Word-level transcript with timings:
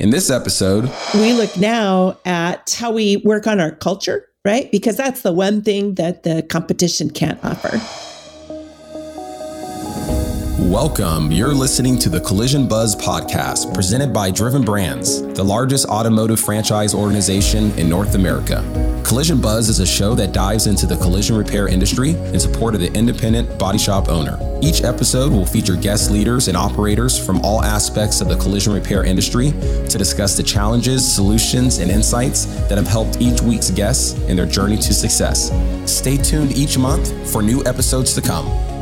In 0.00 0.10
this 0.10 0.30
episode, 0.30 0.88
we 1.14 1.32
look 1.32 1.56
now 1.56 2.16
at 2.24 2.72
how 2.78 2.92
we 2.92 3.16
work 3.24 3.48
on 3.48 3.58
our 3.58 3.72
culture, 3.72 4.28
right? 4.44 4.70
Because 4.70 4.96
that's 4.96 5.22
the 5.22 5.32
one 5.32 5.60
thing 5.60 5.94
that 5.94 6.22
the 6.22 6.44
competition 6.44 7.10
can't 7.10 7.44
offer. 7.44 7.80
Welcome. 10.68 11.32
You're 11.32 11.54
listening 11.54 11.98
to 12.00 12.10
the 12.10 12.20
Collision 12.20 12.68
Buzz 12.68 12.94
podcast 12.94 13.72
presented 13.72 14.12
by 14.12 14.30
Driven 14.30 14.60
Brands, 14.60 15.22
the 15.22 15.42
largest 15.42 15.86
automotive 15.86 16.38
franchise 16.38 16.92
organization 16.92 17.70
in 17.78 17.88
North 17.88 18.14
America. 18.14 18.62
Collision 19.02 19.40
Buzz 19.40 19.70
is 19.70 19.80
a 19.80 19.86
show 19.86 20.14
that 20.16 20.32
dives 20.32 20.66
into 20.66 20.84
the 20.84 20.98
collision 20.98 21.36
repair 21.36 21.68
industry 21.68 22.10
in 22.10 22.38
support 22.38 22.74
of 22.74 22.82
the 22.82 22.92
independent 22.92 23.58
body 23.58 23.78
shop 23.78 24.10
owner. 24.10 24.38
Each 24.60 24.84
episode 24.84 25.32
will 25.32 25.46
feature 25.46 25.74
guest 25.74 26.10
leaders 26.10 26.48
and 26.48 26.56
operators 26.56 27.18
from 27.18 27.40
all 27.40 27.64
aspects 27.64 28.20
of 28.20 28.28
the 28.28 28.36
collision 28.36 28.74
repair 28.74 29.04
industry 29.04 29.52
to 29.52 29.96
discuss 29.96 30.36
the 30.36 30.42
challenges, 30.42 31.14
solutions, 31.14 31.78
and 31.78 31.90
insights 31.90 32.44
that 32.68 32.76
have 32.76 32.88
helped 32.88 33.22
each 33.22 33.40
week's 33.40 33.70
guests 33.70 34.20
in 34.24 34.36
their 34.36 34.44
journey 34.44 34.76
to 34.76 34.92
success. 34.92 35.50
Stay 35.90 36.18
tuned 36.18 36.52
each 36.58 36.76
month 36.76 37.32
for 37.32 37.40
new 37.40 37.64
episodes 37.64 38.12
to 38.12 38.20
come. 38.20 38.77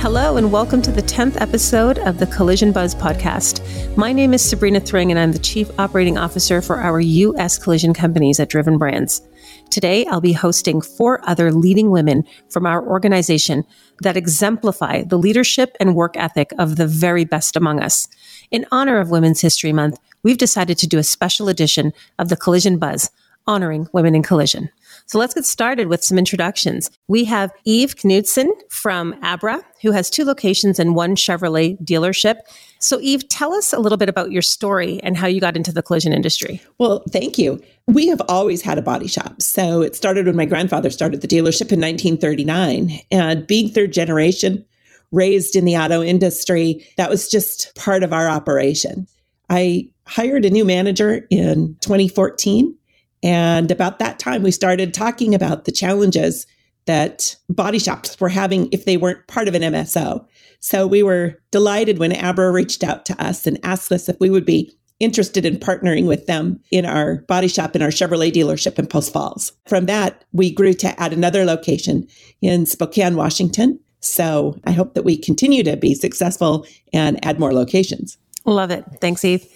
Hello, 0.00 0.38
and 0.38 0.50
welcome 0.50 0.80
to 0.80 0.90
the 0.90 1.02
10th 1.02 1.38
episode 1.42 1.98
of 1.98 2.18
the 2.18 2.26
Collision 2.28 2.72
Buzz 2.72 2.94
podcast. 2.94 3.60
My 3.98 4.14
name 4.14 4.32
is 4.32 4.40
Sabrina 4.40 4.80
Thring, 4.80 5.10
and 5.10 5.20
I'm 5.20 5.32
the 5.32 5.38
Chief 5.38 5.70
Operating 5.78 6.16
Officer 6.16 6.62
for 6.62 6.76
our 6.78 7.00
U.S. 7.00 7.58
collision 7.58 7.92
companies 7.92 8.40
at 8.40 8.48
Driven 8.48 8.78
Brands. 8.78 9.20
Today, 9.68 10.06
I'll 10.06 10.22
be 10.22 10.32
hosting 10.32 10.80
four 10.80 11.20
other 11.28 11.52
leading 11.52 11.90
women 11.90 12.24
from 12.48 12.64
our 12.64 12.82
organization 12.82 13.66
that 14.00 14.16
exemplify 14.16 15.02
the 15.02 15.18
leadership 15.18 15.76
and 15.78 15.94
work 15.94 16.16
ethic 16.16 16.50
of 16.58 16.76
the 16.76 16.86
very 16.86 17.26
best 17.26 17.54
among 17.54 17.82
us. 17.82 18.08
In 18.50 18.64
honor 18.72 19.00
of 19.00 19.10
Women's 19.10 19.42
History 19.42 19.74
Month, 19.74 20.00
we've 20.22 20.38
decided 20.38 20.78
to 20.78 20.86
do 20.86 20.96
a 20.96 21.04
special 21.04 21.50
edition 21.50 21.92
of 22.18 22.30
the 22.30 22.38
Collision 22.38 22.78
Buzz 22.78 23.10
honoring 23.46 23.86
women 23.92 24.14
in 24.14 24.22
collision. 24.22 24.70
So 25.10 25.18
let's 25.18 25.34
get 25.34 25.44
started 25.44 25.88
with 25.88 26.04
some 26.04 26.18
introductions. 26.18 26.88
We 27.08 27.24
have 27.24 27.50
Eve 27.64 27.96
Knudsen 27.96 28.48
from 28.68 29.12
Abra, 29.24 29.60
who 29.82 29.90
has 29.90 30.08
two 30.08 30.24
locations 30.24 30.78
and 30.78 30.94
one 30.94 31.16
Chevrolet 31.16 31.82
dealership. 31.84 32.36
So, 32.78 33.00
Eve, 33.00 33.28
tell 33.28 33.52
us 33.52 33.72
a 33.72 33.80
little 33.80 33.98
bit 33.98 34.08
about 34.08 34.30
your 34.30 34.40
story 34.40 35.00
and 35.02 35.16
how 35.16 35.26
you 35.26 35.40
got 35.40 35.56
into 35.56 35.72
the 35.72 35.82
collision 35.82 36.12
industry. 36.12 36.62
Well, 36.78 37.02
thank 37.10 37.38
you. 37.38 37.60
We 37.88 38.06
have 38.06 38.22
always 38.28 38.62
had 38.62 38.78
a 38.78 38.82
body 38.82 39.08
shop. 39.08 39.42
So, 39.42 39.82
it 39.82 39.96
started 39.96 40.26
when 40.26 40.36
my 40.36 40.44
grandfather 40.44 40.90
started 40.90 41.22
the 41.22 41.26
dealership 41.26 41.72
in 41.72 41.80
1939. 41.80 43.00
And 43.10 43.44
being 43.48 43.68
third 43.68 43.92
generation, 43.92 44.64
raised 45.10 45.56
in 45.56 45.64
the 45.64 45.76
auto 45.76 46.04
industry, 46.04 46.86
that 46.98 47.10
was 47.10 47.28
just 47.28 47.74
part 47.74 48.04
of 48.04 48.12
our 48.12 48.28
operation. 48.28 49.08
I 49.48 49.90
hired 50.06 50.44
a 50.44 50.50
new 50.50 50.64
manager 50.64 51.26
in 51.30 51.74
2014 51.80 52.76
and 53.22 53.70
about 53.70 53.98
that 53.98 54.18
time, 54.18 54.42
we 54.42 54.50
started 54.50 54.94
talking 54.94 55.34
about 55.34 55.64
the 55.64 55.72
challenges 55.72 56.46
that 56.86 57.36
body 57.48 57.78
shops 57.78 58.18
were 58.18 58.28
having 58.28 58.68
if 58.72 58.84
they 58.84 58.96
weren't 58.96 59.26
part 59.26 59.48
of 59.48 59.54
an 59.54 59.62
MSO. 59.62 60.26
So 60.60 60.86
we 60.86 61.02
were 61.02 61.40
delighted 61.50 61.98
when 61.98 62.12
Abra 62.12 62.50
reached 62.50 62.82
out 62.82 63.04
to 63.06 63.22
us 63.22 63.46
and 63.46 63.58
asked 63.62 63.92
us 63.92 64.08
if 64.08 64.18
we 64.20 64.30
would 64.30 64.44
be 64.44 64.72
interested 64.98 65.46
in 65.46 65.56
partnering 65.56 66.06
with 66.06 66.26
them 66.26 66.60
in 66.70 66.84
our 66.84 67.22
body 67.22 67.48
shop 67.48 67.74
in 67.74 67.82
our 67.82 67.88
Chevrolet 67.88 68.30
dealership 68.30 68.78
in 68.78 68.86
Post 68.86 69.12
Falls. 69.12 69.52
From 69.66 69.86
that, 69.86 70.24
we 70.32 70.52
grew 70.52 70.74
to 70.74 71.00
add 71.00 71.12
another 71.12 71.44
location 71.44 72.06
in 72.42 72.66
Spokane, 72.66 73.16
Washington. 73.16 73.80
So 74.00 74.58
I 74.64 74.72
hope 74.72 74.94
that 74.94 75.04
we 75.04 75.16
continue 75.16 75.62
to 75.62 75.76
be 75.76 75.94
successful 75.94 76.66
and 76.92 77.22
add 77.24 77.40
more 77.40 77.52
locations. 77.52 78.18
Love 78.44 78.70
it. 78.70 78.84
Thanks, 79.00 79.24
Eve. 79.24 79.46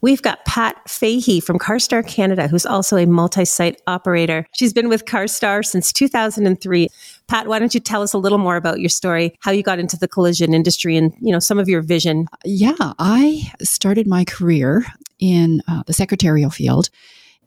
We've 0.00 0.22
got 0.22 0.44
Pat 0.44 0.76
Fahey 0.88 1.40
from 1.40 1.58
CarStar 1.58 2.06
Canada, 2.06 2.48
who's 2.48 2.66
also 2.66 2.96
a 2.96 3.06
multi 3.06 3.44
site 3.44 3.80
operator. 3.86 4.46
She's 4.52 4.72
been 4.72 4.88
with 4.88 5.04
CarStar 5.04 5.64
since 5.64 5.92
2003. 5.92 6.88
Pat, 7.28 7.46
why 7.46 7.58
don't 7.58 7.74
you 7.74 7.80
tell 7.80 8.02
us 8.02 8.12
a 8.12 8.18
little 8.18 8.38
more 8.38 8.56
about 8.56 8.80
your 8.80 8.88
story, 8.88 9.36
how 9.40 9.50
you 9.50 9.62
got 9.62 9.78
into 9.78 9.96
the 9.96 10.08
collision 10.08 10.54
industry 10.54 10.96
and, 10.96 11.12
you 11.20 11.32
know, 11.32 11.38
some 11.38 11.58
of 11.58 11.68
your 11.68 11.82
vision? 11.82 12.26
Yeah, 12.44 12.74
I 12.98 13.50
started 13.62 14.06
my 14.06 14.24
career 14.24 14.84
in 15.18 15.62
uh, 15.68 15.82
the 15.86 15.92
secretarial 15.92 16.50
field 16.50 16.90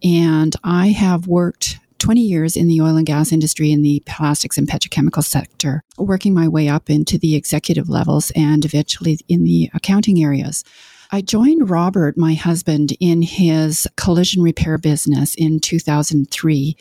and 0.03 0.56
I 0.63 0.88
have 0.88 1.28
worked 1.28 1.79
20 2.00 2.22
years 2.22 2.56
in 2.56 2.68
the 2.68 2.81
oil 2.81 2.96
and 2.96 3.06
gas 3.06 3.31
industry 3.31 3.72
in 3.72 3.81
the 3.81 4.02
plastics 4.06 4.57
and 4.57 4.68
petrochemical 4.68 5.23
sector, 5.23 5.84
working 5.97 6.34
my 6.34 6.47
way 6.47 6.69
up 6.69 6.90
into 6.90 7.18
the 7.18 7.35
executive 7.35 7.90
levels 7.90 8.31
and 8.35 8.63
eventually 8.63 9.19
in 9.28 9.44
the 9.44 9.69
accounting 9.73 10.23
areas. 10.23 10.63
I 11.12 11.22
joined 11.22 11.72
Robert, 11.72 12.18
my 12.18 12.36
husband, 12.36 12.94
in 13.00 13.24
his 13.24 13.88
collision 13.97 14.44
repair 14.44 14.78
business 14.78 15.34
in 15.34 15.59
2003. 15.59 16.78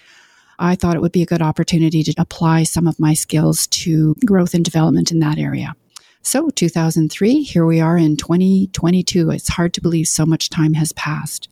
I 0.59 0.75
thought 0.75 0.97
it 0.97 1.01
would 1.01 1.13
be 1.13 1.23
a 1.23 1.27
good 1.27 1.41
opportunity 1.41 2.03
to 2.03 2.15
apply 2.19 2.65
some 2.65 2.87
of 2.87 3.01
my 3.01 3.15
skills 3.15 3.67
to 3.69 4.15
growth 4.27 4.53
and 4.53 4.63
development 4.63 5.11
in 5.11 5.21
that 5.21 5.39
area. 5.39 5.75
So, 6.21 6.51
2003, 6.51 7.43
here 7.43 7.65
we 7.65 7.81
are 7.81 7.97
in 7.97 8.19
2022. 8.19 9.31
It's 9.31 9.49
hard 9.49 9.73
to 9.75 9.81
believe 9.81 10.09
so 10.09 10.27
much 10.27 10.51
time 10.51 10.75
has 10.75 10.93
passed. 10.93 11.49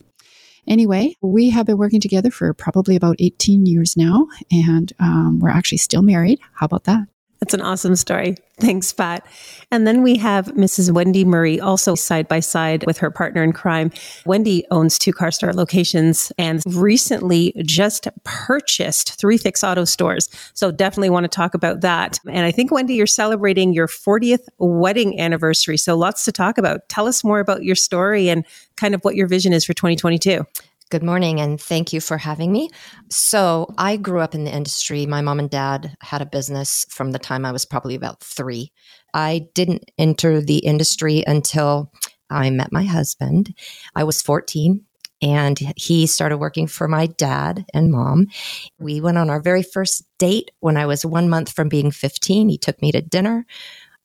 Anyway, 0.67 1.17
we 1.23 1.49
have 1.51 1.65
been 1.65 1.79
working 1.79 2.01
together 2.01 2.31
for 2.31 2.53
probably 2.53 2.95
about 2.95 3.17
18 3.21 3.65
years 3.65 3.97
now, 3.97 4.27
and 4.51 4.93
um, 4.99 5.39
we're 5.41 5.49
actually 5.49 5.79
still 5.79 6.03
married. 6.03 6.41
How 6.53 6.67
about 6.67 6.85
that? 6.85 7.07
That's 7.41 7.55
an 7.55 7.61
awesome 7.61 7.97
story. 7.97 8.37
Thanks, 8.59 8.91
Pat. 8.93 9.27
And 9.71 9.87
then 9.87 10.03
we 10.03 10.17
have 10.17 10.47
Mrs. 10.47 10.91
Wendy 10.91 11.25
Murray, 11.25 11.61
also 11.61 11.95
side 11.95 12.27
by 12.27 12.41
side 12.41 12.85
with 12.87 12.97
her 12.99 13.11
partner 13.11 13.43
in 13.43 13.53
crime. 13.53 13.91
Wendy 14.25 14.65
owns 14.71 14.99
two 14.99 15.13
CarStar 15.13 15.55
locations 15.55 16.33
and 16.39 16.63
recently 16.67 17.53
just 17.65 18.09
purchased 18.25 19.21
three 19.21 19.37
Fix 19.37 19.63
Auto 19.63 19.85
stores. 19.85 20.31
So 20.55 20.71
definitely 20.71 21.11
want 21.11 21.25
to 21.25 21.29
talk 21.29 21.53
about 21.53 21.83
that. 21.83 22.19
And 22.27 22.47
I 22.47 22.51
think, 22.51 22.71
Wendy, 22.71 22.95
you're 22.95 23.07
celebrating 23.07 23.75
your 23.75 23.89
40th 23.89 24.49
wedding 24.59 25.21
anniversary. 25.21 25.77
So 25.77 25.95
lots 25.97 26.25
to 26.25 26.33
talk 26.33 26.57
about. 26.57 26.89
Tell 26.89 27.07
us 27.07 27.23
more 27.23 27.41
about 27.41 27.63
your 27.63 27.77
story 27.77 28.31
and 28.31 28.47
kind 28.77 28.95
of 28.95 29.03
what 29.03 29.17
your 29.17 29.27
vision 29.27 29.53
is 29.53 29.67
for 29.67 29.75
2022. 29.75 30.47
Good 30.89 31.03
morning, 31.03 31.41
and 31.41 31.61
thank 31.61 31.93
you 31.93 32.01
for 32.01 32.17
having 32.17 32.53
me. 32.53 32.71
So, 33.11 33.67
I 33.77 33.97
grew 33.97 34.21
up 34.21 34.37
in 34.37 34.45
the 34.45 34.55
industry. 34.55 35.05
My 35.05 35.21
mom 35.21 35.41
and 35.41 35.51
dad 35.51 35.97
had 36.01 36.23
a 36.23 36.27
business 36.27 36.87
from 36.89 37.11
the 37.11 37.19
time 37.19 37.45
I 37.45 37.51
was 37.51 37.65
probably 37.65 37.97
about 37.97 38.23
three. 38.23 38.71
I 39.13 39.49
didn't 39.55 39.91
enter 39.99 40.41
the 40.41 40.59
industry 40.59 41.25
until 41.27 41.91
I 42.31 42.51
met 42.51 42.71
my 42.71 42.85
husband. 42.85 43.53
I 43.97 44.05
was 44.05 44.23
14 44.23 44.85
and 45.23 45.59
he 45.77 46.07
started 46.07 46.39
working 46.39 46.69
for 46.69 46.87
my 46.87 47.07
dad 47.07 47.65
and 47.75 47.91
mom. 47.91 48.29
We 48.79 49.01
went 49.01 49.19
on 49.19 49.29
our 49.29 49.41
very 49.41 49.65
first 49.65 50.05
date 50.19 50.53
when 50.61 50.77
I 50.77 50.87
was 50.87 51.05
one 51.05 51.29
month 51.29 51.53
from 51.53 51.69
being 51.69 51.91
15. 51.91 52.49
He 52.49 52.59
took 52.59 52.81
me 52.81 52.93
to 52.93 53.01
dinner. 53.01 53.45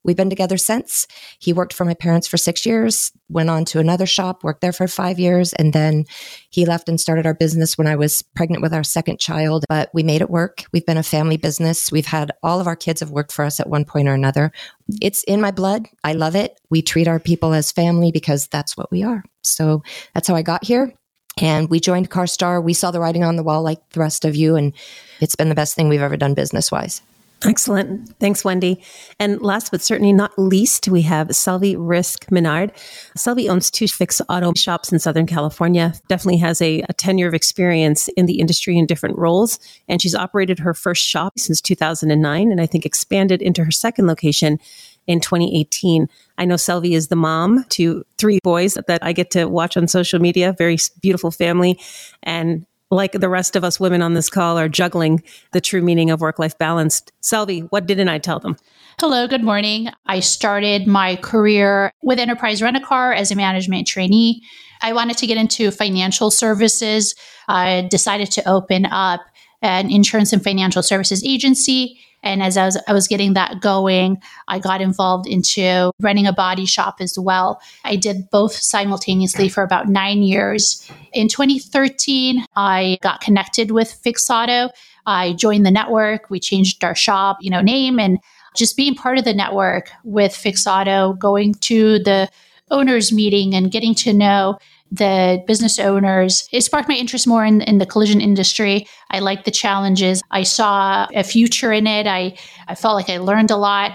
We've 0.04 0.16
been 0.16 0.30
together 0.30 0.56
since. 0.56 1.06
He 1.38 1.52
worked 1.52 1.72
for 1.72 1.84
my 1.84 1.94
parents 1.94 2.26
for 2.26 2.36
six 2.36 2.66
years, 2.66 3.12
went 3.28 3.50
on 3.50 3.64
to 3.66 3.78
another 3.78 4.06
shop, 4.06 4.42
worked 4.42 4.60
there 4.60 4.72
for 4.72 4.88
five 4.88 5.18
years, 5.18 5.52
and 5.52 5.72
then 5.72 6.04
he 6.50 6.66
left 6.66 6.88
and 6.88 7.00
started 7.00 7.26
our 7.26 7.34
business 7.34 7.78
when 7.78 7.86
I 7.86 7.96
was 7.96 8.22
pregnant 8.34 8.62
with 8.62 8.74
our 8.74 8.84
second 8.84 9.20
child. 9.20 9.64
But 9.68 9.90
we 9.94 10.02
made 10.02 10.20
it 10.20 10.30
work. 10.30 10.64
We've 10.72 10.86
been 10.86 10.96
a 10.96 11.02
family 11.02 11.36
business. 11.36 11.92
We've 11.92 12.06
had 12.06 12.32
all 12.42 12.60
of 12.60 12.66
our 12.66 12.76
kids 12.76 13.00
have 13.00 13.10
worked 13.10 13.32
for 13.32 13.44
us 13.44 13.60
at 13.60 13.68
one 13.68 13.84
point 13.84 14.08
or 14.08 14.14
another. 14.14 14.52
It's 15.00 15.22
in 15.24 15.40
my 15.40 15.50
blood. 15.50 15.88
I 16.02 16.14
love 16.14 16.34
it. 16.34 16.60
We 16.70 16.82
treat 16.82 17.08
our 17.08 17.20
people 17.20 17.52
as 17.54 17.72
family 17.72 18.10
because 18.10 18.48
that's 18.48 18.76
what 18.76 18.90
we 18.90 19.02
are. 19.02 19.24
So 19.42 19.82
that's 20.14 20.28
how 20.28 20.34
I 20.34 20.42
got 20.42 20.64
here. 20.64 20.92
And 21.40 21.70
we 21.70 21.80
joined 21.80 22.10
CarStar. 22.10 22.62
We 22.62 22.74
saw 22.74 22.90
the 22.90 23.00
writing 23.00 23.24
on 23.24 23.36
the 23.36 23.42
wall 23.42 23.62
like 23.62 23.78
the 23.90 24.00
rest 24.00 24.24
of 24.24 24.36
you, 24.36 24.54
and 24.56 24.74
it's 25.20 25.34
been 25.34 25.48
the 25.48 25.54
best 25.54 25.74
thing 25.74 25.88
we've 25.88 26.02
ever 26.02 26.16
done 26.16 26.34
business 26.34 26.70
wise. 26.70 27.00
Excellent. 27.44 28.16
Thanks, 28.18 28.44
Wendy. 28.44 28.82
And 29.18 29.40
last 29.42 29.70
but 29.70 29.82
certainly 29.82 30.12
not 30.12 30.38
least, 30.38 30.88
we 30.88 31.02
have 31.02 31.28
Selvi 31.28 31.74
Risk 31.78 32.30
Menard. 32.30 32.72
Selvi 33.16 33.48
owns 33.48 33.70
two 33.70 33.88
Fix 33.88 34.20
Auto 34.28 34.52
shops 34.54 34.92
in 34.92 34.98
Southern 34.98 35.26
California, 35.26 35.94
definitely 36.08 36.38
has 36.38 36.60
a, 36.62 36.82
a 36.88 36.92
tenure 36.92 37.26
of 37.26 37.34
experience 37.34 38.08
in 38.08 38.26
the 38.26 38.38
industry 38.38 38.78
in 38.78 38.86
different 38.86 39.18
roles. 39.18 39.58
And 39.88 40.00
she's 40.00 40.14
operated 40.14 40.58
her 40.60 40.74
first 40.74 41.04
shop 41.04 41.38
since 41.38 41.60
2009 41.60 42.52
and 42.52 42.60
I 42.60 42.66
think 42.66 42.86
expanded 42.86 43.42
into 43.42 43.64
her 43.64 43.72
second 43.72 44.06
location 44.06 44.58
in 45.06 45.20
2018. 45.20 46.08
I 46.38 46.44
know 46.44 46.54
Selvi 46.54 46.92
is 46.92 47.08
the 47.08 47.16
mom 47.16 47.64
to 47.70 48.04
three 48.18 48.38
boys 48.42 48.74
that 48.86 49.00
I 49.02 49.12
get 49.12 49.30
to 49.32 49.46
watch 49.46 49.76
on 49.76 49.88
social 49.88 50.20
media, 50.20 50.54
very 50.56 50.78
beautiful 51.00 51.30
family. 51.30 51.78
And 52.22 52.66
like 52.92 53.12
the 53.12 53.28
rest 53.28 53.56
of 53.56 53.64
us 53.64 53.80
women 53.80 54.02
on 54.02 54.12
this 54.12 54.28
call, 54.28 54.58
are 54.58 54.68
juggling 54.68 55.22
the 55.52 55.60
true 55.60 55.80
meaning 55.80 56.10
of 56.10 56.20
work 56.20 56.38
life 56.38 56.56
balance. 56.58 57.02
Selvi, 57.22 57.66
what 57.70 57.86
didn't 57.86 58.08
I 58.08 58.18
tell 58.18 58.38
them? 58.38 58.56
Hello, 59.00 59.26
good 59.26 59.42
morning. 59.42 59.88
I 60.04 60.20
started 60.20 60.86
my 60.86 61.16
career 61.16 61.90
with 62.02 62.18
Enterprise 62.18 62.60
Rent 62.60 62.76
a 62.76 62.80
Car 62.80 63.14
as 63.14 63.30
a 63.30 63.34
management 63.34 63.86
trainee. 63.86 64.42
I 64.82 64.92
wanted 64.92 65.16
to 65.18 65.26
get 65.26 65.38
into 65.38 65.70
financial 65.70 66.30
services. 66.30 67.14
I 67.48 67.88
decided 67.90 68.30
to 68.32 68.46
open 68.46 68.84
up 68.84 69.22
an 69.62 69.90
insurance 69.90 70.34
and 70.34 70.44
financial 70.44 70.82
services 70.82 71.24
agency. 71.24 71.98
And 72.22 72.42
as 72.42 72.56
I 72.56 72.64
was, 72.66 72.80
I 72.86 72.92
was 72.92 73.08
getting 73.08 73.34
that 73.34 73.60
going, 73.60 74.22
I 74.48 74.58
got 74.58 74.80
involved 74.80 75.26
into 75.26 75.90
running 76.00 76.26
a 76.26 76.32
body 76.32 76.66
shop 76.66 76.96
as 77.00 77.18
well. 77.18 77.60
I 77.84 77.96
did 77.96 78.30
both 78.30 78.54
simultaneously 78.54 79.48
for 79.48 79.62
about 79.62 79.88
nine 79.88 80.22
years. 80.22 80.90
In 81.12 81.28
2013, 81.28 82.44
I 82.56 82.98
got 83.02 83.20
connected 83.20 83.70
with 83.70 83.92
Fix 83.92 84.28
Auto. 84.30 84.70
I 85.06 85.32
joined 85.32 85.66
the 85.66 85.70
network. 85.70 86.30
We 86.30 86.38
changed 86.38 86.84
our 86.84 86.94
shop, 86.94 87.38
you 87.40 87.50
know, 87.50 87.60
name 87.60 87.98
and 87.98 88.18
just 88.54 88.76
being 88.76 88.94
part 88.94 89.18
of 89.18 89.24
the 89.24 89.34
network 89.34 89.90
with 90.04 90.34
Fix 90.34 90.66
Auto, 90.66 91.14
going 91.14 91.54
to 91.54 91.98
the 92.00 92.28
owners 92.70 93.12
meeting 93.12 93.54
and 93.54 93.70
getting 93.70 93.94
to 93.94 94.12
know 94.12 94.58
the 94.92 95.42
business 95.46 95.78
owners. 95.78 96.46
It 96.52 96.60
sparked 96.60 96.88
my 96.88 96.94
interest 96.94 97.26
more 97.26 97.44
in, 97.44 97.62
in 97.62 97.78
the 97.78 97.86
collision 97.86 98.20
industry. 98.20 98.86
I 99.10 99.20
liked 99.20 99.46
the 99.46 99.50
challenges. 99.50 100.22
I 100.30 100.42
saw 100.42 101.06
a 101.14 101.24
future 101.24 101.72
in 101.72 101.86
it. 101.86 102.06
I, 102.06 102.36
I 102.68 102.74
felt 102.74 102.94
like 102.94 103.08
I 103.08 103.16
learned 103.16 103.50
a 103.50 103.56
lot 103.56 103.92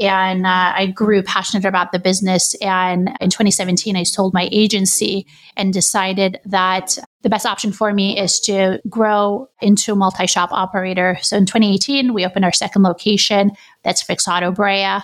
and 0.00 0.46
uh, 0.46 0.72
I 0.74 0.86
grew 0.86 1.22
passionate 1.22 1.66
about 1.66 1.92
the 1.92 1.98
business. 1.98 2.54
And 2.62 3.10
in 3.20 3.28
2017, 3.28 3.96
I 3.96 4.02
sold 4.02 4.32
my 4.32 4.48
agency 4.50 5.26
and 5.56 5.72
decided 5.72 6.40
that 6.46 6.98
the 7.22 7.28
best 7.28 7.44
option 7.44 7.70
for 7.70 7.92
me 7.92 8.18
is 8.18 8.40
to 8.40 8.80
grow 8.88 9.46
into 9.60 9.92
a 9.92 9.96
multi 9.96 10.26
shop 10.26 10.48
operator. 10.52 11.18
So 11.20 11.36
in 11.36 11.44
2018, 11.44 12.14
we 12.14 12.24
opened 12.24 12.46
our 12.46 12.52
second 12.52 12.82
location. 12.82 13.52
That's 13.84 14.02
Fix 14.02 14.26
Auto 14.26 14.50
Brea. 14.50 15.00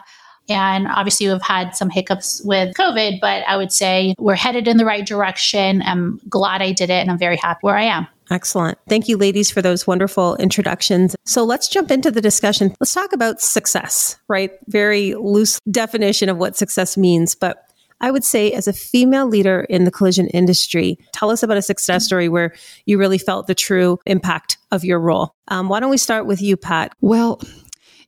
And 0.48 0.86
obviously, 0.88 1.28
we've 1.28 1.42
had 1.42 1.72
some 1.72 1.90
hiccups 1.90 2.42
with 2.44 2.74
COVID, 2.74 3.20
but 3.20 3.42
I 3.48 3.56
would 3.56 3.72
say 3.72 4.14
we're 4.18 4.34
headed 4.34 4.68
in 4.68 4.76
the 4.76 4.84
right 4.84 5.06
direction. 5.06 5.82
I'm 5.82 6.20
glad 6.28 6.62
I 6.62 6.72
did 6.72 6.90
it, 6.90 7.00
and 7.00 7.10
I'm 7.10 7.18
very 7.18 7.36
happy 7.36 7.60
where 7.62 7.76
I 7.76 7.84
am. 7.84 8.06
Excellent. 8.30 8.78
Thank 8.88 9.08
you, 9.08 9.16
ladies, 9.16 9.50
for 9.50 9.62
those 9.62 9.86
wonderful 9.86 10.36
introductions. 10.36 11.14
So 11.24 11.44
let's 11.44 11.68
jump 11.68 11.90
into 11.90 12.10
the 12.10 12.20
discussion. 12.20 12.74
Let's 12.80 12.92
talk 12.92 13.12
about 13.12 13.40
success, 13.40 14.16
right? 14.28 14.50
Very 14.66 15.14
loose 15.14 15.60
definition 15.70 16.28
of 16.28 16.36
what 16.36 16.56
success 16.56 16.96
means. 16.96 17.34
But 17.36 17.62
I 18.00 18.10
would 18.10 18.24
say, 18.24 18.52
as 18.52 18.66
a 18.66 18.72
female 18.72 19.26
leader 19.26 19.60
in 19.70 19.84
the 19.84 19.90
collision 19.90 20.26
industry, 20.28 20.98
tell 21.12 21.30
us 21.30 21.42
about 21.42 21.56
a 21.56 21.62
success 21.62 22.04
story 22.04 22.28
where 22.28 22.54
you 22.84 22.98
really 22.98 23.18
felt 23.18 23.46
the 23.46 23.54
true 23.54 23.98
impact 24.06 24.58
of 24.70 24.84
your 24.84 24.98
role. 24.98 25.32
Um, 25.48 25.68
why 25.68 25.80
don't 25.80 25.90
we 25.90 25.96
start 25.96 26.26
with 26.26 26.42
you, 26.42 26.56
Pat? 26.56 26.92
Well, 27.00 27.40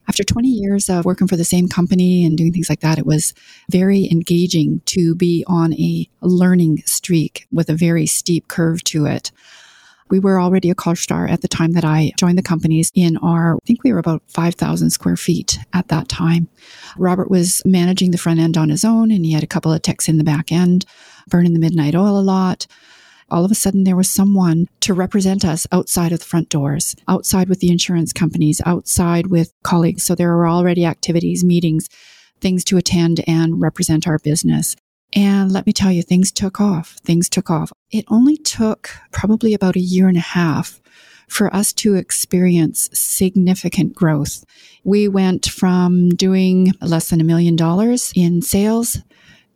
after 0.08 0.24
20 0.24 0.48
years 0.48 0.88
of 0.88 1.04
working 1.04 1.28
for 1.28 1.36
the 1.36 1.44
same 1.44 1.68
company 1.68 2.24
and 2.24 2.36
doing 2.36 2.52
things 2.52 2.70
like 2.70 2.80
that, 2.80 2.98
it 2.98 3.06
was 3.06 3.34
very 3.70 4.08
engaging 4.10 4.80
to 4.86 5.14
be 5.14 5.44
on 5.46 5.74
a 5.74 6.08
learning 6.22 6.82
streak 6.86 7.46
with 7.52 7.68
a 7.68 7.74
very 7.74 8.06
steep 8.06 8.48
curve 8.48 8.82
to 8.84 9.04
it. 9.04 9.30
We 10.10 10.18
were 10.18 10.40
already 10.40 10.70
a 10.70 10.74
CarStar 10.74 11.30
at 11.30 11.42
the 11.42 11.48
time 11.48 11.72
that 11.72 11.84
I 11.84 12.12
joined 12.18 12.38
the 12.38 12.42
companies 12.42 12.90
in 12.94 13.18
our, 13.18 13.56
I 13.56 13.58
think 13.66 13.84
we 13.84 13.92
were 13.92 13.98
about 13.98 14.22
5,000 14.28 14.88
square 14.88 15.16
feet 15.16 15.58
at 15.74 15.88
that 15.88 16.08
time. 16.08 16.48
Robert 16.96 17.30
was 17.30 17.60
managing 17.66 18.10
the 18.10 18.18
front 18.18 18.40
end 18.40 18.56
on 18.56 18.70
his 18.70 18.86
own 18.86 19.10
and 19.10 19.26
he 19.26 19.32
had 19.32 19.42
a 19.42 19.48
couple 19.48 19.70
of 19.70 19.82
techs 19.82 20.08
in 20.08 20.16
the 20.16 20.24
back 20.24 20.50
end, 20.50 20.86
burning 21.28 21.52
the 21.52 21.58
midnight 21.58 21.94
oil 21.94 22.18
a 22.18 22.22
lot 22.22 22.66
all 23.30 23.44
of 23.44 23.50
a 23.50 23.54
sudden 23.54 23.84
there 23.84 23.96
was 23.96 24.10
someone 24.10 24.66
to 24.80 24.94
represent 24.94 25.44
us 25.44 25.66
outside 25.72 26.12
of 26.12 26.20
the 26.20 26.24
front 26.24 26.48
doors, 26.48 26.96
outside 27.06 27.48
with 27.48 27.60
the 27.60 27.70
insurance 27.70 28.12
companies, 28.12 28.60
outside 28.64 29.28
with 29.28 29.52
colleagues. 29.62 30.04
So 30.04 30.14
there 30.14 30.34
were 30.34 30.48
already 30.48 30.84
activities, 30.84 31.44
meetings, 31.44 31.88
things 32.40 32.64
to 32.64 32.76
attend 32.76 33.22
and 33.26 33.60
represent 33.60 34.06
our 34.06 34.18
business. 34.18 34.76
And 35.14 35.50
let 35.50 35.66
me 35.66 35.72
tell 35.72 35.90
you, 35.90 36.02
things 36.02 36.30
took 36.30 36.60
off. 36.60 36.96
Things 37.02 37.28
took 37.28 37.50
off. 37.50 37.72
It 37.90 38.04
only 38.08 38.36
took 38.36 38.90
probably 39.10 39.54
about 39.54 39.76
a 39.76 39.80
year 39.80 40.08
and 40.08 40.18
a 40.18 40.20
half 40.20 40.80
for 41.28 41.54
us 41.54 41.72
to 41.74 41.94
experience 41.94 42.88
significant 42.92 43.94
growth. 43.94 44.44
We 44.84 45.08
went 45.08 45.46
from 45.46 46.10
doing 46.10 46.72
less 46.80 47.10
than 47.10 47.20
a 47.20 47.24
million 47.24 47.56
dollars 47.56 48.12
in 48.14 48.42
sales 48.42 48.98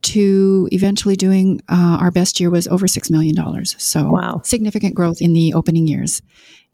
to 0.02 0.68
eventually 0.72 1.16
doing 1.16 1.60
uh, 1.68 1.98
our 2.00 2.10
best 2.10 2.40
year 2.40 2.50
was 2.50 2.68
over 2.68 2.86
$6 2.86 3.10
million. 3.10 3.64
So 3.64 4.10
wow. 4.10 4.40
significant 4.44 4.94
growth 4.94 5.20
in 5.20 5.32
the 5.32 5.54
opening 5.54 5.86
years. 5.86 6.22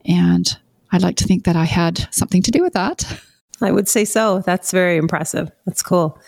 And 0.05 0.57
I'd 0.93 1.03
like 1.03 1.17
to 1.17 1.25
think 1.25 1.45
that 1.45 1.57
I 1.57 1.65
had 1.65 2.09
something 2.11 2.43
to 2.43 2.51
do 2.51 2.63
with 2.63 2.73
that. 2.73 3.21
I 3.61 3.73
would 3.73 3.89
say 3.89 4.05
so. 4.05 4.41
That's 4.41 4.71
very 4.71 4.97
impressive. 4.97 5.51
That's 5.67 5.83
cool. 5.83 6.19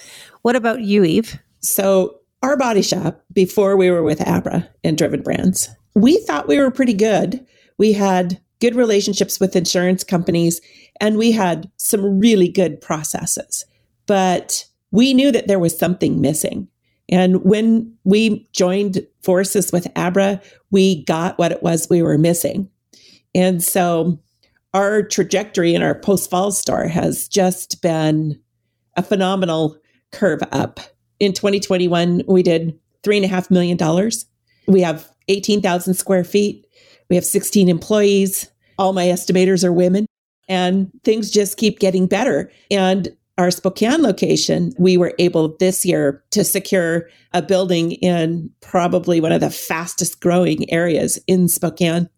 What 0.43 0.56
about 0.56 0.81
you, 0.81 1.05
Eve? 1.05 1.38
So, 1.61 2.17
our 2.43 2.56
body 2.56 2.82
shop, 2.82 3.23
before 3.32 3.76
we 3.76 3.91
were 3.91 4.03
with 4.03 4.26
Abra 4.26 4.69
and 4.82 4.96
Driven 4.96 5.23
Brands, 5.23 5.69
we 5.94 6.17
thought 6.19 6.49
we 6.49 6.58
were 6.58 6.70
pretty 6.70 6.94
good. 6.94 7.46
We 7.76 7.93
had 7.93 8.41
good 8.61 8.75
relationships 8.75 9.38
with 9.38 9.56
insurance 9.56 10.05
companies 10.05 10.61
and 11.00 11.17
we 11.17 11.32
had 11.32 11.70
some 11.76 12.19
really 12.19 12.49
good 12.49 12.81
processes. 12.81 13.64
But 14.06 14.67
we 14.91 15.14
knew 15.14 15.31
that 15.32 15.46
there 15.46 15.58
was 15.58 15.79
something 15.79 16.20
missing. 16.20 16.69
And 17.11 17.45
when 17.45 17.93
we 18.05 18.49
joined 18.53 19.07
forces 19.23 19.73
with 19.73 19.87
Abra, 19.97 20.41
we 20.71 21.05
got 21.05 21.39
what 21.39 21.53
it 21.53 21.62
was 21.62 21.89
we 21.91 22.03
were 22.03 22.17
missing. 22.17 22.71
And 23.35 23.62
so 23.62 24.19
our 24.73 25.03
trajectory 25.03 25.75
in 25.75 25.83
our 25.83 25.95
Post 25.95 26.31
Falls 26.31 26.59
store 26.59 26.87
has 26.87 27.29
just 27.29 27.83
been 27.83 28.41
a 28.97 29.03
phenomenal 29.03 29.77
curve 30.12 30.41
up. 30.53 30.81
In 31.19 31.33
2021, 31.33 32.23
we 32.29 32.43
did 32.43 32.79
$3.5 33.03 33.51
million. 33.51 34.11
We 34.67 34.81
have 34.83 35.11
18,000 35.29 35.95
square 35.95 36.25
feet. 36.25 36.67
We 37.09 37.17
have 37.17 37.25
16 37.25 37.69
employees. 37.69 38.51
All 38.79 38.93
my 38.93 39.06
estimators 39.06 39.65
are 39.65 39.73
women, 39.73 40.06
and 40.49 40.91
things 41.05 41.31
just 41.31 41.56
keep 41.56 41.81
getting 41.81 42.06
better. 42.06 42.51
And 42.71 43.09
our 43.41 43.51
Spokane 43.51 44.03
location, 44.03 44.75
we 44.79 44.99
were 44.99 45.15
able 45.19 45.57
this 45.57 45.87
year 45.87 46.23
to 46.31 46.45
secure 46.45 47.09
a 47.33 47.41
building 47.41 47.93
in 47.93 48.51
probably 48.61 49.19
one 49.19 49.33
of 49.33 49.41
the 49.41 49.49
fastest 49.49 50.21
growing 50.21 50.71
areas 50.71 51.19
in 51.27 51.49
Spokane. 51.49 52.11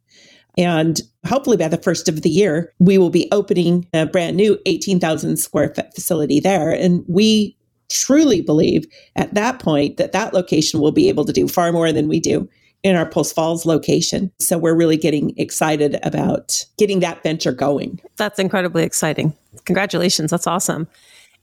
And 0.59 1.01
hopefully 1.25 1.57
by 1.57 1.69
the 1.69 1.81
first 1.81 2.09
of 2.09 2.23
the 2.23 2.29
year, 2.29 2.73
we 2.81 2.99
will 2.99 3.09
be 3.09 3.29
opening 3.31 3.87
a 3.95 4.05
brand 4.05 4.37
new 4.37 4.59
18,000 4.67 5.37
square 5.37 5.73
foot 5.73 5.95
facility 5.95 6.41
there. 6.41 6.73
And 6.73 7.05
we 7.07 7.57
truly 7.89 8.41
believe 8.41 8.85
at 9.15 9.33
that 9.35 9.61
point 9.61 9.99
that 9.99 10.11
that 10.11 10.35
location 10.35 10.81
will 10.81 10.91
be 10.91 11.09
able 11.09 11.25
to 11.25 11.33
do 11.33 11.47
far 11.47 11.71
more 11.71 11.93
than 11.93 12.09
we 12.09 12.19
do 12.19 12.49
in 12.83 12.97
our 12.97 13.09
Post 13.09 13.37
Falls 13.37 13.65
location. 13.65 14.33
So 14.41 14.59
we're 14.59 14.75
really 14.75 14.97
getting 14.97 15.39
excited 15.39 16.01
about 16.03 16.65
getting 16.79 16.99
that 16.99 17.23
venture 17.23 17.53
going. 17.53 18.01
That's 18.17 18.41
incredibly 18.41 18.83
exciting. 18.83 19.33
Congratulations. 19.67 20.33
That's 20.33 20.49
awesome. 20.49 20.89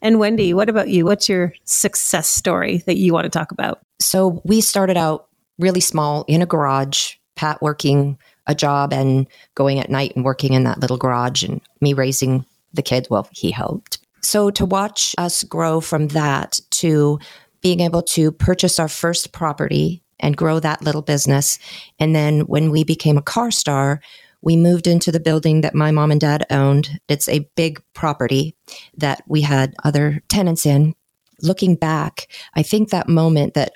And 0.02 0.20
Wendy, 0.20 0.54
what 0.54 0.70
about 0.70 0.90
you? 0.90 1.06
What's 1.06 1.28
your 1.28 1.54
success 1.66 2.30
story 2.30 2.78
that 2.86 2.98
you 2.98 3.14
want 3.14 3.26
to 3.26 3.30
talk 3.30 3.52
about? 3.52 3.82
So 4.00 4.42
we 4.46 4.62
started 4.62 4.98
out 4.98 5.28
really 5.58 5.82
small 5.82 6.24
in 6.28 6.42
a 6.42 6.46
garage, 6.46 7.16
Pat 7.36 7.62
working 7.62 8.18
a 8.48 8.56
job 8.56 8.94
and 8.94 9.28
going 9.56 9.80
at 9.80 9.90
night 9.90 10.14
and 10.16 10.26
working 10.26 10.54
in 10.54 10.64
that 10.64 10.80
little 10.80 10.98
garage 10.98 11.44
and 11.44 11.62
me 11.82 11.94
raising 11.94 12.46
the 12.74 12.82
kids. 12.82 13.10
Well, 13.10 13.28
he 13.32 13.52
helped. 13.52 14.00
So 14.22 14.50
to 14.52 14.66
watch 14.66 15.14
us 15.18 15.44
grow 15.44 15.82
from 15.82 16.10
that 16.10 16.60
to 16.72 17.20
being 17.62 17.80
able 17.80 18.02
to 18.02 18.32
purchase 18.32 18.80
our 18.80 18.88
first 18.88 19.32
property 19.32 20.02
and 20.20 20.36
grow 20.36 20.60
that 20.60 20.82
little 20.82 21.02
business. 21.02 21.60
And 22.00 22.16
then 22.16 22.42
when 22.42 22.72
we 22.72 22.84
became 22.84 23.18
a 23.18 23.22
CarStar, 23.22 24.00
we 24.42 24.56
moved 24.56 24.88
into 24.88 25.12
the 25.12 25.20
building 25.20 25.62
that 25.62 25.76
my 25.76 25.92
mom 25.92 26.12
and 26.12 26.22
dad 26.22 26.46
owned. 26.50 27.00
It's 27.08 27.28
a 27.28 27.50
big 27.56 27.82
property 27.94 28.56
that 28.98 29.24
we 29.28 29.42
had 29.42 29.76
other 29.84 30.22
tenants 30.30 30.66
in. 30.66 30.96
Looking 31.42 31.76
back, 31.76 32.28
I 32.54 32.64
think 32.64 32.90
that 32.90 33.08
moment 33.08 33.54
that 33.54 33.74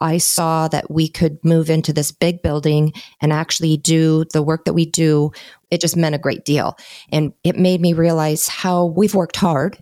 I 0.00 0.18
saw 0.18 0.66
that 0.68 0.90
we 0.90 1.08
could 1.08 1.38
move 1.44 1.70
into 1.70 1.92
this 1.92 2.10
big 2.10 2.42
building 2.42 2.92
and 3.20 3.32
actually 3.32 3.76
do 3.76 4.24
the 4.32 4.42
work 4.42 4.64
that 4.64 4.74
we 4.74 4.86
do, 4.86 5.30
it 5.70 5.80
just 5.80 5.96
meant 5.96 6.16
a 6.16 6.18
great 6.18 6.44
deal. 6.44 6.76
And 7.12 7.32
it 7.44 7.56
made 7.56 7.80
me 7.80 7.92
realize 7.92 8.48
how 8.48 8.86
we've 8.86 9.14
worked 9.14 9.36
hard. 9.36 9.78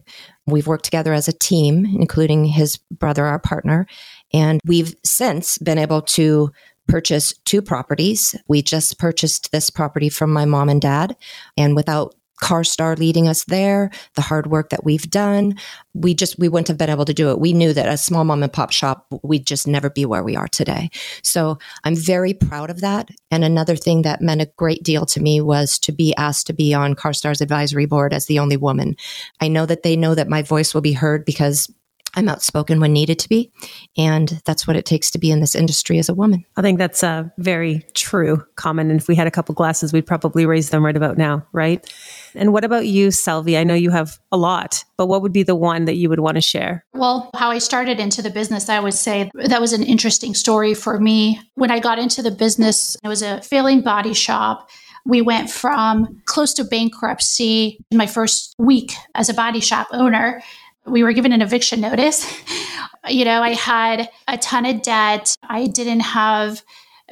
We've 0.46 0.66
worked 0.66 0.84
together 0.84 1.14
as 1.14 1.28
a 1.28 1.32
team, 1.32 1.86
including 1.98 2.44
his 2.44 2.76
brother, 2.90 3.24
our 3.24 3.38
partner. 3.38 3.86
And 4.34 4.60
we've 4.66 4.94
since 5.04 5.56
been 5.58 5.78
able 5.78 6.02
to 6.02 6.50
purchase 6.88 7.34
two 7.44 7.62
properties. 7.62 8.34
We 8.48 8.62
just 8.62 8.98
purchased 8.98 9.52
this 9.52 9.70
property 9.70 10.08
from 10.08 10.32
my 10.32 10.44
mom 10.44 10.68
and 10.68 10.80
dad. 10.80 11.16
And 11.56 11.76
without 11.76 12.14
CarStar 12.42 12.98
leading 12.98 13.28
us 13.28 13.44
there, 13.44 13.88
the 14.16 14.20
hard 14.20 14.48
work 14.48 14.70
that 14.70 14.84
we've 14.84 15.08
done, 15.08 15.54
we 15.94 16.12
just, 16.12 16.40
we 16.40 16.48
wouldn't 16.48 16.66
have 16.66 16.76
been 16.76 16.90
able 16.90 17.04
to 17.04 17.14
do 17.14 17.30
it. 17.30 17.38
We 17.38 17.52
knew 17.52 17.72
that 17.72 17.88
a 17.88 17.96
small 17.96 18.24
mom 18.24 18.42
and 18.42 18.52
pop 18.52 18.72
shop, 18.72 19.06
we'd 19.22 19.46
just 19.46 19.68
never 19.68 19.88
be 19.88 20.04
where 20.04 20.24
we 20.24 20.34
are 20.34 20.48
today. 20.48 20.90
So 21.22 21.58
I'm 21.84 21.94
very 21.94 22.34
proud 22.34 22.68
of 22.68 22.80
that. 22.80 23.10
And 23.30 23.44
another 23.44 23.76
thing 23.76 24.02
that 24.02 24.20
meant 24.20 24.42
a 24.42 24.50
great 24.56 24.82
deal 24.82 25.06
to 25.06 25.20
me 25.20 25.40
was 25.40 25.78
to 25.80 25.92
be 25.92 26.16
asked 26.16 26.48
to 26.48 26.52
be 26.52 26.74
on 26.74 26.96
CarStar's 26.96 27.40
advisory 27.40 27.86
board 27.86 28.12
as 28.12 28.26
the 28.26 28.40
only 28.40 28.56
woman. 28.56 28.96
I 29.40 29.46
know 29.46 29.64
that 29.66 29.84
they 29.84 29.94
know 29.94 30.16
that 30.16 30.28
my 30.28 30.42
voice 30.42 30.74
will 30.74 30.80
be 30.80 30.94
heard 30.94 31.24
because 31.24 31.72
I'm 32.14 32.28
outspoken 32.28 32.80
when 32.80 32.92
needed 32.92 33.18
to 33.20 33.28
be. 33.28 33.50
And 33.96 34.40
that's 34.44 34.66
what 34.66 34.76
it 34.76 34.84
takes 34.84 35.10
to 35.12 35.18
be 35.18 35.30
in 35.30 35.40
this 35.40 35.54
industry 35.54 35.98
as 35.98 36.08
a 36.08 36.14
woman. 36.14 36.44
I 36.56 36.62
think 36.62 36.78
that's 36.78 37.02
a 37.02 37.32
very 37.38 37.84
true 37.94 38.44
comment. 38.56 38.90
And 38.90 39.00
if 39.00 39.08
we 39.08 39.14
had 39.14 39.26
a 39.26 39.30
couple 39.30 39.54
glasses, 39.54 39.92
we'd 39.92 40.06
probably 40.06 40.44
raise 40.44 40.70
them 40.70 40.84
right 40.84 40.96
about 40.96 41.16
now, 41.16 41.46
right? 41.52 41.90
And 42.34 42.52
what 42.52 42.64
about 42.64 42.86
you, 42.86 43.08
Selvi? 43.08 43.58
I 43.58 43.64
know 43.64 43.74
you 43.74 43.90
have 43.90 44.18
a 44.30 44.36
lot, 44.36 44.84
but 44.96 45.06
what 45.06 45.22
would 45.22 45.32
be 45.32 45.42
the 45.42 45.56
one 45.56 45.86
that 45.86 45.96
you 45.96 46.08
would 46.08 46.20
want 46.20 46.36
to 46.36 46.40
share? 46.40 46.84
Well, 46.92 47.30
how 47.34 47.50
I 47.50 47.58
started 47.58 47.98
into 47.98 48.22
the 48.22 48.30
business, 48.30 48.68
I 48.68 48.80
would 48.80 48.94
say 48.94 49.30
that 49.34 49.60
was 49.60 49.72
an 49.72 49.82
interesting 49.82 50.34
story 50.34 50.74
for 50.74 50.98
me. 50.98 51.40
When 51.54 51.70
I 51.70 51.78
got 51.78 51.98
into 51.98 52.22
the 52.22 52.30
business, 52.30 52.96
it 53.02 53.08
was 53.08 53.22
a 53.22 53.40
failing 53.42 53.80
body 53.80 54.14
shop. 54.14 54.70
We 55.04 55.20
went 55.20 55.50
from 55.50 56.22
close 56.26 56.54
to 56.54 56.64
bankruptcy 56.64 57.78
in 57.90 57.98
my 57.98 58.06
first 58.06 58.54
week 58.58 58.92
as 59.14 59.28
a 59.28 59.34
body 59.34 59.60
shop 59.60 59.88
owner. 59.92 60.42
We 60.86 61.02
were 61.02 61.12
given 61.12 61.32
an 61.32 61.42
eviction 61.42 61.80
notice. 61.80 62.26
you 63.08 63.24
know, 63.24 63.42
I 63.42 63.54
had 63.54 64.08
a 64.28 64.38
ton 64.38 64.66
of 64.66 64.82
debt. 64.82 65.36
I 65.42 65.66
didn't 65.66 66.00
have 66.00 66.62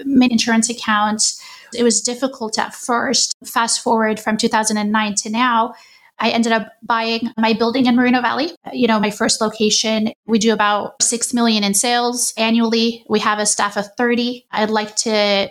many 0.05 0.33
insurance 0.33 0.69
accounts. 0.71 1.43
It 1.75 1.83
was 1.83 2.01
difficult 2.01 2.59
at 2.59 2.75
first. 2.75 3.35
Fast 3.45 3.81
forward 3.83 4.19
from 4.19 4.37
2009 4.37 5.15
to 5.17 5.31
now, 5.31 5.75
I 6.19 6.31
ended 6.31 6.53
up 6.53 6.73
buying 6.83 7.31
my 7.37 7.55
building 7.55 7.87
in 7.87 7.97
Moreno 7.97 8.21
Valley. 8.21 8.53
You 8.73 8.87
know, 8.87 9.01
my 9.01 9.11
first 9.11 9.41
location. 9.41 10.13
We 10.27 10.39
do 10.39 10.53
about 10.53 11.03
6 11.03 11.33
million 11.33 11.65
in 11.65 11.75
sales 11.75 12.35
annually. 12.37 13.05
We 13.09 13.21
have 13.21 13.39
a 13.39 13.47
staff 13.47 13.77
of 13.77 13.87
30. 13.97 14.47
I'd 14.51 14.71
like 14.71 14.97
to 14.97 15.49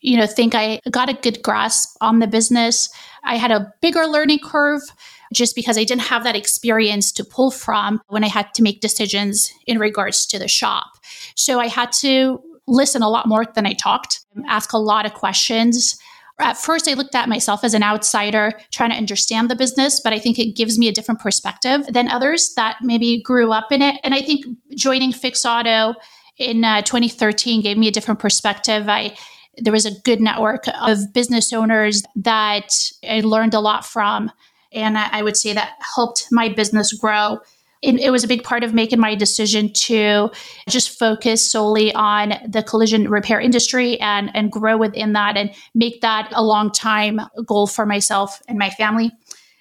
you 0.00 0.16
know 0.16 0.26
think 0.26 0.54
I 0.54 0.80
got 0.90 1.08
a 1.08 1.14
good 1.14 1.42
grasp 1.42 1.96
on 2.00 2.18
the 2.18 2.26
business. 2.26 2.90
I 3.24 3.36
had 3.36 3.50
a 3.50 3.72
bigger 3.80 4.06
learning 4.06 4.40
curve 4.40 4.82
just 5.32 5.54
because 5.54 5.78
I 5.78 5.84
didn't 5.84 6.02
have 6.02 6.24
that 6.24 6.36
experience 6.36 7.12
to 7.12 7.24
pull 7.24 7.50
from 7.50 8.00
when 8.08 8.24
I 8.24 8.28
had 8.28 8.52
to 8.54 8.62
make 8.62 8.80
decisions 8.80 9.52
in 9.66 9.78
regards 9.78 10.26
to 10.26 10.38
the 10.38 10.48
shop. 10.48 10.86
So 11.34 11.60
I 11.60 11.66
had 11.66 11.92
to 12.00 12.40
listen 12.66 13.02
a 13.02 13.08
lot 13.08 13.26
more 13.26 13.44
than 13.54 13.66
I 13.66 13.72
talked, 13.72 14.20
ask 14.46 14.72
a 14.72 14.78
lot 14.78 15.06
of 15.06 15.14
questions. 15.14 15.98
At 16.40 16.56
first, 16.56 16.86
I 16.86 16.94
looked 16.94 17.16
at 17.16 17.28
myself 17.28 17.64
as 17.64 17.74
an 17.74 17.82
outsider 17.82 18.52
trying 18.70 18.90
to 18.90 18.96
understand 18.96 19.50
the 19.50 19.56
business, 19.56 20.00
but 20.00 20.12
I 20.12 20.20
think 20.20 20.38
it 20.38 20.54
gives 20.54 20.78
me 20.78 20.86
a 20.86 20.92
different 20.92 21.20
perspective 21.20 21.84
than 21.88 22.08
others 22.08 22.54
that 22.54 22.76
maybe 22.80 23.20
grew 23.22 23.50
up 23.52 23.72
in 23.72 23.82
it. 23.82 23.96
And 24.04 24.14
I 24.14 24.22
think 24.22 24.44
joining 24.76 25.12
Fix 25.12 25.44
Auto 25.44 25.94
in 26.36 26.64
uh, 26.64 26.82
2013 26.82 27.62
gave 27.62 27.76
me 27.76 27.88
a 27.88 27.90
different 27.90 28.20
perspective. 28.20 28.88
I 28.88 29.16
there 29.60 29.72
was 29.72 29.86
a 29.86 30.00
good 30.02 30.20
network 30.20 30.66
of 30.80 31.12
business 31.12 31.52
owners 31.52 32.04
that 32.14 32.70
I 33.08 33.20
learned 33.20 33.54
a 33.54 33.60
lot 33.60 33.84
from. 33.84 34.30
And 34.72 34.98
I, 34.98 35.08
I 35.12 35.22
would 35.22 35.36
say 35.36 35.52
that 35.52 35.72
helped 35.80 36.28
my 36.30 36.48
business 36.48 36.92
grow 36.92 37.38
it, 37.82 38.00
it, 38.00 38.10
was 38.10 38.24
a 38.24 38.28
big 38.28 38.42
part 38.42 38.64
of 38.64 38.74
making 38.74 38.98
my 38.98 39.14
decision 39.14 39.72
to 39.72 40.30
just 40.68 40.98
focus 40.98 41.48
solely 41.50 41.94
on 41.94 42.34
the 42.46 42.62
collision 42.62 43.08
repair 43.08 43.40
industry 43.40 44.00
and, 44.00 44.30
and 44.34 44.50
grow 44.50 44.76
within 44.76 45.12
that 45.12 45.36
and 45.36 45.54
make 45.74 46.00
that 46.00 46.32
a 46.34 46.42
long 46.42 46.72
time 46.72 47.20
goal 47.46 47.66
for 47.66 47.86
myself 47.86 48.42
and 48.48 48.58
my 48.58 48.70
family. 48.70 49.12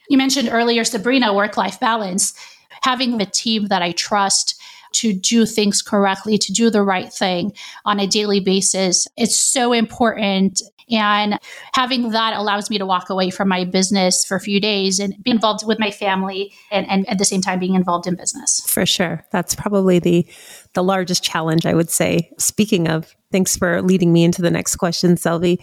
You 0.10 0.18
mentioned 0.18 0.50
earlier, 0.52 0.84
Sabrina, 0.84 1.34
work 1.34 1.58
life 1.58 1.80
balance. 1.80 2.34
Having 2.82 3.22
a 3.22 3.26
team 3.26 3.68
that 3.68 3.82
I 3.82 3.92
trust 3.92 4.60
to 4.94 5.14
do 5.14 5.46
things 5.46 5.82
correctly, 5.82 6.38
to 6.38 6.54
do 6.54 6.70
the 6.70 6.82
right 6.82 7.12
thing 7.12 7.52
on 7.86 8.00
a 8.00 8.08
daily 8.08 8.40
basis. 8.40 9.08
It's 9.18 9.40
so 9.40 9.74
important 9.74 10.62
and 10.90 11.40
having 11.74 12.12
that 12.12 12.34
allows 12.34 12.70
me 12.70 12.78
to 12.78 12.86
walk 12.86 13.10
away 13.10 13.30
from 13.30 13.48
my 13.48 13.66
business 13.66 14.24
for 14.24 14.38
a 14.38 14.40
few 14.40 14.60
days 14.60 15.00
and 15.00 15.16
be 15.24 15.32
involved 15.32 15.66
with 15.66 15.80
my 15.80 15.92
family 15.92 16.54
and, 16.72 16.90
and 16.90 17.08
at 17.10 17.18
the 17.18 17.26
same 17.26 17.42
time 17.42 17.60
being 17.60 17.76
involved 17.76 18.08
in 18.08 18.16
business. 18.16 18.62
For 18.68 18.86
sure. 18.86 19.26
That's 19.32 19.56
probably 19.56 20.00
the 20.00 20.28
the 20.74 20.84
largest 20.84 21.24
challenge 21.24 21.66
I 21.66 21.74
would 21.74 21.90
say. 21.90 22.32
Speaking 22.38 22.88
of, 22.88 23.16
thanks 23.32 23.58
for 23.58 23.82
leading 23.82 24.14
me 24.14 24.24
into 24.24 24.42
the 24.42 24.52
next 24.52 24.76
question, 24.76 25.16
Selvi. 25.16 25.58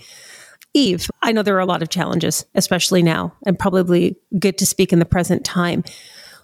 Eve, 0.74 1.08
I 1.22 1.30
know 1.30 1.42
there 1.42 1.56
are 1.56 1.60
a 1.60 1.66
lot 1.66 1.82
of 1.82 1.88
challenges, 1.88 2.44
especially 2.56 3.02
now, 3.02 3.32
and 3.46 3.56
probably 3.56 4.16
good 4.40 4.58
to 4.58 4.66
speak 4.66 4.92
in 4.92 4.98
the 4.98 5.04
present 5.04 5.44
time. 5.44 5.84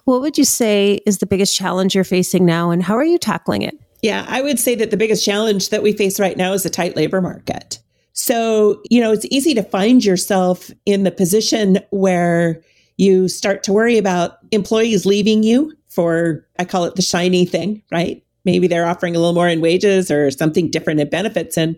What 0.05 0.21
would 0.21 0.37
you 0.37 0.45
say 0.45 0.99
is 1.05 1.17
the 1.17 1.25
biggest 1.25 1.55
challenge 1.55 1.93
you're 1.93 2.05
facing 2.05 2.45
now, 2.45 2.71
and 2.71 2.81
how 2.81 2.95
are 2.95 3.03
you 3.03 3.17
tackling 3.17 3.61
it? 3.61 3.75
Yeah, 4.01 4.25
I 4.27 4.41
would 4.41 4.57
say 4.57 4.73
that 4.75 4.89
the 4.89 4.97
biggest 4.97 5.23
challenge 5.23 5.69
that 5.69 5.83
we 5.83 5.93
face 5.93 6.19
right 6.19 6.37
now 6.37 6.53
is 6.53 6.65
a 6.65 6.69
tight 6.69 6.95
labor 6.95 7.21
market. 7.21 7.79
So, 8.13 8.81
you 8.89 8.99
know, 8.99 9.11
it's 9.11 9.25
easy 9.31 9.53
to 9.53 9.63
find 9.63 10.03
yourself 10.03 10.69
in 10.85 11.03
the 11.03 11.11
position 11.11 11.79
where 11.91 12.61
you 12.97 13.27
start 13.27 13.63
to 13.63 13.73
worry 13.73 13.97
about 13.97 14.37
employees 14.51 15.05
leaving 15.05 15.43
you 15.43 15.73
for, 15.87 16.45
I 16.59 16.65
call 16.65 16.85
it 16.85 16.95
the 16.95 17.01
shiny 17.01 17.45
thing, 17.45 17.81
right? 17.91 18.23
Maybe 18.45 18.67
they're 18.67 18.87
offering 18.87 19.15
a 19.15 19.19
little 19.19 19.33
more 19.33 19.47
in 19.47 19.61
wages 19.61 20.11
or 20.11 20.29
something 20.31 20.69
different 20.69 20.99
in 20.99 21.09
benefits. 21.09 21.57
And 21.57 21.75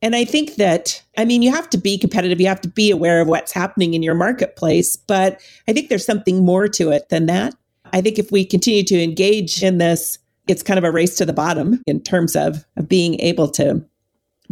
and 0.00 0.14
I 0.14 0.24
think 0.24 0.56
that, 0.56 1.02
I 1.16 1.24
mean, 1.24 1.42
you 1.42 1.50
have 1.50 1.68
to 1.70 1.78
be 1.78 1.98
competitive. 1.98 2.40
You 2.40 2.46
have 2.46 2.60
to 2.60 2.68
be 2.68 2.90
aware 2.90 3.20
of 3.20 3.26
what's 3.26 3.52
happening 3.52 3.94
in 3.94 4.02
your 4.02 4.14
marketplace. 4.14 4.94
But 4.94 5.40
I 5.66 5.72
think 5.72 5.88
there's 5.88 6.06
something 6.06 6.44
more 6.44 6.68
to 6.68 6.90
it 6.92 7.08
than 7.08 7.26
that. 7.26 7.54
I 7.92 8.00
think 8.00 8.18
if 8.18 8.30
we 8.30 8.44
continue 8.44 8.84
to 8.84 9.02
engage 9.02 9.62
in 9.62 9.78
this, 9.78 10.18
it's 10.46 10.62
kind 10.62 10.78
of 10.78 10.84
a 10.84 10.92
race 10.92 11.16
to 11.16 11.24
the 11.24 11.32
bottom 11.32 11.82
in 11.86 12.00
terms 12.00 12.36
of, 12.36 12.64
of 12.76 12.88
being 12.88 13.18
able 13.20 13.48
to 13.50 13.84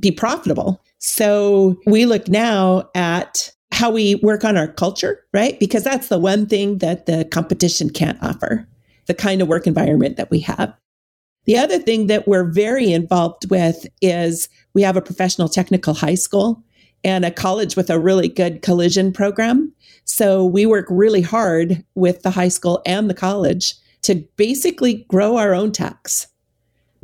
be 0.00 0.11
profitable. 0.11 0.82
So 0.98 1.76
we 1.86 2.06
look 2.06 2.28
now 2.28 2.90
at 2.94 3.50
how 3.72 3.90
we 3.90 4.14
work 4.16 4.44
on 4.44 4.56
our 4.56 4.68
culture, 4.68 5.24
right? 5.32 5.58
Because 5.60 5.84
that's 5.84 6.08
the 6.08 6.18
one 6.18 6.46
thing 6.46 6.78
that 6.78 7.06
the 7.06 7.26
competition 7.26 7.90
can't 7.90 8.22
offer, 8.22 8.66
the 9.06 9.14
kind 9.14 9.42
of 9.42 9.48
work 9.48 9.66
environment 9.66 10.16
that 10.16 10.30
we 10.30 10.40
have. 10.40 10.74
The 11.44 11.58
other 11.58 11.78
thing 11.78 12.06
that 12.08 12.26
we're 12.26 12.50
very 12.50 12.92
involved 12.92 13.50
with 13.50 13.86
is 14.00 14.48
we 14.74 14.82
have 14.82 14.96
a 14.96 15.02
professional 15.02 15.48
technical 15.48 15.94
high 15.94 16.14
school 16.14 16.62
and 17.04 17.24
a 17.24 17.30
college 17.30 17.76
with 17.76 17.88
a 17.88 18.00
really 18.00 18.28
good 18.28 18.62
collision 18.62 19.12
program. 19.12 19.72
So 20.04 20.44
we 20.44 20.66
work 20.66 20.86
really 20.88 21.22
hard 21.22 21.84
with 21.94 22.22
the 22.22 22.30
high 22.30 22.48
school 22.48 22.82
and 22.84 23.08
the 23.08 23.14
college 23.14 23.74
to 24.02 24.16
basically 24.36 25.04
grow 25.08 25.36
our 25.36 25.54
own 25.54 25.70
techs 25.70 26.26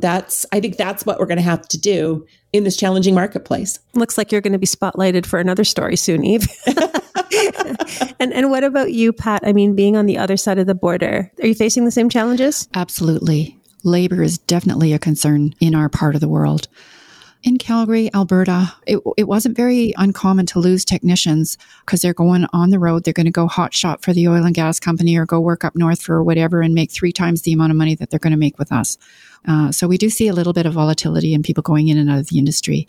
that's 0.03 0.45
i 0.51 0.59
think 0.59 0.75
that's 0.77 1.05
what 1.05 1.17
we're 1.17 1.25
going 1.25 1.37
to 1.37 1.41
have 1.41 1.67
to 1.67 1.79
do 1.79 2.27
in 2.53 2.63
this 2.63 2.77
challenging 2.77 3.15
marketplace. 3.15 3.79
Looks 3.95 4.17
like 4.17 4.31
you're 4.31 4.41
going 4.41 4.53
to 4.53 4.59
be 4.59 4.67
spotlighted 4.67 5.25
for 5.25 5.39
another 5.39 5.63
story 5.63 5.97
soon 5.97 6.23
eve. 6.23 6.47
And 8.19 8.31
and 8.31 8.49
what 8.49 8.63
about 8.63 8.93
you 8.93 9.11
pat? 9.11 9.41
I 9.43 9.51
mean 9.51 9.75
being 9.75 9.97
on 9.97 10.05
the 10.05 10.17
other 10.17 10.37
side 10.37 10.57
of 10.57 10.67
the 10.67 10.75
border 10.75 11.31
are 11.41 11.47
you 11.47 11.55
facing 11.55 11.83
the 11.83 11.91
same 11.91 12.09
challenges? 12.09 12.69
Absolutely. 12.73 13.57
Labor 13.83 14.23
is 14.23 14.37
definitely 14.37 14.93
a 14.93 14.99
concern 14.99 15.53
in 15.59 15.75
our 15.75 15.89
part 15.89 16.15
of 16.15 16.21
the 16.21 16.29
world. 16.29 16.67
In 17.43 17.57
Calgary, 17.57 18.09
Alberta, 18.13 18.73
it, 18.87 18.99
it 19.17 19.27
wasn't 19.27 19.57
very 19.57 19.93
uncommon 19.97 20.45
to 20.47 20.59
lose 20.59 20.85
technicians 20.85 21.57
because 21.85 22.01
they're 22.01 22.13
going 22.13 22.45
on 22.53 22.69
the 22.69 22.79
road. 22.79 23.03
They're 23.03 23.13
going 23.13 23.25
to 23.25 23.31
go 23.31 23.47
hot 23.47 23.73
shot 23.73 24.01
for 24.01 24.13
the 24.13 24.29
oil 24.29 24.45
and 24.45 24.55
gas 24.55 24.79
company 24.79 25.17
or 25.17 25.25
go 25.25 25.41
work 25.41 25.65
up 25.65 25.75
north 25.75 26.01
for 26.01 26.23
whatever 26.23 26.61
and 26.61 26.73
make 26.73 26.91
three 26.91 27.11
times 27.11 27.41
the 27.41 27.51
amount 27.51 27.71
of 27.71 27.77
money 27.77 27.95
that 27.95 28.09
they're 28.09 28.19
going 28.19 28.31
to 28.31 28.37
make 28.37 28.57
with 28.57 28.71
us. 28.71 28.97
Uh, 29.47 29.71
so 29.71 29.87
we 29.87 29.97
do 29.97 30.09
see 30.09 30.27
a 30.27 30.33
little 30.33 30.53
bit 30.53 30.65
of 30.65 30.73
volatility 30.73 31.33
in 31.33 31.43
people 31.43 31.61
going 31.61 31.87
in 31.87 31.97
and 31.97 32.09
out 32.09 32.19
of 32.19 32.27
the 32.27 32.39
industry. 32.39 32.87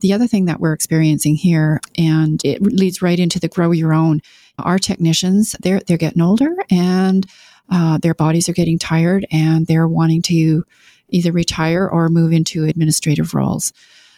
The 0.00 0.12
other 0.12 0.26
thing 0.26 0.46
that 0.46 0.60
we're 0.60 0.72
experiencing 0.72 1.36
here, 1.36 1.80
and 1.96 2.40
it 2.44 2.62
leads 2.62 3.00
right 3.00 3.18
into 3.18 3.38
the 3.38 3.48
grow 3.48 3.70
your 3.70 3.94
own, 3.94 4.20
our 4.58 4.78
technicians, 4.78 5.54
they're, 5.60 5.80
they're 5.86 5.96
getting 5.96 6.22
older 6.22 6.54
and 6.70 7.26
uh, 7.70 7.98
their 7.98 8.14
bodies 8.14 8.48
are 8.48 8.52
getting 8.52 8.78
tired 8.78 9.26
and 9.30 9.66
they're 9.66 9.88
wanting 9.88 10.22
to 10.22 10.64
either 11.08 11.32
retire 11.32 11.88
or 11.88 12.08
move 12.08 12.32
into 12.32 12.64
administrative 12.64 13.34
roles. 13.34 13.72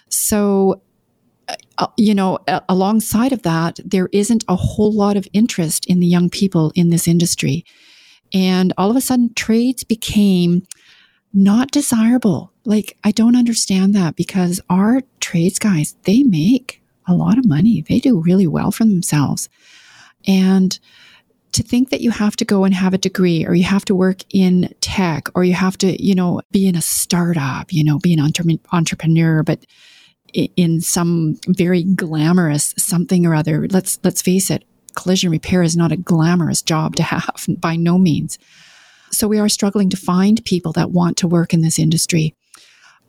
So, 0.09 0.83
uh, 1.79 1.87
you 1.97 2.15
know, 2.15 2.39
alongside 2.69 3.33
of 3.33 3.43
that, 3.43 3.79
there 3.85 4.09
isn't 4.13 4.45
a 4.49 4.57
whole 4.57 4.93
lot 4.93 5.17
of 5.17 5.29
interest 5.33 5.87
in 5.87 6.01
the 6.01 6.07
young 6.07 6.31
people 6.31 6.73
in 6.75 6.91
this 6.91 7.07
industry. 7.07 7.65
And 8.33 8.73
all 8.77 8.91
of 8.91 8.97
a 8.97 9.01
sudden, 9.01 9.33
trades 9.35 9.85
became 9.85 10.67
not 11.37 11.71
desirable. 11.71 12.51
Like, 12.65 12.97
I 13.05 13.13
don't 13.13 13.37
understand 13.37 13.95
that 13.95 14.17
because 14.17 14.61
our 14.71 15.03
trades 15.21 15.59
guys, 15.59 15.95
they 16.05 16.23
make 16.23 16.83
a 17.07 17.15
lot 17.15 17.39
of 17.39 17.47
money. 17.47 17.83
They 17.83 18.01
do 18.01 18.21
really 18.21 18.47
well 18.47 18.73
for 18.73 18.85
themselves. 18.85 19.49
And 20.27 20.79
to 21.53 21.63
think 21.63 21.91
that 21.91 22.01
you 22.01 22.11
have 22.11 22.37
to 22.37 22.45
go 22.45 22.65
and 22.65 22.75
have 22.75 22.95
a 22.95 22.99
degree 22.99 23.47
or 23.47 23.55
you 23.55 23.65
have 23.65 23.85
to 23.85 23.95
work 23.95 24.23
in 24.31 24.75
tech 24.81 25.29
or 25.35 25.45
you 25.45 25.53
have 25.53 25.79
to, 25.79 26.03
you 26.03 26.15
know, 26.15 26.41
be 26.51 26.67
in 26.67 26.75
a 26.75 26.83
startup, 26.83 27.73
you 27.73 27.85
know, 27.85 27.99
be 27.99 28.15
an 28.15 28.21
entre- 28.21 28.59
entrepreneur, 28.73 29.43
but 29.43 29.65
in 30.35 30.81
some 30.81 31.39
very 31.47 31.83
glamorous 31.83 32.75
something 32.77 33.25
or 33.25 33.35
other. 33.35 33.69
Let's, 33.69 33.99
let's 34.03 34.23
face 34.23 34.51
it. 34.51 34.65
Collision 34.97 35.31
repair 35.31 35.63
is 35.63 35.77
not 35.77 35.93
a 35.93 35.97
glamorous 35.97 36.63
job 36.63 36.97
to 36.97 37.03
have 37.03 37.47
by 37.59 37.77
no 37.77 37.99
means. 37.99 38.39
So 39.11 39.29
we 39.29 39.39
are 39.39 39.49
struggling 39.49 39.91
to 39.91 39.97
find 39.97 40.45
people 40.45 40.73
that 40.73 40.91
want 40.91 41.17
to 41.19 41.29
work 41.29 41.55
in 41.55 41.63
this 41.63 41.79
industry. 41.79 42.35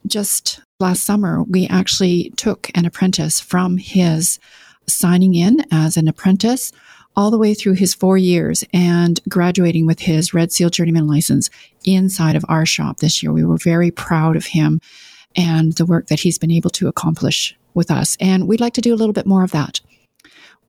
Just 0.06 0.60
last 0.80 1.04
summer, 1.04 1.42
we 1.42 1.66
actually 1.66 2.32
took 2.36 2.70
an 2.74 2.84
apprentice 2.84 3.40
from 3.40 3.78
his 3.78 4.38
signing 4.86 5.34
in 5.34 5.64
as 5.70 5.96
an 5.96 6.08
apprentice 6.08 6.72
all 7.16 7.30
the 7.30 7.38
way 7.38 7.52
through 7.52 7.72
his 7.72 7.94
four 7.94 8.16
years 8.16 8.62
and 8.72 9.20
graduating 9.28 9.86
with 9.86 9.98
his 9.98 10.32
Red 10.32 10.52
Seal 10.52 10.70
Journeyman 10.70 11.08
license 11.08 11.50
inside 11.84 12.36
of 12.36 12.44
our 12.48 12.64
shop 12.64 12.98
this 12.98 13.22
year. 13.22 13.32
We 13.32 13.44
were 13.44 13.56
very 13.56 13.90
proud 13.90 14.36
of 14.36 14.46
him 14.46 14.80
and 15.36 15.72
the 15.72 15.84
work 15.84 16.06
that 16.06 16.20
he's 16.20 16.38
been 16.38 16.52
able 16.52 16.70
to 16.70 16.88
accomplish 16.88 17.56
with 17.74 17.90
us. 17.90 18.16
And 18.20 18.46
we'd 18.46 18.60
like 18.60 18.74
to 18.74 18.80
do 18.80 18.94
a 18.94 18.96
little 18.96 19.12
bit 19.12 19.26
more 19.26 19.42
of 19.42 19.50
that. 19.50 19.80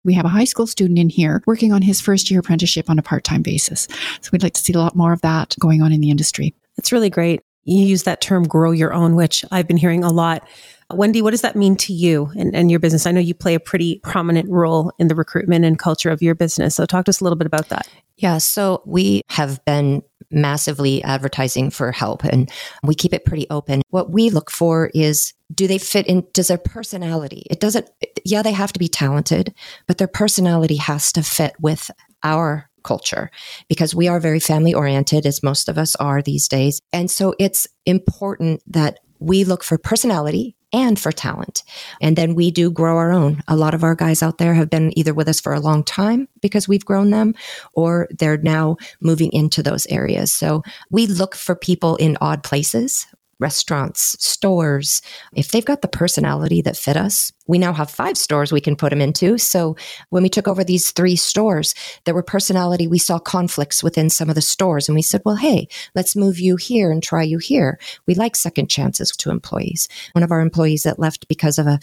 We 0.04 0.14
have 0.14 0.26
a 0.26 0.30
high 0.30 0.46
school 0.46 0.68
student 0.68 0.98
in 0.98 1.10
here 1.10 1.44
working 1.46 1.74
on 1.74 1.82
his 1.82 2.00
first 2.00 2.32
year 2.32 2.40
apprenticeship 2.40 2.90
on 2.90 3.00
a 3.00 3.04
part 3.04 3.24
time 3.24 3.42
basis. 3.42 3.88
So 4.22 4.30
we'd 4.32 4.44
like 4.44 4.54
to 4.54 4.62
see 4.62 4.74
a 4.74 4.80
lot 4.80 4.96
more 4.96 5.14
of 5.14 5.22
that 5.22 5.56
going 5.60 5.82
on 5.82 5.92
in 5.92 6.02
the 6.02 6.10
industry. 6.10 6.54
That's 6.78 6.92
really 6.92 7.10
great. 7.10 7.42
You 7.66 7.86
use 7.86 8.04
that 8.04 8.22
term 8.22 8.48
grow 8.48 8.72
your 8.72 8.94
own, 8.94 9.16
which 9.16 9.44
I've 9.52 9.68
been 9.68 9.78
hearing 9.78 10.04
a 10.04 10.10
lot. 10.10 10.48
Wendy, 10.92 11.22
what 11.22 11.32
does 11.32 11.42
that 11.42 11.56
mean 11.56 11.76
to 11.78 11.94
you 11.94 12.32
and, 12.36 12.56
and 12.56 12.72
your 12.72 12.80
business? 12.80 13.06
I 13.06 13.12
know 13.12 13.20
you 13.20 13.34
play 13.34 13.54
a 13.54 13.60
pretty 13.60 14.00
prominent 14.04 14.50
role 14.50 14.92
in 14.98 15.08
the 15.08 15.16
recruitment 15.16 15.64
and 15.66 15.78
culture 15.78 16.10
of 16.10 16.22
your 16.22 16.36
business. 16.36 16.76
So 16.76 16.86
talk 16.86 17.06
to 17.06 17.10
us 17.10 17.22
a 17.22 17.24
little 17.24 17.38
bit 17.38 17.48
about 17.48 17.70
that. 17.70 17.88
Yeah, 18.18 18.40
so 18.40 18.82
we 18.86 19.22
have 19.30 19.64
been 19.66 20.02
massively 20.32 21.04
advertising 21.04 21.70
for 21.70 21.92
help 21.92 22.24
and 22.24 22.52
we 22.84 22.96
keep 22.96 23.14
it 23.14 23.26
pretty 23.26 23.48
open. 23.50 23.82
What 23.90 24.12
we 24.12 24.30
look 24.30 24.52
for 24.52 24.92
is 24.94 25.34
do 25.54 25.68
they 25.68 25.78
fit 25.78 26.08
in 26.08 26.26
does 26.34 26.48
their 26.48 26.58
personality 26.58 27.44
it 27.50 27.60
doesn't 27.60 27.90
yeah 28.24 28.42
they 28.42 28.52
have 28.52 28.72
to 28.74 28.80
be 28.80 28.88
talented 28.88 29.54
but 29.88 29.98
their 29.98 30.08
personality 30.08 30.76
has 30.76 31.12
to 31.12 31.24
fit 31.24 31.54
with 31.60 31.90
our 32.24 32.70
culture 32.84 33.30
because 33.68 33.96
we 33.96 34.08
are 34.08 34.20
very 34.20 34.40
family 34.40 34.74
oriented 34.74 35.26
as 35.26 35.44
most 35.44 35.68
of 35.68 35.78
us 35.78 35.96
are 35.96 36.22
these 36.22 36.48
days 36.48 36.82
and 36.94 37.10
so 37.10 37.34
it's 37.40 37.68
important 37.86 38.62
that 38.68 39.00
we 39.20 39.44
look 39.44 39.64
for 39.64 39.78
personality 39.78 40.56
and 40.74 41.00
for 41.00 41.12
talent. 41.12 41.64
And 42.02 42.16
then 42.16 42.36
we 42.36 42.52
do 42.52 42.72
grow 42.72 42.98
our 42.98 43.12
own. 43.12 43.44
A 43.48 43.56
lot 43.56 43.74
of 43.74 43.84
our 43.84 43.96
guys 43.96 44.22
out 44.22 44.38
there 44.38 44.54
have 44.54 44.70
been 44.70 44.98
either 44.98 45.14
with 45.14 45.28
us 45.28 45.40
for 45.40 45.54
a 45.54 45.60
long 45.60 45.84
time 45.84 46.28
because 46.42 46.68
we've 46.68 46.86
grown 46.86 47.10
them 47.10 47.34
or 47.74 48.08
they're 48.12 48.38
now 48.38 48.78
moving 49.02 49.32
into 49.34 49.64
those 49.64 49.86
areas. 49.88 50.32
So 50.32 50.64
we 50.92 51.08
look 51.08 51.36
for 51.36 51.56
people 51.56 51.96
in 51.96 52.18
odd 52.22 52.44
places 52.44 53.08
restaurants, 53.40 54.16
stores, 54.20 55.02
if 55.34 55.52
they've 55.52 55.66
got 55.66 55.82
the 55.82 55.88
personality 55.88 56.62
that 56.62 56.78
fit 56.78 56.98
us, 56.98 57.32
we 57.48 57.58
now 57.58 57.74
have 57.74 57.90
five 57.90 58.18
stores 58.18 58.52
we 58.52 58.62
can 58.62 58.76
put 58.76 58.92
them 58.92 59.02
into. 59.02 59.38
So 59.38 59.76
when 60.10 60.24
we 60.24 60.30
took 60.30 60.48
over 60.48 60.64
these 60.64 60.92
three 60.92 61.16
stores, 61.16 61.74
there 62.06 62.14
were 62.14 62.22
personality. 62.22 62.88
We 62.88 63.00
saw 63.00 63.18
conflicts 63.18 63.82
within 63.82 64.10
some 64.10 64.30
of 64.30 64.36
the 64.36 64.42
stores 64.42 64.88
and 64.88 64.96
we 64.96 65.02
said, 65.02 65.22
well, 65.26 65.38
hey, 65.38 65.68
let's 65.96 66.16
move 66.16 66.40
you 66.40 66.58
here 66.58 66.92
and 66.92 67.02
try 67.02 67.24
you 67.24 67.38
here. 67.38 67.80
We 68.06 68.14
like 68.14 68.36
second 68.36 68.70
chances 68.70 69.12
to 69.12 69.32
employees. 69.32 69.88
One 70.12 70.24
of 70.24 70.32
our 70.32 70.42
employees 70.42 70.84
that 70.84 71.00
left 71.00 71.28
because 71.28 71.58
of 71.58 71.66
a 71.66 71.80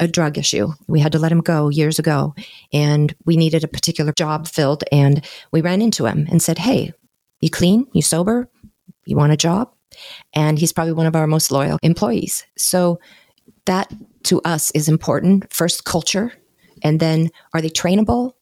a 0.00 0.06
drug 0.06 0.38
issue. 0.38 0.68
We 0.86 1.00
had 1.00 1.12
to 1.12 1.18
let 1.18 1.32
him 1.32 1.40
go 1.40 1.68
years 1.68 1.98
ago 1.98 2.34
and 2.72 3.14
we 3.24 3.36
needed 3.36 3.64
a 3.64 3.68
particular 3.68 4.12
job 4.12 4.46
filled 4.46 4.84
and 4.92 5.24
we 5.50 5.60
ran 5.60 5.82
into 5.82 6.06
him 6.06 6.26
and 6.30 6.40
said, 6.40 6.58
Hey, 6.58 6.92
you 7.40 7.50
clean? 7.50 7.86
You 7.92 8.02
sober? 8.02 8.48
You 9.06 9.16
want 9.16 9.32
a 9.32 9.36
job? 9.36 9.72
And 10.34 10.58
he's 10.58 10.72
probably 10.72 10.92
one 10.92 11.06
of 11.06 11.16
our 11.16 11.26
most 11.26 11.50
loyal 11.50 11.78
employees. 11.82 12.46
So 12.56 13.00
that 13.66 13.92
to 14.24 14.40
us 14.42 14.70
is 14.72 14.88
important. 14.88 15.52
First, 15.52 15.84
culture. 15.84 16.32
And 16.82 17.00
then 17.00 17.30
are 17.52 17.60
they 17.60 17.70
trainable? 17.70 18.32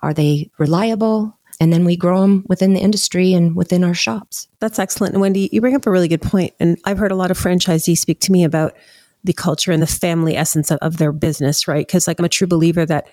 Are 0.00 0.14
they 0.14 0.50
reliable? 0.58 1.38
And 1.60 1.72
then 1.72 1.84
we 1.84 1.96
grow 1.96 2.22
them 2.22 2.44
within 2.48 2.74
the 2.74 2.80
industry 2.80 3.32
and 3.32 3.54
within 3.54 3.84
our 3.84 3.94
shops. 3.94 4.48
That's 4.58 4.78
excellent. 4.78 5.14
And 5.14 5.20
Wendy, 5.20 5.48
you 5.52 5.60
bring 5.60 5.76
up 5.76 5.86
a 5.86 5.90
really 5.90 6.08
good 6.08 6.22
point. 6.22 6.54
And 6.58 6.78
I've 6.84 6.98
heard 6.98 7.12
a 7.12 7.16
lot 7.16 7.30
of 7.30 7.38
franchisees 7.38 7.98
speak 7.98 8.20
to 8.20 8.32
me 8.32 8.42
about 8.42 8.74
the 9.22 9.32
culture 9.32 9.70
and 9.70 9.82
the 9.82 9.86
family 9.86 10.36
essence 10.36 10.70
of, 10.70 10.78
of 10.82 10.96
their 10.96 11.12
business, 11.12 11.68
right? 11.68 11.86
Because 11.86 12.08
like 12.08 12.18
I'm 12.18 12.24
a 12.24 12.28
true 12.28 12.48
believer 12.48 12.84
that 12.86 13.06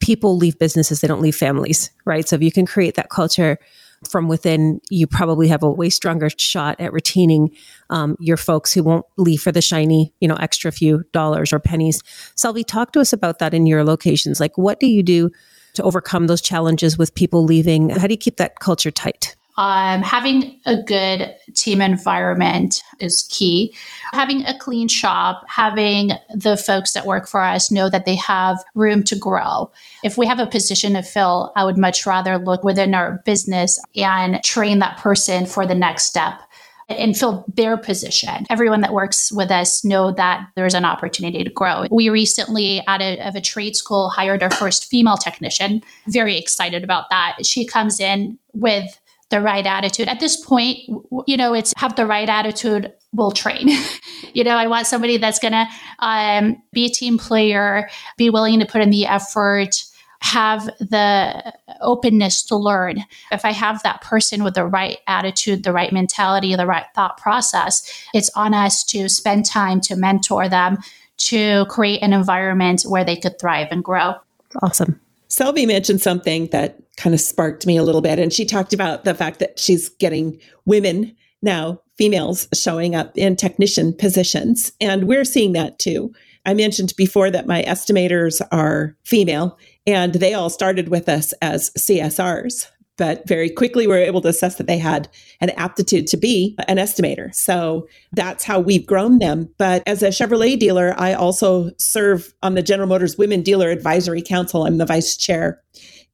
people 0.00 0.36
leave 0.36 0.58
businesses, 0.58 1.00
they 1.00 1.08
don't 1.08 1.20
leave 1.20 1.36
families, 1.36 1.90
right? 2.04 2.26
So 2.26 2.36
if 2.36 2.42
you 2.42 2.52
can 2.52 2.66
create 2.66 2.94
that 2.94 3.10
culture 3.10 3.58
from 4.08 4.28
within, 4.28 4.80
you 4.90 5.06
probably 5.06 5.48
have 5.48 5.62
a 5.62 5.70
way 5.70 5.90
stronger 5.90 6.28
shot 6.36 6.80
at 6.80 6.92
retaining 6.92 7.50
um, 7.90 8.16
your 8.20 8.36
folks 8.36 8.72
who 8.72 8.82
won't 8.82 9.06
leave 9.16 9.40
for 9.40 9.52
the 9.52 9.62
shiny, 9.62 10.12
you 10.20 10.28
know, 10.28 10.36
extra 10.36 10.70
few 10.72 11.04
dollars 11.12 11.52
or 11.52 11.58
pennies. 11.58 12.02
Selvi, 12.36 12.64
talk 12.66 12.92
to 12.92 13.00
us 13.00 13.12
about 13.12 13.38
that 13.38 13.54
in 13.54 13.66
your 13.66 13.84
locations. 13.84 14.40
Like, 14.40 14.56
what 14.58 14.80
do 14.80 14.86
you 14.86 15.02
do 15.02 15.30
to 15.74 15.82
overcome 15.82 16.26
those 16.26 16.40
challenges 16.40 16.96
with 16.96 17.14
people 17.14 17.44
leaving? 17.44 17.90
How 17.90 18.06
do 18.06 18.14
you 18.14 18.18
keep 18.18 18.36
that 18.36 18.60
culture 18.60 18.90
tight? 18.90 19.36
Um, 19.56 20.02
having 20.02 20.60
a 20.66 20.82
good 20.82 21.34
team 21.54 21.80
environment 21.80 22.82
is 22.98 23.28
key. 23.30 23.74
Having 24.12 24.44
a 24.46 24.58
clean 24.58 24.88
shop, 24.88 25.44
having 25.48 26.10
the 26.34 26.56
folks 26.56 26.92
that 26.92 27.06
work 27.06 27.28
for 27.28 27.40
us 27.40 27.70
know 27.70 27.88
that 27.88 28.04
they 28.04 28.16
have 28.16 28.58
room 28.74 29.04
to 29.04 29.16
grow. 29.16 29.70
If 30.02 30.18
we 30.18 30.26
have 30.26 30.40
a 30.40 30.46
position 30.46 30.94
to 30.94 31.02
fill, 31.02 31.52
I 31.54 31.64
would 31.64 31.78
much 31.78 32.04
rather 32.04 32.38
look 32.38 32.64
within 32.64 32.94
our 32.94 33.22
business 33.24 33.80
and 33.94 34.42
train 34.42 34.80
that 34.80 34.98
person 34.98 35.46
for 35.46 35.66
the 35.66 35.74
next 35.74 36.04
step 36.04 36.40
and 36.88 37.16
fill 37.16 37.44
their 37.54 37.76
position. 37.76 38.46
Everyone 38.50 38.82
that 38.82 38.92
works 38.92 39.32
with 39.32 39.50
us 39.50 39.84
know 39.84 40.12
that 40.12 40.46
there's 40.54 40.74
an 40.74 40.84
opportunity 40.84 41.42
to 41.42 41.50
grow. 41.50 41.86
We 41.90 42.10
recently 42.10 42.82
out 42.86 43.00
of 43.00 43.34
a 43.34 43.40
trade 43.40 43.74
school 43.76 44.10
hired 44.10 44.42
our 44.42 44.50
first 44.50 44.90
female 44.90 45.16
technician. 45.16 45.82
Very 46.08 46.36
excited 46.36 46.84
about 46.84 47.08
that. 47.10 47.36
She 47.44 47.64
comes 47.64 48.00
in 48.00 48.38
with 48.52 49.00
the 49.30 49.40
right 49.40 49.66
attitude. 49.66 50.08
At 50.08 50.20
this 50.20 50.36
point, 50.36 50.78
you 51.26 51.36
know, 51.36 51.54
it's 51.54 51.72
have 51.76 51.96
the 51.96 52.06
right 52.06 52.28
attitude, 52.28 52.92
we'll 53.12 53.32
train. 53.32 53.68
you 54.34 54.44
know, 54.44 54.56
I 54.56 54.66
want 54.66 54.86
somebody 54.86 55.16
that's 55.16 55.38
going 55.38 55.52
to 55.52 55.66
um, 55.98 56.62
be 56.72 56.86
a 56.86 56.90
team 56.90 57.18
player, 57.18 57.88
be 58.16 58.30
willing 58.30 58.60
to 58.60 58.66
put 58.66 58.82
in 58.82 58.90
the 58.90 59.06
effort, 59.06 59.84
have 60.20 60.66
the 60.80 61.52
openness 61.82 62.42
to 62.44 62.56
learn. 62.56 63.04
If 63.30 63.44
I 63.44 63.52
have 63.52 63.82
that 63.82 64.00
person 64.00 64.42
with 64.42 64.54
the 64.54 64.64
right 64.64 64.98
attitude, 65.06 65.64
the 65.64 65.72
right 65.72 65.92
mentality, 65.92 66.54
the 66.56 66.66
right 66.66 66.86
thought 66.94 67.18
process, 67.18 67.82
it's 68.14 68.30
on 68.34 68.54
us 68.54 68.84
to 68.84 69.08
spend 69.08 69.44
time 69.44 69.80
to 69.82 69.96
mentor 69.96 70.48
them 70.48 70.78
to 71.16 71.66
create 71.66 72.02
an 72.02 72.12
environment 72.12 72.82
where 72.82 73.04
they 73.04 73.16
could 73.16 73.38
thrive 73.38 73.68
and 73.70 73.84
grow. 73.84 74.14
Awesome. 74.62 75.00
Selvi 75.34 75.66
mentioned 75.66 76.00
something 76.00 76.46
that 76.52 76.78
kind 76.96 77.12
of 77.12 77.20
sparked 77.20 77.66
me 77.66 77.76
a 77.76 77.82
little 77.82 78.00
bit. 78.00 78.20
And 78.20 78.32
she 78.32 78.44
talked 78.44 78.72
about 78.72 79.04
the 79.04 79.14
fact 79.14 79.40
that 79.40 79.58
she's 79.58 79.88
getting 79.88 80.38
women 80.64 81.16
now, 81.42 81.80
females 81.98 82.46
showing 82.54 82.94
up 82.94 83.18
in 83.18 83.34
technician 83.34 83.92
positions. 83.92 84.72
And 84.80 85.08
we're 85.08 85.24
seeing 85.24 85.52
that 85.52 85.78
too. 85.80 86.12
I 86.46 86.54
mentioned 86.54 86.92
before 86.96 87.30
that 87.30 87.48
my 87.48 87.62
estimators 87.62 88.40
are 88.52 88.96
female 89.02 89.58
and 89.86 90.14
they 90.14 90.34
all 90.34 90.50
started 90.50 90.88
with 90.88 91.08
us 91.08 91.32
as 91.42 91.70
CSRs 91.70 92.68
but 92.96 93.26
very 93.26 93.50
quickly 93.50 93.86
we 93.86 93.92
were 93.92 93.98
able 93.98 94.20
to 94.20 94.28
assess 94.28 94.56
that 94.56 94.66
they 94.66 94.78
had 94.78 95.08
an 95.40 95.50
aptitude 95.50 96.06
to 96.08 96.16
be 96.16 96.56
an 96.68 96.76
estimator. 96.76 97.34
So 97.34 97.86
that's 98.12 98.44
how 98.44 98.60
we've 98.60 98.86
grown 98.86 99.18
them. 99.18 99.48
But 99.58 99.82
as 99.86 100.02
a 100.02 100.08
Chevrolet 100.08 100.58
dealer, 100.58 100.94
I 100.96 101.14
also 101.14 101.70
serve 101.78 102.32
on 102.42 102.54
the 102.54 102.62
General 102.62 102.88
Motors 102.88 103.18
Women 103.18 103.42
Dealer 103.42 103.70
Advisory 103.70 104.22
Council. 104.22 104.66
I'm 104.66 104.78
the 104.78 104.86
vice 104.86 105.16
chair. 105.16 105.60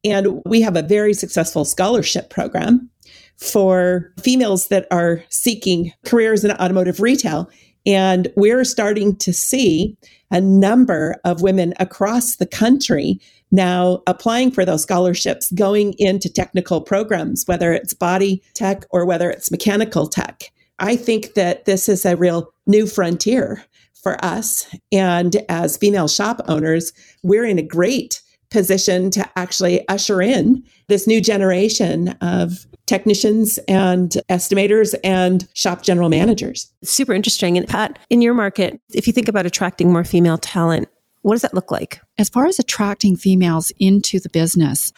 And 0.03 0.41
we 0.45 0.61
have 0.61 0.75
a 0.75 0.81
very 0.81 1.13
successful 1.13 1.63
scholarship 1.65 2.29
program 2.29 2.89
for 3.37 4.13
females 4.21 4.67
that 4.67 4.87
are 4.91 5.23
seeking 5.29 5.91
careers 6.05 6.43
in 6.43 6.51
automotive 6.51 6.99
retail. 6.99 7.49
And 7.85 8.31
we're 8.35 8.63
starting 8.63 9.15
to 9.17 9.33
see 9.33 9.97
a 10.29 10.39
number 10.39 11.19
of 11.25 11.41
women 11.41 11.73
across 11.79 12.37
the 12.37 12.45
country 12.45 13.19
now 13.51 14.01
applying 14.07 14.51
for 14.51 14.63
those 14.63 14.83
scholarships, 14.83 15.51
going 15.51 15.93
into 15.97 16.31
technical 16.31 16.79
programs, 16.79 17.45
whether 17.47 17.73
it's 17.73 17.93
body 17.93 18.41
tech 18.53 18.85
or 18.91 19.05
whether 19.05 19.29
it's 19.29 19.51
mechanical 19.51 20.07
tech. 20.07 20.51
I 20.79 20.95
think 20.95 21.33
that 21.33 21.65
this 21.65 21.89
is 21.89 22.05
a 22.05 22.15
real 22.15 22.53
new 22.65 22.87
frontier 22.87 23.63
for 23.93 24.23
us. 24.23 24.73
And 24.91 25.35
as 25.49 25.77
female 25.77 26.07
shop 26.07 26.41
owners, 26.47 26.93
we're 27.23 27.45
in 27.45 27.59
a 27.59 27.63
great 27.63 28.21
position 28.51 29.09
to 29.11 29.27
actually 29.37 29.87
usher 29.87 30.21
in 30.21 30.63
this 30.87 31.07
new 31.07 31.21
generation 31.21 32.09
of 32.21 32.67
technicians 32.85 33.57
and 33.69 34.17
estimators 34.29 34.93
and 35.03 35.47
shop 35.53 35.81
general 35.81 36.09
managers. 36.09 36.71
Super 36.83 37.13
interesting. 37.13 37.57
And 37.57 37.67
Pat, 37.67 37.97
in 38.09 38.21
your 38.21 38.33
market, 38.33 38.79
if 38.93 39.07
you 39.07 39.13
think 39.13 39.29
about 39.29 39.45
attracting 39.45 39.91
more 39.91 40.03
female 40.03 40.37
talent, 40.37 40.89
what 41.21 41.35
does 41.35 41.41
that 41.43 41.53
look 41.53 41.71
like? 41.71 42.01
As 42.17 42.29
far 42.29 42.45
as 42.45 42.59
attracting 42.59 43.15
females 43.15 43.71
into 43.79 44.19
the 44.19 44.29
business, 44.29 44.91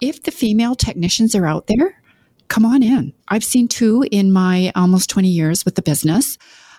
if 0.00 0.22
the 0.22 0.30
female 0.30 0.74
technicians 0.74 1.34
are 1.34 1.46
out 1.46 1.68
there, 1.68 2.02
come 2.48 2.64
on 2.64 2.82
in. 2.82 3.12
I've 3.28 3.44
seen 3.44 3.68
two 3.68 4.04
in 4.10 4.32
my 4.32 4.72
almost 4.74 5.10
20 5.10 5.28
years 5.28 5.64
with 5.64 5.76
the 5.76 5.82
business. 5.82 6.36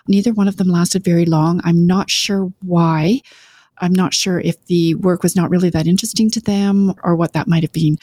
Neither 0.08 0.32
one 0.32 0.48
of 0.48 0.56
them 0.56 0.68
lasted 0.68 1.04
very 1.04 1.24
long. 1.24 1.60
I'm 1.64 1.86
not 1.86 2.10
sure 2.10 2.52
why. 2.60 3.20
I'm 3.78 3.92
not 3.92 4.14
sure 4.14 4.40
if 4.40 4.64
the 4.66 4.94
work 4.96 5.22
was 5.22 5.34
not 5.34 5.50
really 5.50 5.70
that 5.70 5.86
interesting 5.86 6.30
to 6.30 6.40
them 6.40 6.94
or 7.02 7.16
what 7.16 7.32
that 7.32 7.48
might 7.48 7.62
have 7.62 7.72
been. 7.72 7.98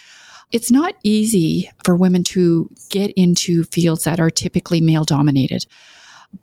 It's 0.52 0.72
not 0.72 0.96
easy 1.04 1.70
for 1.86 1.96
women 1.96 2.24
to 2.26 2.70
get 2.90 3.12
into 3.12 3.64
fields 3.66 4.04
that 4.04 4.20
are 4.20 4.32
typically 4.32 4.82
male 4.82 5.04
dominated, 5.04 5.66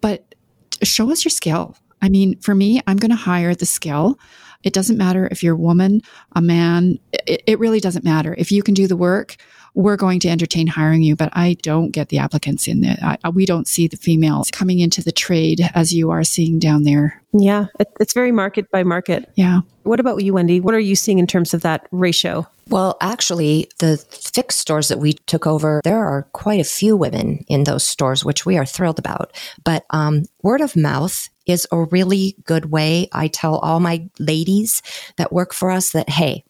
but 0.00 0.34
show 0.82 1.10
us 1.10 1.24
your 1.24 1.30
skill. 1.30 1.76
I 2.00 2.08
mean, 2.08 2.38
for 2.38 2.54
me, 2.54 2.80
I'm 2.86 2.98
going 2.98 3.10
to 3.10 3.16
hire 3.16 3.54
the 3.54 3.66
skill. 3.66 4.18
It 4.62 4.72
doesn't 4.72 4.98
matter 4.98 5.28
if 5.30 5.42
you're 5.42 5.54
a 5.54 5.58
woman, 5.58 6.02
a 6.34 6.40
man, 6.40 6.98
it, 7.12 7.42
it, 7.46 7.58
really 7.58 7.80
doesn't 7.80 8.04
matter. 8.04 8.34
If 8.38 8.52
you 8.52 8.62
can 8.62 8.74
do 8.74 8.86
the 8.86 8.96
work, 8.96 9.36
we're 9.76 9.96
going 9.96 10.18
to 10.20 10.28
entertain 10.28 10.66
hiring 10.66 11.02
you, 11.02 11.14
but 11.14 11.28
I 11.34 11.58
don't 11.62 11.90
get 11.90 12.08
the 12.08 12.18
applicants 12.18 12.66
in 12.66 12.80
there. 12.80 12.96
I, 13.02 13.28
we 13.28 13.44
don't 13.44 13.68
see 13.68 13.86
the 13.86 13.98
females 13.98 14.50
coming 14.50 14.80
into 14.80 15.02
the 15.02 15.12
trade 15.12 15.60
as 15.74 15.92
you 15.92 16.10
are 16.10 16.24
seeing 16.24 16.58
down 16.58 16.84
there. 16.84 17.22
Yeah, 17.34 17.66
it's 18.00 18.14
very 18.14 18.32
market 18.32 18.70
by 18.70 18.82
market. 18.84 19.30
Yeah. 19.34 19.60
What 19.82 20.00
about 20.00 20.24
you, 20.24 20.32
Wendy? 20.32 20.60
What 20.60 20.74
are 20.74 20.80
you 20.80 20.96
seeing 20.96 21.18
in 21.18 21.26
terms 21.26 21.52
of 21.52 21.60
that 21.60 21.86
ratio? 21.92 22.46
Well, 22.68 22.96
actually, 23.02 23.68
the 23.78 23.98
fixed 23.98 24.58
stores 24.58 24.88
that 24.88 24.98
we 24.98 25.12
took 25.12 25.46
over, 25.46 25.82
there 25.84 26.04
are 26.04 26.22
quite 26.32 26.58
a 26.58 26.64
few 26.64 26.96
women 26.96 27.44
in 27.46 27.64
those 27.64 27.86
stores, 27.86 28.24
which 28.24 28.46
we 28.46 28.56
are 28.56 28.66
thrilled 28.66 28.98
about. 28.98 29.36
But 29.62 29.84
um, 29.90 30.24
word 30.42 30.62
of 30.62 30.74
mouth 30.74 31.28
is 31.44 31.68
a 31.70 31.84
really 31.84 32.34
good 32.44 32.72
way. 32.72 33.08
I 33.12 33.28
tell 33.28 33.58
all 33.58 33.78
my 33.78 34.08
ladies 34.18 34.82
that 35.16 35.32
work 35.32 35.52
for 35.52 35.70
us 35.70 35.90
that, 35.90 36.08
hey, 36.08 36.44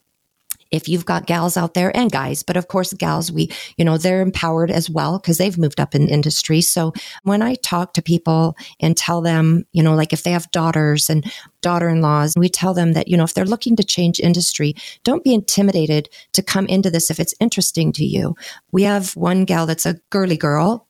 if 0.71 0.89
you've 0.89 1.05
got 1.05 1.27
gals 1.27 1.57
out 1.57 1.75
there 1.75 1.95
and 1.97 2.11
guys, 2.11 2.43
but 2.43 2.57
of 2.57 2.69
course, 2.69 2.93
gals, 2.93 3.31
we, 3.31 3.51
you 3.77 3.85
know, 3.85 3.99
they're 3.99 4.23
empowered 4.23 4.71
as 4.71 4.91
well 4.91 5.19
because 5.19 5.39
they've 5.39 5.59
moved 5.59 5.81
up 5.81 5.95
in 5.95 6.09
industry. 6.09 6.61
So 6.61 6.93
when 7.23 7.43
I 7.43 7.55
talk 7.57 7.95
to 7.95 8.03
people 8.03 8.57
and 8.81 8.97
tell 8.97 9.21
them, 9.21 9.65
you 9.73 9.83
know, 9.83 9.95
like 9.95 10.13
if 10.13 10.23
they 10.23 10.33
have 10.33 10.51
daughters 10.51 11.09
and 11.11 11.25
daughter 11.61 11.89
in 11.89 12.01
laws, 12.01 12.35
we 12.37 12.49
tell 12.49 12.75
them 12.75 12.93
that, 12.93 13.09
you 13.09 13.17
know, 13.17 13.25
if 13.25 13.35
they're 13.35 13.45
looking 13.45 13.77
to 13.77 13.85
change 13.85 14.21
industry, 14.21 14.75
don't 15.05 15.25
be 15.25 15.35
intimidated 15.35 16.09
to 16.33 16.43
come 16.43 16.67
into 16.67 16.91
this 16.91 17.11
if 17.11 17.21
it's 17.21 17.35
interesting 17.41 17.93
to 17.93 18.05
you. 18.05 18.35
We 18.73 18.85
have 18.85 19.17
one 19.17 19.45
gal 19.45 19.67
that's 19.67 19.87
a 19.87 19.99
girly 20.11 20.37
girl, 20.37 20.86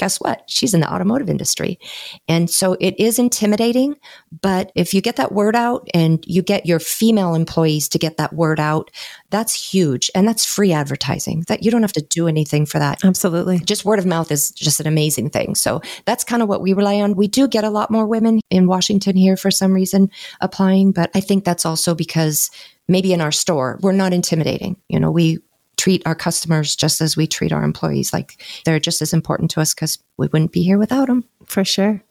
guess 0.00 0.18
what? 0.18 0.42
She's 0.46 0.72
in 0.72 0.80
the 0.80 0.90
automotive 0.90 1.28
industry. 1.28 1.78
And 2.26 2.48
so 2.48 2.74
it 2.80 2.98
is 2.98 3.18
intimidating, 3.18 3.96
but 4.40 4.72
if 4.74 4.94
you 4.94 5.02
get 5.02 5.16
that 5.16 5.30
word 5.30 5.54
out 5.54 5.86
and 5.92 6.24
you 6.26 6.40
get 6.40 6.64
your 6.64 6.78
female 6.78 7.34
employees 7.34 7.86
to 7.90 7.98
get 7.98 8.16
that 8.16 8.32
word 8.32 8.58
out, 8.58 8.90
that's 9.28 9.54
huge. 9.54 10.10
And 10.14 10.26
that's 10.26 10.46
free 10.46 10.72
advertising 10.72 11.44
that 11.48 11.62
you 11.62 11.70
don't 11.70 11.82
have 11.82 11.92
to 11.92 12.00
do 12.00 12.28
anything 12.28 12.64
for 12.64 12.78
that. 12.78 13.04
Absolutely. 13.04 13.58
Just 13.58 13.84
word 13.84 13.98
of 13.98 14.06
mouth 14.06 14.32
is 14.32 14.52
just 14.52 14.80
an 14.80 14.86
amazing 14.86 15.28
thing. 15.28 15.54
So 15.54 15.82
that's 16.06 16.24
kind 16.24 16.42
of 16.42 16.48
what 16.48 16.62
we 16.62 16.72
rely 16.72 17.02
on. 17.02 17.14
We 17.14 17.28
do 17.28 17.46
get 17.46 17.64
a 17.64 17.70
lot 17.70 17.90
more 17.90 18.06
women 18.06 18.40
in 18.48 18.66
Washington 18.66 19.16
here 19.16 19.36
for 19.36 19.50
some 19.50 19.74
reason 19.74 20.10
applying, 20.40 20.92
but 20.92 21.10
I 21.14 21.20
think 21.20 21.44
that's 21.44 21.66
also 21.66 21.94
because 21.94 22.50
maybe 22.88 23.12
in 23.12 23.20
our 23.20 23.32
store, 23.32 23.78
we're 23.82 23.92
not 23.92 24.14
intimidating. 24.14 24.76
You 24.88 24.98
know, 24.98 25.10
we 25.10 25.40
treat 25.80 26.02
our 26.04 26.14
customers 26.14 26.76
just 26.76 27.00
as 27.00 27.16
we 27.16 27.26
treat 27.26 27.52
our 27.52 27.62
employees. 27.62 28.12
Like 28.12 28.42
they're 28.66 28.78
just 28.78 29.00
as 29.00 29.14
important 29.14 29.50
to 29.52 29.62
us 29.62 29.72
because 29.72 29.98
we 30.18 30.26
wouldn't 30.26 30.52
be 30.52 30.62
here 30.62 30.78
without 30.78 31.08
them. 31.08 31.24
For 31.46 31.64
sure. 31.64 32.02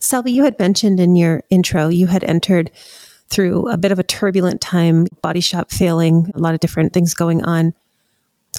Selvi, 0.00 0.32
you 0.32 0.44
had 0.44 0.58
mentioned 0.58 0.98
in 0.98 1.14
your 1.14 1.42
intro, 1.50 1.88
you 1.88 2.06
had 2.06 2.24
entered 2.24 2.70
through 3.28 3.68
a 3.68 3.76
bit 3.76 3.92
of 3.92 3.98
a 3.98 4.02
turbulent 4.02 4.62
time, 4.62 5.06
body 5.20 5.40
shop 5.40 5.70
failing, 5.70 6.32
a 6.34 6.38
lot 6.38 6.54
of 6.54 6.60
different 6.60 6.94
things 6.94 7.12
going 7.12 7.44
on. 7.44 7.74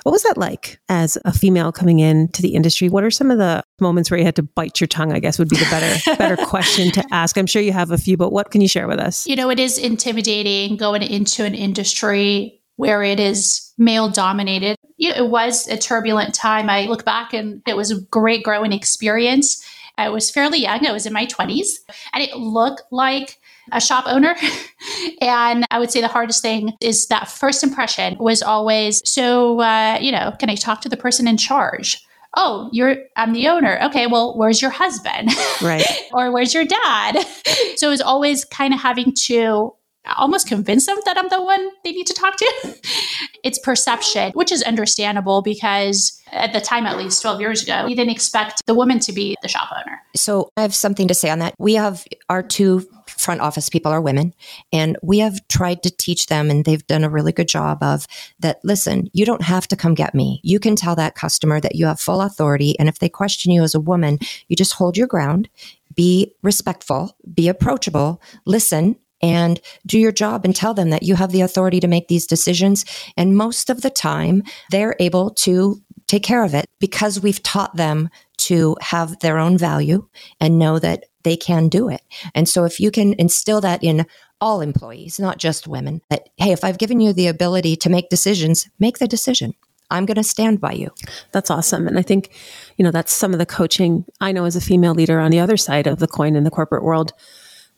What 0.04 0.12
was 0.12 0.22
that 0.22 0.38
like 0.38 0.80
as 0.88 1.18
a 1.26 1.34
female 1.34 1.72
coming 1.72 1.98
into 1.98 2.44
the 2.44 2.54
industry? 2.54 2.90
What 2.90 3.04
are 3.04 3.10
some 3.10 3.32
of 3.32 3.40
the 3.40 3.64
moments 3.82 4.12
where 4.12 4.20
you 4.20 4.26
had 4.26 4.36
to 4.36 4.44
bite 4.44 4.80
your 4.80 4.88
tongue? 4.88 5.12
I 5.12 5.20
guess 5.20 5.40
would 5.40 5.50
be 5.50 5.58
the 5.58 5.66
better 5.72 6.16
better 6.18 6.38
question 6.38 6.92
to 6.92 7.04
ask. 7.12 7.40
I'm 7.40 7.48
sure 7.48 7.64
you 7.64 7.74
have 7.74 7.90
a 7.90 7.98
few, 7.98 8.16
but 8.18 8.32
what 8.32 8.52
can 8.52 8.62
you 8.62 8.68
share 8.68 8.88
with 8.88 9.00
us? 9.00 9.26
You 9.26 9.36
know, 9.36 9.50
it 9.50 9.60
is 9.60 9.80
intimidating 9.80 10.78
going 10.78 11.02
into 11.02 11.44
an 11.44 11.56
industry 11.56 12.62
where 12.76 13.02
it 13.02 13.20
is 13.20 13.69
male 13.80 14.10
dominated. 14.10 14.76
It 14.98 15.30
was 15.30 15.68
a 15.68 15.78
turbulent 15.78 16.36
time. 16.36 16.70
I 16.70 16.86
look 16.86 17.06
back 17.06 17.34
and 17.34 17.62
it 17.66 17.78
was 17.78 17.92
a 17.92 18.02
great 18.02 18.44
growing 18.44 18.74
experience. 18.74 19.66
I 19.98 20.10
was 20.10 20.30
fairly 20.30 20.60
young, 20.60 20.86
I 20.86 20.92
was 20.92 21.06
in 21.06 21.12
my 21.12 21.26
20s, 21.26 21.68
and 22.14 22.24
it 22.24 22.34
looked 22.36 22.84
like 22.90 23.38
a 23.72 23.82
shop 23.82 24.06
owner. 24.08 24.36
and 25.22 25.66
I 25.72 25.80
would 25.80 25.92
say 25.92 26.00
the 26.00 26.08
hardest 26.08 26.42
thing 26.42 26.74
is 26.82 27.08
that 27.08 27.28
first 27.28 27.64
impression 27.64 28.18
was 28.18 28.42
always 28.42 29.02
so, 29.04 29.60
uh, 29.60 29.98
you 30.00 30.12
know, 30.12 30.34
can 30.40 30.50
I 30.50 30.56
talk 30.56 30.82
to 30.82 30.90
the 30.90 30.98
person 30.98 31.28
in 31.28 31.38
charge? 31.38 32.02
oh 32.36 32.70
you're 32.72 32.98
i'm 33.16 33.34
the 33.34 33.48
owner 33.48 33.80
okay 33.82 34.06
well 34.06 34.38
where's 34.38 34.62
your 34.62 34.72
husband 34.72 35.30
right 35.62 35.86
or 36.14 36.32
where's 36.32 36.54
your 36.54 36.66
dad 36.66 37.18
so 37.76 37.88
it 37.88 37.90
was 37.90 38.02
always 38.02 38.46
kind 38.46 38.74
of 38.74 38.80
having 38.80 39.14
to 39.14 39.74
almost 40.18 40.48
convince 40.48 40.86
them 40.86 40.98
that 41.06 41.18
I'm 41.18 41.30
the 41.30 41.42
one 41.42 41.70
they 41.84 41.92
need 41.92 42.08
to 42.08 42.14
talk 42.14 42.38
to. 42.38 42.76
it's 43.44 43.60
perception, 43.60 44.32
which 44.34 44.52
is 44.52 44.64
understandable 44.64 45.42
because 45.42 46.22
at 46.32 46.54
the 46.54 46.62
time, 46.62 46.86
at 46.86 46.98
least 46.98 47.22
12 47.22 47.42
years 47.42 47.64
ago, 47.64 47.86
we 47.86 47.96
didn't 47.96 48.12
expect 48.12 48.66
the 48.66 48.74
woman 48.74 49.00
to 49.00 49.14
be 49.14 49.36
the 49.42 49.48
shop 49.48 49.70
owner. 49.72 50.02
So 50.16 50.52
I 50.58 50.62
have 50.62 50.76
something 50.76 51.08
to 51.08 51.14
say 51.14 51.30
on 51.30 51.40
that. 51.40 51.56
We 51.58 51.74
have 51.74 52.06
our 52.30 52.44
two 52.44 52.88
front 53.08 53.42
office 53.42 53.70
people 53.70 53.92
are 53.92 54.02
women 54.02 54.34
and 54.72 54.98
we 55.02 55.20
have 55.20 55.46
tried 55.48 55.84
to 55.84 55.90
teach 55.90 56.28
them 56.28 56.50
and 56.50 56.64
they've 56.64 56.86
done 56.88 57.04
a 57.04 57.10
really 57.10 57.32
good 57.32 57.48
job 57.48 57.82
of 57.82 58.06
that 58.40 58.60
listen 58.64 59.10
you 59.14 59.26
don't 59.26 59.42
have 59.42 59.68
to 59.68 59.76
come 59.76 59.94
get 59.94 60.14
me 60.14 60.40
you 60.44 60.60
can 60.60 60.76
tell 60.76 60.96
that 60.96 61.16
customer 61.16 61.60
that 61.60 61.76
you 61.76 61.86
have 61.86 62.00
full 62.00 62.22
authority 62.22 62.78
and 62.80 62.88
if 62.88 63.00
they 63.00 63.10
question 63.10 63.52
you 63.52 63.64
as 63.64 63.76
a 63.76 63.80
woman 63.80 64.20
you 64.48 64.56
just 64.56 64.74
hold 64.74 64.96
your 64.96 65.08
ground 65.08 65.50
be 65.96 66.34
respectful 66.44 67.16
be 67.34 67.48
approachable 67.48 68.22
listen 68.46 68.96
and 69.22 69.60
do 69.86 70.00
your 70.00 70.12
job 70.12 70.46
and 70.46 70.56
tell 70.56 70.74
them 70.74 70.90
that 70.90 71.04
you 71.04 71.16
have 71.16 71.32
the 71.32 71.42
authority 71.42 71.80
to 71.80 71.88
make 71.88 72.08
these 72.08 72.28
decisions. 72.28 72.86
And 73.18 73.36
most 73.36 73.70
of 73.70 73.82
the 73.82 73.90
time, 73.90 74.44
they're 74.72 74.96
able 75.00 75.32
to 75.32 75.82
take 76.08 76.24
care 76.24 76.44
of 76.44 76.54
it 76.54 76.66
because 76.80 77.20
we've 77.20 77.44
taught 77.44 77.76
them 77.76 78.10
to 78.38 78.76
have 78.82 79.20
their 79.20 79.38
own 79.38 79.58
value 79.58 80.08
and 80.40 80.58
know 80.58 80.80
that 80.80 81.06
they 81.24 81.36
can 81.36 81.68
do 81.68 81.90
it. 81.90 82.02
And 82.34 82.48
so 82.48 82.64
if 82.64 82.80
you 82.80 82.92
can 82.92 83.14
instill 83.20 83.62
that 83.62 83.84
in 83.84 84.06
all 84.42 84.62
employees, 84.62 85.20
not 85.20 85.38
just 85.38 85.68
women, 85.68 86.02
that, 86.10 86.30
hey, 86.38 86.52
if 86.52 86.64
I've 86.64 86.78
given 86.78 87.02
you 87.02 87.12
the 87.14 87.28
ability 87.28 87.76
to 87.78 87.90
make 87.90 88.10
decisions, 88.10 88.70
make 88.80 89.00
the 89.00 89.08
decision. 89.08 89.54
I'm 89.92 90.06
going 90.06 90.16
to 90.16 90.24
stand 90.24 90.62
by 90.62 90.74
you. 90.74 90.92
That's 91.32 91.52
awesome. 91.52 91.88
And 91.88 91.98
I 91.98 92.04
think, 92.04 92.30
you 92.78 92.86
know, 92.86 92.92
that's 92.92 93.12
some 93.12 93.34
of 93.34 93.40
the 93.40 93.46
coaching 93.46 94.06
I 94.22 94.32
know 94.32 94.46
as 94.46 94.56
a 94.56 94.62
female 94.62 94.94
leader 94.94 95.20
on 95.20 95.32
the 95.32 95.40
other 95.40 95.58
side 95.58 95.88
of 95.88 96.00
the 96.00 96.08
coin 96.08 96.36
in 96.36 96.44
the 96.44 96.52
corporate 96.52 96.84
world 96.84 97.12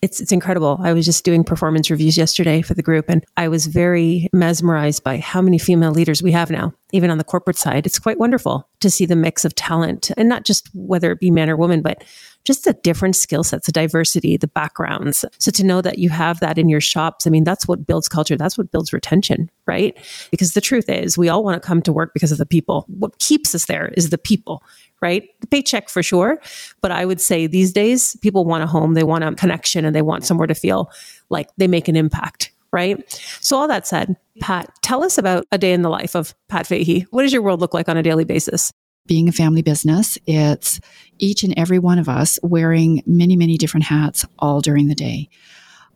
it's 0.01 0.19
it's 0.19 0.31
incredible. 0.31 0.79
I 0.81 0.93
was 0.93 1.05
just 1.05 1.23
doing 1.23 1.43
performance 1.43 1.91
reviews 1.91 2.17
yesterday 2.17 2.61
for 2.61 2.73
the 2.73 2.81
group 2.81 3.05
and 3.07 3.23
I 3.37 3.47
was 3.47 3.67
very 3.67 4.27
mesmerized 4.33 5.03
by 5.03 5.17
how 5.17 5.41
many 5.41 5.57
female 5.57 5.91
leaders 5.91 6.23
we 6.23 6.31
have 6.31 6.49
now, 6.49 6.73
even 6.91 7.09
on 7.09 7.17
the 7.17 7.23
corporate 7.23 7.57
side. 7.57 7.85
It's 7.85 7.99
quite 7.99 8.19
wonderful 8.19 8.67
to 8.79 8.89
see 8.89 9.05
the 9.05 9.15
mix 9.15 9.45
of 9.45 9.55
talent 9.55 10.11
and 10.17 10.27
not 10.27 10.45
just 10.45 10.69
whether 10.73 11.11
it 11.11 11.19
be 11.19 11.31
man 11.31 11.49
or 11.49 11.55
woman, 11.55 11.81
but 11.81 12.03
just 12.43 12.65
the 12.65 12.73
different 12.73 13.15
skill 13.15 13.43
sets, 13.43 13.67
the 13.67 13.71
diversity, 13.71 14.35
the 14.37 14.47
backgrounds. 14.47 15.23
So 15.37 15.51
to 15.51 15.63
know 15.63 15.81
that 15.81 15.99
you 15.99 16.09
have 16.09 16.39
that 16.39 16.57
in 16.57 16.69
your 16.69 16.81
shops, 16.81 17.27
I 17.27 17.29
mean, 17.29 17.43
that's 17.43 17.67
what 17.67 17.85
builds 17.85 18.07
culture. 18.07 18.35
That's 18.35 18.57
what 18.57 18.71
builds 18.71 18.93
retention, 18.93 19.49
right? 19.67 19.95
Because 20.31 20.53
the 20.53 20.61
truth 20.61 20.89
is, 20.89 21.17
we 21.17 21.29
all 21.29 21.43
want 21.43 21.61
to 21.61 21.65
come 21.65 21.81
to 21.83 21.93
work 21.93 22.13
because 22.13 22.31
of 22.31 22.37
the 22.37 22.45
people. 22.45 22.85
What 22.87 23.19
keeps 23.19 23.53
us 23.53 23.65
there 23.65 23.89
is 23.95 24.09
the 24.09 24.17
people, 24.17 24.63
right? 25.01 25.29
The 25.41 25.47
paycheck 25.47 25.89
for 25.89 26.01
sure. 26.01 26.41
But 26.81 26.91
I 26.91 27.05
would 27.05 27.21
say 27.21 27.45
these 27.45 27.71
days, 27.71 28.15
people 28.21 28.45
want 28.45 28.63
a 28.63 28.67
home, 28.67 28.95
they 28.95 29.03
want 29.03 29.23
a 29.23 29.33
connection, 29.35 29.85
and 29.85 29.95
they 29.95 30.01
want 30.01 30.25
somewhere 30.25 30.47
to 30.47 30.55
feel 30.55 30.91
like 31.29 31.49
they 31.57 31.67
make 31.67 31.87
an 31.87 31.95
impact, 31.95 32.51
right? 32.71 32.97
So, 33.41 33.57
all 33.57 33.67
that 33.67 33.85
said, 33.85 34.15
Pat, 34.41 34.73
tell 34.81 35.03
us 35.03 35.19
about 35.19 35.45
a 35.51 35.57
day 35.57 35.71
in 35.71 35.83
the 35.83 35.89
life 35.89 36.15
of 36.15 36.33
Pat 36.49 36.65
Fahey. 36.65 37.05
What 37.11 37.21
does 37.21 37.31
your 37.31 37.43
world 37.43 37.61
look 37.61 37.75
like 37.75 37.87
on 37.87 37.95
a 37.95 38.03
daily 38.03 38.25
basis? 38.25 38.71
Being 39.05 39.29
a 39.29 39.31
family 39.31 39.61
business, 39.61 40.17
it's 40.25 40.79
each 41.19 41.43
and 41.43 41.53
every 41.57 41.77
one 41.77 41.99
of 41.99 42.09
us 42.09 42.39
wearing 42.41 43.03
many, 43.05 43.35
many 43.35 43.57
different 43.57 43.85
hats 43.85 44.25
all 44.39 44.59
during 44.59 44.87
the 44.87 44.95
day. 44.95 45.29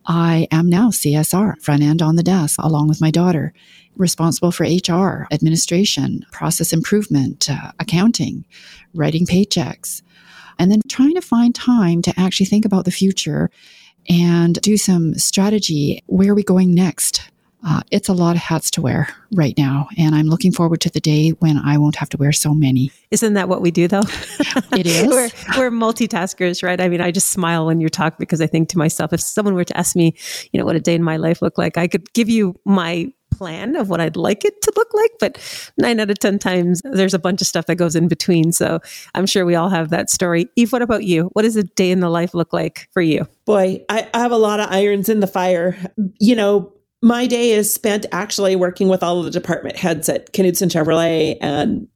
I 0.06 0.46
am 0.52 0.70
now 0.70 0.90
CSR, 0.90 1.60
front 1.60 1.82
end 1.82 2.00
on 2.00 2.14
the 2.14 2.22
desk, 2.22 2.60
along 2.62 2.88
with 2.88 3.00
my 3.00 3.10
daughter 3.10 3.52
responsible 3.96 4.52
for 4.52 4.64
HR, 4.64 5.26
administration, 5.32 6.24
process 6.30 6.72
improvement, 6.72 7.50
uh, 7.50 7.72
accounting, 7.80 8.44
writing 8.94 9.26
paychecks, 9.26 10.02
and 10.58 10.70
then 10.70 10.82
trying 10.88 11.14
to 11.14 11.20
find 11.20 11.54
time 11.54 12.02
to 12.02 12.14
actually 12.16 12.46
think 12.46 12.64
about 12.64 12.84
the 12.84 12.90
future 12.92 13.50
and 14.08 14.60
do 14.60 14.76
some 14.76 15.14
strategy. 15.14 16.02
Where 16.06 16.30
are 16.30 16.34
we 16.34 16.44
going 16.44 16.74
next? 16.74 17.30
Uh, 17.64 17.80
it's 17.90 18.08
a 18.08 18.12
lot 18.12 18.36
of 18.36 18.42
hats 18.42 18.70
to 18.72 18.82
wear 18.82 19.08
right 19.32 19.54
now, 19.56 19.88
and 19.98 20.14
I'm 20.14 20.26
looking 20.26 20.52
forward 20.52 20.80
to 20.82 20.90
the 20.90 21.00
day 21.00 21.30
when 21.30 21.58
I 21.58 21.78
won't 21.78 21.96
have 21.96 22.08
to 22.10 22.16
wear 22.16 22.32
so 22.32 22.54
many. 22.54 22.92
Isn't 23.10 23.34
that 23.34 23.48
what 23.48 23.60
we 23.60 23.70
do, 23.70 23.88
though? 23.88 24.00
it 24.72 24.86
is. 24.86 25.06
we're, 25.06 25.30
we're 25.58 25.70
multitaskers, 25.70 26.62
right? 26.62 26.80
I 26.80 26.88
mean, 26.88 27.00
I 27.00 27.10
just 27.10 27.30
smile 27.30 27.66
when 27.66 27.80
you 27.80 27.88
talk 27.88 28.18
because 28.18 28.40
I 28.40 28.46
think 28.46 28.68
to 28.70 28.78
myself, 28.78 29.12
if 29.12 29.20
someone 29.20 29.54
were 29.54 29.64
to 29.64 29.76
ask 29.76 29.96
me, 29.96 30.14
you 30.52 30.60
know, 30.60 30.66
what 30.66 30.76
a 30.76 30.80
day 30.80 30.94
in 30.94 31.02
my 31.02 31.16
life 31.16 31.42
looked 31.42 31.58
like, 31.58 31.76
I 31.76 31.88
could 31.88 32.12
give 32.12 32.28
you 32.28 32.54
my 32.64 33.10
plan 33.36 33.76
of 33.76 33.88
what 33.88 34.00
I'd 34.00 34.16
like 34.16 34.44
it 34.44 34.62
to 34.62 34.72
look 34.76 34.92
like, 34.94 35.10
but 35.20 35.72
nine 35.76 36.00
out 36.00 36.10
of 36.10 36.18
10 36.18 36.38
times 36.38 36.80
there's 36.84 37.14
a 37.14 37.18
bunch 37.18 37.40
of 37.40 37.46
stuff 37.46 37.66
that 37.66 37.76
goes 37.76 37.94
in 37.94 38.08
between. 38.08 38.52
So 38.52 38.80
I'm 39.14 39.26
sure 39.26 39.44
we 39.44 39.54
all 39.54 39.68
have 39.68 39.90
that 39.90 40.10
story. 40.10 40.48
Eve, 40.56 40.72
what 40.72 40.82
about 40.82 41.04
you? 41.04 41.30
What 41.34 41.42
does 41.42 41.56
a 41.56 41.64
day 41.64 41.90
in 41.90 42.00
the 42.00 42.08
life 42.08 42.34
look 42.34 42.52
like 42.52 42.88
for 42.92 43.02
you? 43.02 43.26
Boy, 43.44 43.84
I, 43.88 44.08
I 44.14 44.20
have 44.20 44.32
a 44.32 44.38
lot 44.38 44.60
of 44.60 44.70
irons 44.70 45.08
in 45.08 45.20
the 45.20 45.26
fire. 45.26 45.76
You 46.18 46.36
know, 46.36 46.72
my 47.02 47.26
day 47.26 47.50
is 47.50 47.72
spent 47.72 48.06
actually 48.12 48.56
working 48.56 48.88
with 48.88 49.02
all 49.02 49.18
of 49.18 49.24
the 49.24 49.30
department 49.30 49.76
heads 49.76 50.08
at 50.08 50.32
Knudsen 50.32 50.68
Chevrolet 50.68 51.36
and 51.40 51.88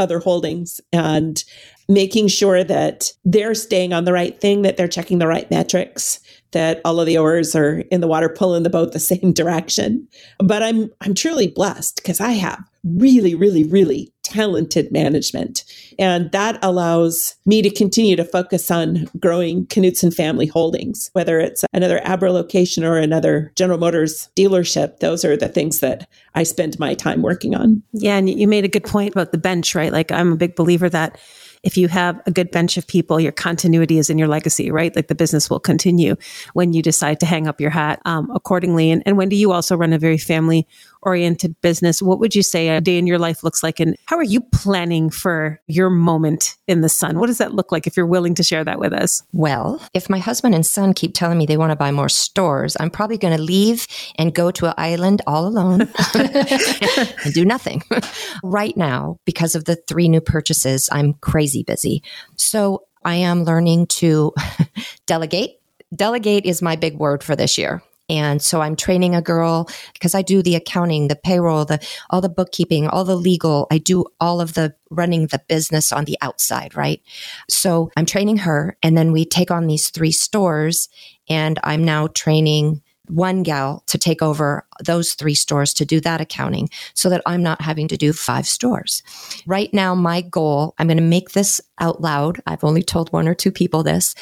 other 0.00 0.18
holdings 0.18 0.80
and 0.92 1.44
making 1.88 2.28
sure 2.28 2.62
that 2.64 3.12
they're 3.24 3.54
staying 3.54 3.92
on 3.92 4.04
the 4.04 4.12
right 4.12 4.40
thing, 4.40 4.62
that 4.62 4.76
they're 4.76 4.88
checking 4.88 5.18
the 5.18 5.26
right 5.26 5.50
metrics, 5.50 6.20
that 6.52 6.80
all 6.84 7.00
of 7.00 7.06
the 7.06 7.16
oars 7.16 7.54
are 7.54 7.80
in 7.90 8.00
the 8.00 8.08
water 8.08 8.28
pulling 8.28 8.62
the 8.62 8.70
boat 8.70 8.92
the 8.92 8.98
same 8.98 9.32
direction. 9.32 10.06
But 10.38 10.62
I'm 10.62 10.90
I'm 11.00 11.14
truly 11.14 11.48
blessed 11.48 11.96
because 11.96 12.20
I 12.20 12.32
have 12.32 12.62
really, 12.96 13.34
really, 13.34 13.64
really 13.64 14.12
talented 14.22 14.92
management. 14.92 15.64
And 15.98 16.30
that 16.32 16.58
allows 16.62 17.34
me 17.46 17.62
to 17.62 17.70
continue 17.70 18.14
to 18.16 18.24
focus 18.24 18.70
on 18.70 19.08
growing 19.18 19.66
Knudsen 19.66 20.10
Family 20.10 20.46
Holdings, 20.46 21.10
whether 21.14 21.40
it's 21.40 21.64
another 21.72 22.06
Abra 22.06 22.30
location 22.30 22.84
or 22.84 22.98
another 22.98 23.52
General 23.56 23.78
Motors 23.78 24.28
dealership. 24.36 24.98
Those 24.98 25.24
are 25.24 25.36
the 25.36 25.48
things 25.48 25.80
that 25.80 26.08
I 26.34 26.42
spend 26.42 26.78
my 26.78 26.94
time 26.94 27.22
working 27.22 27.54
on. 27.54 27.82
Yeah. 27.92 28.16
And 28.16 28.28
you 28.28 28.46
made 28.46 28.64
a 28.64 28.68
good 28.68 28.84
point 28.84 29.12
about 29.12 29.32
the 29.32 29.38
bench, 29.38 29.74
right? 29.74 29.92
Like, 29.92 30.12
I'm 30.12 30.32
a 30.32 30.36
big 30.36 30.56
believer 30.56 30.90
that 30.90 31.18
if 31.62 31.76
you 31.76 31.88
have 31.88 32.20
a 32.26 32.30
good 32.30 32.50
bench 32.50 32.76
of 32.76 32.86
people, 32.86 33.18
your 33.18 33.32
continuity 33.32 33.98
is 33.98 34.10
in 34.10 34.18
your 34.18 34.28
legacy, 34.28 34.70
right? 34.70 34.94
Like 34.94 35.08
the 35.08 35.14
business 35.14 35.50
will 35.50 35.60
continue 35.60 36.16
when 36.52 36.72
you 36.72 36.82
decide 36.82 37.20
to 37.20 37.26
hang 37.26 37.48
up 37.48 37.60
your 37.60 37.70
hat 37.70 38.00
um, 38.04 38.30
accordingly. 38.34 38.90
And, 38.90 39.02
and 39.06 39.16
Wendy, 39.16 39.36
you 39.36 39.52
also 39.52 39.76
run 39.76 39.92
a 39.92 39.98
very 39.98 40.18
family 40.18 40.66
oriented 41.02 41.60
business. 41.60 42.02
What 42.02 42.18
would 42.20 42.34
you 42.34 42.42
say 42.42 42.68
a 42.68 42.80
day 42.80 42.98
in 42.98 43.06
your 43.06 43.18
life 43.18 43.42
looks 43.42 43.62
like? 43.62 43.80
And 43.80 43.96
how 44.06 44.16
are 44.16 44.22
you 44.22 44.40
planning 44.40 45.10
for 45.10 45.60
your 45.66 45.90
moment 45.90 46.56
in 46.66 46.80
the 46.80 46.88
sun? 46.88 47.18
What 47.18 47.26
does 47.26 47.38
that 47.38 47.54
look 47.54 47.72
like 47.72 47.86
if 47.86 47.96
you're 47.96 48.06
willing 48.06 48.34
to 48.34 48.42
share 48.42 48.64
that 48.64 48.78
with 48.78 48.92
us? 48.92 49.22
Well, 49.32 49.80
if 49.94 50.10
my 50.10 50.18
husband 50.18 50.54
and 50.54 50.66
son 50.66 50.94
keep 50.94 51.14
telling 51.14 51.38
me 51.38 51.46
they 51.46 51.56
want 51.56 51.70
to 51.70 51.76
buy 51.76 51.90
more 51.90 52.08
stores, 52.08 52.76
I'm 52.80 52.90
probably 52.90 53.18
going 53.18 53.36
to 53.36 53.42
leave 53.42 53.86
and 54.16 54.34
go 54.34 54.50
to 54.50 54.66
an 54.66 54.74
island 54.76 55.22
all 55.26 55.46
alone 55.46 55.88
and 56.14 57.34
do 57.34 57.44
nothing. 57.44 57.82
right 58.42 58.76
now, 58.76 59.16
because 59.24 59.54
of 59.54 59.64
the 59.64 59.76
three 59.76 60.08
new 60.08 60.20
purchases, 60.20 60.88
I'm 60.92 61.14
crazy 61.14 61.62
busy. 61.62 62.02
So 62.36 62.84
I 63.04 63.16
am 63.16 63.44
learning 63.44 63.86
to 63.86 64.34
delegate. 65.06 65.60
Delegate 65.94 66.44
is 66.44 66.60
my 66.60 66.76
big 66.76 66.98
word 66.98 67.22
for 67.22 67.34
this 67.34 67.56
year. 67.56 67.82
And 68.08 68.40
so 68.40 68.60
I'm 68.60 68.76
training 68.76 69.14
a 69.14 69.22
girl 69.22 69.68
because 69.92 70.14
I 70.14 70.22
do 70.22 70.42
the 70.42 70.54
accounting, 70.54 71.08
the 71.08 71.16
payroll, 71.16 71.64
the 71.64 71.84
all 72.10 72.20
the 72.20 72.28
bookkeeping, 72.28 72.88
all 72.88 73.04
the 73.04 73.16
legal. 73.16 73.66
I 73.70 73.78
do 73.78 74.04
all 74.20 74.40
of 74.40 74.54
the 74.54 74.74
running 74.90 75.26
the 75.26 75.42
business 75.48 75.92
on 75.92 76.04
the 76.04 76.16
outside, 76.22 76.74
right? 76.74 77.02
So 77.50 77.90
I'm 77.96 78.06
training 78.06 78.38
her 78.38 78.76
and 78.82 78.96
then 78.96 79.12
we 79.12 79.24
take 79.24 79.50
on 79.50 79.66
these 79.66 79.90
three 79.90 80.12
stores 80.12 80.88
and 81.28 81.58
I'm 81.62 81.84
now 81.84 82.06
training 82.08 82.82
one 83.08 83.42
gal 83.42 83.82
to 83.86 83.98
take 83.98 84.22
over 84.22 84.66
those 84.84 85.14
three 85.14 85.34
stores 85.34 85.72
to 85.74 85.84
do 85.84 86.00
that 86.00 86.20
accounting 86.20 86.68
so 86.94 87.08
that 87.08 87.22
I'm 87.26 87.42
not 87.42 87.60
having 87.60 87.88
to 87.88 87.96
do 87.96 88.12
five 88.12 88.46
stores. 88.46 89.02
Right 89.46 89.72
now, 89.72 89.94
my 89.94 90.20
goal, 90.20 90.74
I'm 90.78 90.86
going 90.86 90.98
to 90.98 91.02
make 91.02 91.30
this 91.30 91.60
out 91.78 92.00
loud. 92.00 92.40
I've 92.46 92.64
only 92.64 92.82
told 92.82 93.12
one 93.12 93.28
or 93.28 93.34
two 93.34 93.52
people 93.52 93.82
this. 93.82 94.14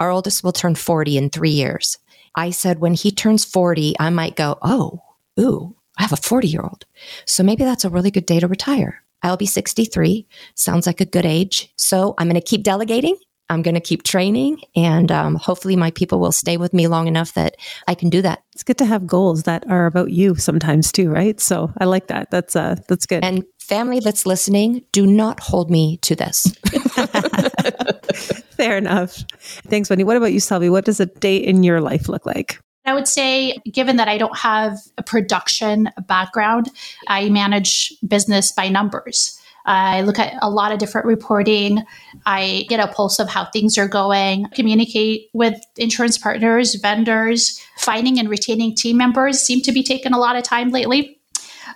Our 0.00 0.10
oldest 0.10 0.42
will 0.42 0.52
turn 0.52 0.74
40 0.74 1.18
in 1.18 1.30
three 1.30 1.50
years. 1.50 1.98
I 2.34 2.50
said, 2.50 2.80
when 2.80 2.94
he 2.94 3.10
turns 3.10 3.44
40, 3.44 3.94
I 3.98 4.10
might 4.10 4.36
go, 4.36 4.58
oh, 4.62 5.02
ooh, 5.38 5.76
I 5.98 6.02
have 6.02 6.12
a 6.12 6.16
40 6.16 6.48
year 6.48 6.62
old. 6.62 6.84
So 7.26 7.42
maybe 7.42 7.64
that's 7.64 7.84
a 7.84 7.90
really 7.90 8.10
good 8.10 8.26
day 8.26 8.40
to 8.40 8.48
retire. 8.48 9.02
I'll 9.22 9.36
be 9.36 9.46
63. 9.46 10.26
Sounds 10.54 10.86
like 10.86 11.00
a 11.00 11.06
good 11.06 11.26
age. 11.26 11.72
So 11.76 12.14
I'm 12.18 12.28
going 12.28 12.40
to 12.40 12.46
keep 12.46 12.62
delegating. 12.62 13.16
I'm 13.48 13.62
going 13.62 13.74
to 13.74 13.80
keep 13.80 14.02
training 14.02 14.62
and 14.74 15.12
um, 15.12 15.34
hopefully 15.34 15.76
my 15.76 15.90
people 15.90 16.20
will 16.20 16.32
stay 16.32 16.56
with 16.56 16.72
me 16.72 16.86
long 16.86 17.06
enough 17.06 17.34
that 17.34 17.56
I 17.86 17.94
can 17.94 18.08
do 18.08 18.22
that. 18.22 18.42
It's 18.54 18.62
good 18.62 18.78
to 18.78 18.86
have 18.86 19.06
goals 19.06 19.42
that 19.42 19.68
are 19.70 19.84
about 19.84 20.10
you 20.10 20.36
sometimes 20.36 20.90
too, 20.90 21.10
right? 21.10 21.38
So 21.38 21.70
I 21.78 21.84
like 21.84 22.06
that. 22.06 22.30
That's 22.30 22.56
uh, 22.56 22.76
that's 22.88 23.04
good. 23.04 23.22
And 23.22 23.44
family 23.58 24.00
that's 24.00 24.24
listening, 24.24 24.84
do 24.92 25.06
not 25.06 25.38
hold 25.40 25.70
me 25.70 25.98
to 25.98 26.16
this. 26.16 26.54
Fair 28.62 28.76
enough. 28.76 29.24
Thanks, 29.66 29.90
Wendy. 29.90 30.04
What 30.04 30.16
about 30.16 30.32
you, 30.32 30.38
Selvi? 30.38 30.70
What 30.70 30.84
does 30.84 31.00
a 31.00 31.06
day 31.06 31.36
in 31.36 31.64
your 31.64 31.80
life 31.80 32.08
look 32.08 32.24
like? 32.24 32.60
I 32.84 32.94
would 32.94 33.08
say, 33.08 33.56
given 33.72 33.96
that 33.96 34.06
I 34.06 34.18
don't 34.18 34.38
have 34.38 34.78
a 34.96 35.02
production 35.02 35.90
background, 36.06 36.70
I 37.08 37.28
manage 37.28 37.92
business 38.06 38.52
by 38.52 38.68
numbers. 38.68 39.36
I 39.66 40.02
look 40.02 40.20
at 40.20 40.34
a 40.40 40.48
lot 40.48 40.70
of 40.70 40.78
different 40.78 41.08
reporting. 41.08 41.82
I 42.24 42.64
get 42.68 42.78
a 42.78 42.86
pulse 42.86 43.18
of 43.18 43.28
how 43.28 43.46
things 43.46 43.76
are 43.78 43.88
going, 43.88 44.46
communicate 44.54 45.28
with 45.32 45.60
insurance 45.76 46.16
partners, 46.16 46.76
vendors. 46.76 47.60
Finding 47.78 48.20
and 48.20 48.28
retaining 48.28 48.76
team 48.76 48.96
members 48.96 49.40
seem 49.40 49.60
to 49.62 49.72
be 49.72 49.82
taking 49.82 50.12
a 50.12 50.18
lot 50.18 50.36
of 50.36 50.44
time 50.44 50.70
lately. 50.70 51.18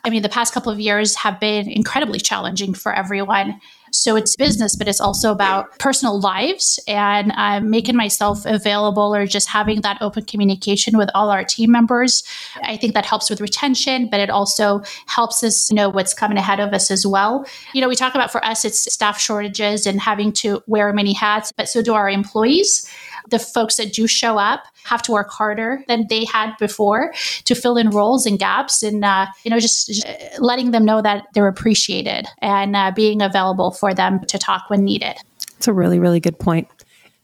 I 0.04 0.10
mean, 0.10 0.22
the 0.22 0.28
past 0.28 0.54
couple 0.54 0.70
of 0.70 0.78
years 0.78 1.16
have 1.16 1.40
been 1.40 1.68
incredibly 1.68 2.20
challenging 2.20 2.74
for 2.74 2.92
everyone. 2.92 3.60
So 3.96 4.16
it's 4.16 4.36
business, 4.36 4.76
but 4.76 4.88
it's 4.88 5.00
also 5.00 5.32
about 5.32 5.78
personal 5.78 6.20
lives 6.20 6.78
and 6.86 7.32
uh, 7.32 7.60
making 7.60 7.96
myself 7.96 8.44
available 8.44 9.14
or 9.14 9.26
just 9.26 9.48
having 9.48 9.80
that 9.80 9.98
open 10.00 10.24
communication 10.24 10.98
with 10.98 11.08
all 11.14 11.30
our 11.30 11.44
team 11.44 11.72
members. 11.72 12.22
I 12.62 12.76
think 12.76 12.94
that 12.94 13.06
helps 13.06 13.30
with 13.30 13.40
retention, 13.40 14.08
but 14.10 14.20
it 14.20 14.30
also 14.30 14.82
helps 15.06 15.42
us 15.42 15.72
know 15.72 15.88
what's 15.88 16.14
coming 16.14 16.38
ahead 16.38 16.60
of 16.60 16.72
us 16.72 16.90
as 16.90 17.06
well. 17.06 17.46
You 17.72 17.80
know, 17.80 17.88
we 17.88 17.96
talk 17.96 18.14
about 18.14 18.30
for 18.30 18.44
us, 18.44 18.64
it's 18.64 18.92
staff 18.92 19.18
shortages 19.18 19.86
and 19.86 20.00
having 20.00 20.32
to 20.32 20.62
wear 20.66 20.92
many 20.92 21.12
hats, 21.12 21.52
but 21.52 21.68
so 21.68 21.82
do 21.82 21.94
our 21.94 22.08
employees 22.08 22.88
the 23.30 23.38
folks 23.38 23.76
that 23.76 23.92
do 23.92 24.06
show 24.06 24.38
up 24.38 24.64
have 24.84 25.02
to 25.02 25.12
work 25.12 25.30
harder 25.30 25.82
than 25.88 26.06
they 26.08 26.24
had 26.24 26.54
before 26.58 27.12
to 27.44 27.54
fill 27.54 27.76
in 27.76 27.90
roles 27.90 28.26
and 28.26 28.38
gaps 28.38 28.82
and 28.82 29.04
uh, 29.04 29.26
you 29.44 29.50
know 29.50 29.58
just, 29.58 29.88
just, 29.88 30.06
letting 30.38 30.70
them 30.70 30.84
know 30.84 31.02
that 31.02 31.26
they're 31.34 31.48
appreciated 31.48 32.26
and 32.40 32.76
uh, 32.76 32.90
being 32.94 33.22
available 33.22 33.70
for 33.70 33.94
them 33.94 34.20
to 34.26 34.38
talk 34.38 34.68
when 34.68 34.84
needed 34.84 35.16
it's 35.56 35.68
a 35.68 35.72
really 35.72 35.98
really 35.98 36.20
good 36.20 36.38
point 36.38 36.68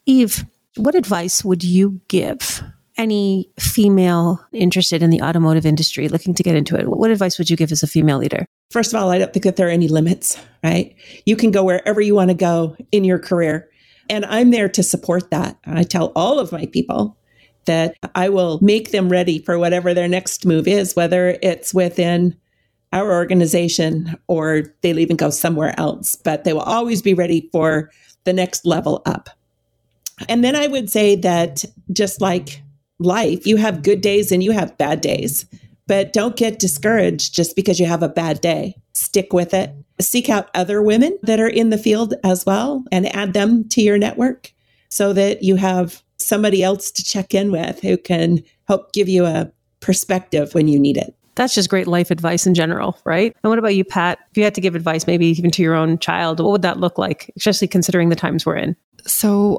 eve 0.06 0.44
what 0.76 0.94
advice 0.94 1.44
would 1.44 1.62
you 1.62 2.00
give 2.08 2.62
any 2.98 3.50
female 3.58 4.44
interested 4.52 5.02
in 5.02 5.10
the 5.10 5.22
automotive 5.22 5.64
industry 5.66 6.08
looking 6.08 6.34
to 6.34 6.42
get 6.42 6.56
into 6.56 6.76
it 6.76 6.88
what 6.88 7.10
advice 7.10 7.38
would 7.38 7.48
you 7.48 7.56
give 7.56 7.72
as 7.72 7.82
a 7.82 7.86
female 7.86 8.18
leader 8.18 8.46
First 8.72 8.94
of 8.94 9.02
all, 9.02 9.10
I 9.10 9.18
don't 9.18 9.30
think 9.34 9.44
that 9.44 9.56
there 9.56 9.68
are 9.68 9.70
any 9.70 9.86
limits, 9.86 10.42
right? 10.64 10.96
You 11.26 11.36
can 11.36 11.50
go 11.50 11.62
wherever 11.62 12.00
you 12.00 12.14
want 12.14 12.30
to 12.30 12.34
go 12.34 12.74
in 12.90 13.04
your 13.04 13.18
career. 13.18 13.68
And 14.10 14.24
I'm 14.26 14.50
there 14.50 14.68
to 14.68 14.82
support 14.82 15.30
that. 15.30 15.58
I 15.64 15.82
tell 15.84 16.12
all 16.14 16.38
of 16.38 16.52
my 16.52 16.66
people 16.66 17.16
that 17.64 17.96
I 18.14 18.28
will 18.28 18.58
make 18.60 18.90
them 18.90 19.08
ready 19.08 19.38
for 19.38 19.58
whatever 19.58 19.94
their 19.94 20.08
next 20.08 20.44
move 20.44 20.66
is, 20.66 20.96
whether 20.96 21.38
it's 21.42 21.72
within 21.72 22.36
our 22.92 23.10
organization 23.10 24.16
or 24.26 24.64
they'll 24.82 24.98
even 24.98 25.16
go 25.16 25.30
somewhere 25.30 25.74
else, 25.78 26.16
but 26.16 26.44
they 26.44 26.52
will 26.52 26.60
always 26.60 27.00
be 27.00 27.14
ready 27.14 27.48
for 27.52 27.90
the 28.24 28.32
next 28.32 28.66
level 28.66 29.02
up. 29.06 29.30
And 30.28 30.44
then 30.44 30.54
I 30.54 30.66
would 30.66 30.90
say 30.90 31.16
that 31.16 31.64
just 31.92 32.20
like 32.20 32.62
life, 32.98 33.46
you 33.46 33.56
have 33.56 33.82
good 33.82 34.00
days 34.00 34.30
and 34.30 34.42
you 34.42 34.52
have 34.52 34.76
bad 34.76 35.00
days, 35.00 35.46
but 35.86 36.12
don't 36.12 36.36
get 36.36 36.58
discouraged 36.58 37.34
just 37.34 37.56
because 37.56 37.78
you 37.80 37.86
have 37.86 38.02
a 38.02 38.08
bad 38.08 38.40
day. 38.40 38.76
Stick 38.92 39.32
with 39.32 39.54
it 39.54 39.74
seek 40.02 40.28
out 40.28 40.50
other 40.54 40.82
women 40.82 41.18
that 41.22 41.40
are 41.40 41.48
in 41.48 41.70
the 41.70 41.78
field 41.78 42.14
as 42.24 42.44
well 42.44 42.84
and 42.92 43.14
add 43.14 43.32
them 43.32 43.68
to 43.68 43.80
your 43.80 43.98
network 43.98 44.52
so 44.90 45.12
that 45.12 45.42
you 45.42 45.56
have 45.56 46.02
somebody 46.18 46.62
else 46.62 46.90
to 46.90 47.02
check 47.02 47.34
in 47.34 47.50
with 47.50 47.80
who 47.80 47.96
can 47.96 48.42
help 48.68 48.92
give 48.92 49.08
you 49.08 49.24
a 49.24 49.50
perspective 49.80 50.54
when 50.54 50.68
you 50.68 50.78
need 50.78 50.96
it. 50.96 51.14
That's 51.34 51.54
just 51.54 51.70
great 51.70 51.86
life 51.86 52.10
advice 52.10 52.46
in 52.46 52.54
general, 52.54 52.98
right? 53.04 53.34
And 53.42 53.48
what 53.50 53.58
about 53.58 53.74
you, 53.74 53.84
Pat? 53.84 54.18
If 54.30 54.36
you 54.36 54.44
had 54.44 54.54
to 54.54 54.60
give 54.60 54.74
advice, 54.74 55.06
maybe 55.06 55.26
even 55.26 55.50
to 55.52 55.62
your 55.62 55.74
own 55.74 55.98
child, 55.98 56.40
what 56.40 56.52
would 56.52 56.62
that 56.62 56.78
look 56.78 56.98
like, 56.98 57.32
especially 57.36 57.68
considering 57.68 58.10
the 58.10 58.16
times 58.16 58.44
we're 58.44 58.56
in? 58.56 58.76
So, 59.06 59.58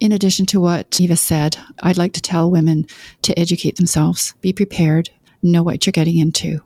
in 0.00 0.10
addition 0.10 0.46
to 0.46 0.60
what 0.60 0.98
Eva 0.98 1.16
said, 1.16 1.58
I'd 1.80 1.98
like 1.98 2.14
to 2.14 2.22
tell 2.22 2.50
women 2.50 2.86
to 3.22 3.38
educate 3.38 3.76
themselves, 3.76 4.32
be 4.40 4.54
prepared, 4.54 5.10
know 5.42 5.62
what 5.62 5.86
you're 5.86 5.92
getting 5.92 6.18
into 6.18 6.62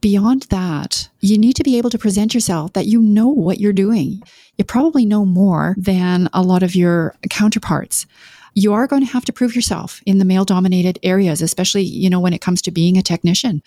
beyond 0.00 0.42
that, 0.44 1.08
you 1.20 1.38
need 1.38 1.54
to 1.56 1.64
be 1.64 1.78
able 1.78 1.90
to 1.90 1.98
present 1.98 2.34
yourself 2.34 2.72
that 2.74 2.86
you 2.86 3.00
know 3.00 3.28
what 3.28 3.60
you're 3.60 3.72
doing. 3.72 4.22
You 4.56 4.64
probably 4.64 5.04
know 5.04 5.24
more 5.24 5.74
than 5.78 6.28
a 6.32 6.42
lot 6.42 6.62
of 6.62 6.74
your 6.74 7.14
counterparts. 7.28 8.06
You 8.54 8.72
are 8.72 8.86
going 8.86 9.04
to 9.04 9.12
have 9.12 9.24
to 9.26 9.32
prove 9.32 9.54
yourself 9.54 10.02
in 10.06 10.18
the 10.18 10.24
male 10.24 10.44
dominated 10.44 10.98
areas, 11.02 11.40
especially, 11.40 11.82
you 11.82 12.10
know, 12.10 12.20
when 12.20 12.32
it 12.32 12.40
comes 12.40 12.62
to 12.62 12.70
being 12.70 12.96
a 12.96 13.02
technician. 13.02 13.62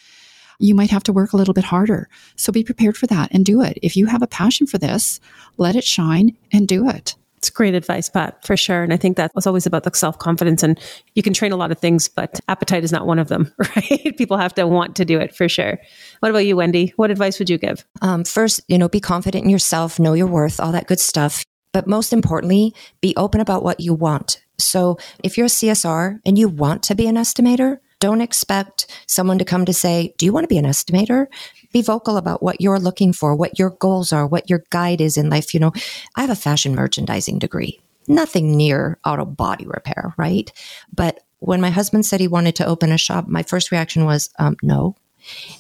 You 0.60 0.76
might 0.76 0.92
have 0.92 1.04
to 1.04 1.14
work 1.14 1.34
a 1.34 1.38
little 1.38 1.54
bit 1.54 1.64
harder. 1.66 2.10
So 2.36 2.52
be 2.52 2.64
prepared 2.64 2.96
for 2.96 3.08
that 3.08 3.30
and 3.32 3.46
do 3.46 3.62
it. 3.62 3.80
If 3.82 3.98
you 3.98 4.06
have 4.08 4.22
a 4.22 4.28
passion 4.28 4.68
for 4.68 4.78
this, 4.78 5.20
let 5.58 5.76
it 5.76 5.84
shine 5.84 6.38
and 6.52 6.68
do 6.68 6.90
it. 6.90 7.16
It's 7.44 7.50
great 7.50 7.76
advice, 7.76 8.08
Pat, 8.08 8.42
for 8.46 8.56
sure. 8.56 8.84
And 8.84 8.94
I 8.94 8.96
think 8.96 9.18
that 9.18 9.36
was 9.36 9.46
always 9.46 9.66
about 9.66 9.84
the 9.84 9.92
self 9.94 10.18
confidence. 10.18 10.64
And 10.64 10.80
you 11.14 11.22
can 11.22 11.34
train 11.34 11.52
a 11.52 11.58
lot 11.58 11.74
of 11.74 11.78
things, 11.78 12.08
but 12.08 12.40
appetite 12.48 12.86
is 12.86 12.92
not 12.94 13.06
one 13.06 13.20
of 13.20 13.28
them, 13.28 13.54
right? 13.76 14.18
People 14.18 14.38
have 14.38 14.54
to 14.54 14.66
want 14.66 14.96
to 14.96 15.04
do 15.04 15.20
it 15.20 15.36
for 15.36 15.50
sure. 15.50 15.78
What 16.22 16.30
about 16.30 16.46
you, 16.46 16.56
Wendy? 16.56 16.94
What 16.96 17.12
advice 17.12 17.40
would 17.40 17.50
you 17.50 17.58
give? 17.58 17.84
Um, 18.02 18.24
first, 18.24 18.62
you 18.70 18.78
know, 18.78 18.88
be 18.88 19.02
confident 19.02 19.44
in 19.44 19.50
yourself, 19.50 20.00
know 20.00 20.14
your 20.14 20.28
worth, 20.28 20.62
all 20.62 20.72
that 20.72 20.88
good 20.88 21.02
stuff. 21.02 21.44
But 21.74 21.86
most 21.86 22.14
importantly, 22.14 22.74
be 23.02 23.14
open 23.18 23.42
about 23.42 23.62
what 23.62 23.82
you 23.82 23.94
want. 23.94 24.42
So 24.58 24.98
if 25.22 25.38
you're 25.38 25.48
a 25.48 25.50
CSR 25.50 26.22
and 26.26 26.38
you 26.38 26.48
want 26.48 26.82
to 26.84 26.96
be 26.96 27.08
an 27.08 27.16
estimator, 27.18 27.80
don't 28.04 28.20
expect 28.20 28.88
someone 29.08 29.40
to 29.40 29.46
come 29.46 29.64
to 29.64 29.72
say, 29.72 30.14
Do 30.18 30.26
you 30.26 30.34
want 30.34 30.44
to 30.44 30.50
be 30.50 30.58
an 30.58 30.66
estimator? 30.66 31.28
Be 31.72 31.82
vocal 31.82 32.18
about 32.18 32.44
what 32.44 32.60
you're 32.60 32.78
looking 32.78 33.14
for, 33.14 33.34
what 33.34 33.58
your 33.58 33.70
goals 33.70 34.12
are, 34.12 34.28
what 34.28 34.50
your 34.50 34.66
guide 34.72 35.00
is 35.00 35.16
in 35.16 35.30
life. 35.30 35.54
You 35.54 35.62
know, 35.62 35.72
I 36.14 36.20
have 36.20 36.30
a 36.30 36.36
fashion 36.36 36.76
merchandising 36.76 37.40
degree, 37.40 37.80
nothing 38.10 38.58
near 38.58 39.00
auto 39.06 39.24
body 39.24 39.66
repair, 39.66 40.14
right? 40.18 40.52
But 40.94 41.22
when 41.40 41.62
my 41.62 41.70
husband 41.70 42.06
said 42.06 42.20
he 42.20 42.28
wanted 42.28 42.58
to 42.58 42.66
open 42.66 42.92
a 42.92 42.98
shop, 42.98 43.30
my 43.30 43.42
first 43.42 43.72
reaction 43.72 44.04
was, 44.04 44.30
um, 44.38 44.58
No. 44.62 44.98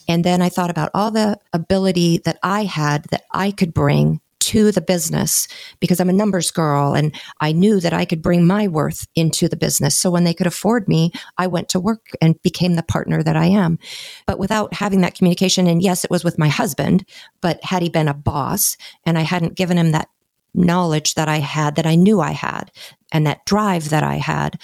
And 0.09 0.25
then 0.25 0.41
I 0.41 0.49
thought 0.49 0.69
about 0.69 0.91
all 0.93 1.11
the 1.11 1.39
ability 1.53 2.17
that 2.25 2.39
I 2.43 2.65
had 2.65 3.05
that 3.11 3.23
I 3.31 3.51
could 3.51 3.73
bring 3.73 4.19
to 4.43 4.71
the 4.71 4.81
business 4.81 5.47
because 5.79 5.99
I'm 5.99 6.09
a 6.09 6.13
numbers 6.13 6.51
girl 6.51 6.93
and 6.93 7.15
I 7.39 7.51
knew 7.51 7.79
that 7.79 7.93
I 7.93 8.05
could 8.05 8.21
bring 8.21 8.45
my 8.45 8.67
worth 8.67 9.07
into 9.15 9.47
the 9.47 9.55
business. 9.55 9.95
So 9.95 10.11
when 10.11 10.23
they 10.23 10.33
could 10.33 10.47
afford 10.47 10.87
me, 10.87 11.11
I 11.37 11.47
went 11.47 11.69
to 11.69 11.79
work 11.79 12.07
and 12.21 12.41
became 12.41 12.75
the 12.75 12.83
partner 12.83 13.23
that 13.23 13.37
I 13.37 13.45
am. 13.45 13.79
But 14.25 14.39
without 14.39 14.73
having 14.73 15.01
that 15.01 15.15
communication, 15.15 15.67
and 15.67 15.81
yes, 15.81 16.03
it 16.03 16.11
was 16.11 16.23
with 16.23 16.37
my 16.39 16.49
husband, 16.49 17.05
but 17.41 17.63
had 17.63 17.81
he 17.81 17.89
been 17.89 18.07
a 18.07 18.13
boss 18.13 18.77
and 19.05 19.17
I 19.17 19.21
hadn't 19.21 19.55
given 19.55 19.77
him 19.77 19.91
that 19.91 20.09
knowledge 20.53 21.15
that 21.15 21.27
I 21.27 21.37
had, 21.37 21.75
that 21.75 21.87
I 21.87 21.95
knew 21.95 22.21
I 22.21 22.31
had, 22.31 22.71
and 23.11 23.25
that 23.25 23.45
drive 23.45 23.89
that 23.89 24.03
I 24.03 24.15
had, 24.15 24.61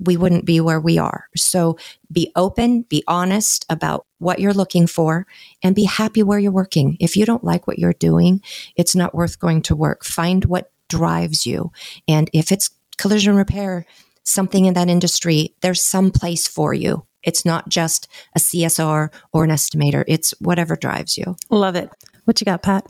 we 0.00 0.16
wouldn't 0.16 0.46
be 0.46 0.60
where 0.60 0.80
we 0.80 0.98
are. 0.98 1.26
So 1.36 1.78
be 2.10 2.32
open, 2.34 2.82
be 2.82 3.04
honest 3.06 3.66
about 3.68 4.06
what 4.18 4.38
you're 4.38 4.54
looking 4.54 4.86
for, 4.86 5.26
and 5.62 5.74
be 5.74 5.84
happy 5.84 6.22
where 6.22 6.38
you're 6.38 6.52
working. 6.52 6.96
If 7.00 7.16
you 7.16 7.26
don't 7.26 7.44
like 7.44 7.66
what 7.66 7.78
you're 7.78 7.92
doing, 7.92 8.40
it's 8.76 8.96
not 8.96 9.14
worth 9.14 9.38
going 9.38 9.62
to 9.62 9.76
work. 9.76 10.04
Find 10.04 10.44
what 10.46 10.70
drives 10.88 11.46
you. 11.46 11.72
And 12.08 12.30
if 12.32 12.50
it's 12.50 12.70
collision 12.98 13.36
repair, 13.36 13.86
something 14.24 14.64
in 14.64 14.74
that 14.74 14.88
industry, 14.88 15.54
there's 15.60 15.82
some 15.82 16.10
place 16.10 16.46
for 16.46 16.74
you. 16.74 17.06
It's 17.22 17.44
not 17.44 17.68
just 17.68 18.08
a 18.34 18.38
CSR 18.38 19.12
or 19.32 19.44
an 19.44 19.50
estimator. 19.50 20.04
It's 20.08 20.32
whatever 20.40 20.76
drives 20.76 21.18
you. 21.18 21.36
Love 21.50 21.76
it. 21.76 21.90
What 22.24 22.40
you 22.40 22.44
got, 22.44 22.62
Pat? 22.62 22.86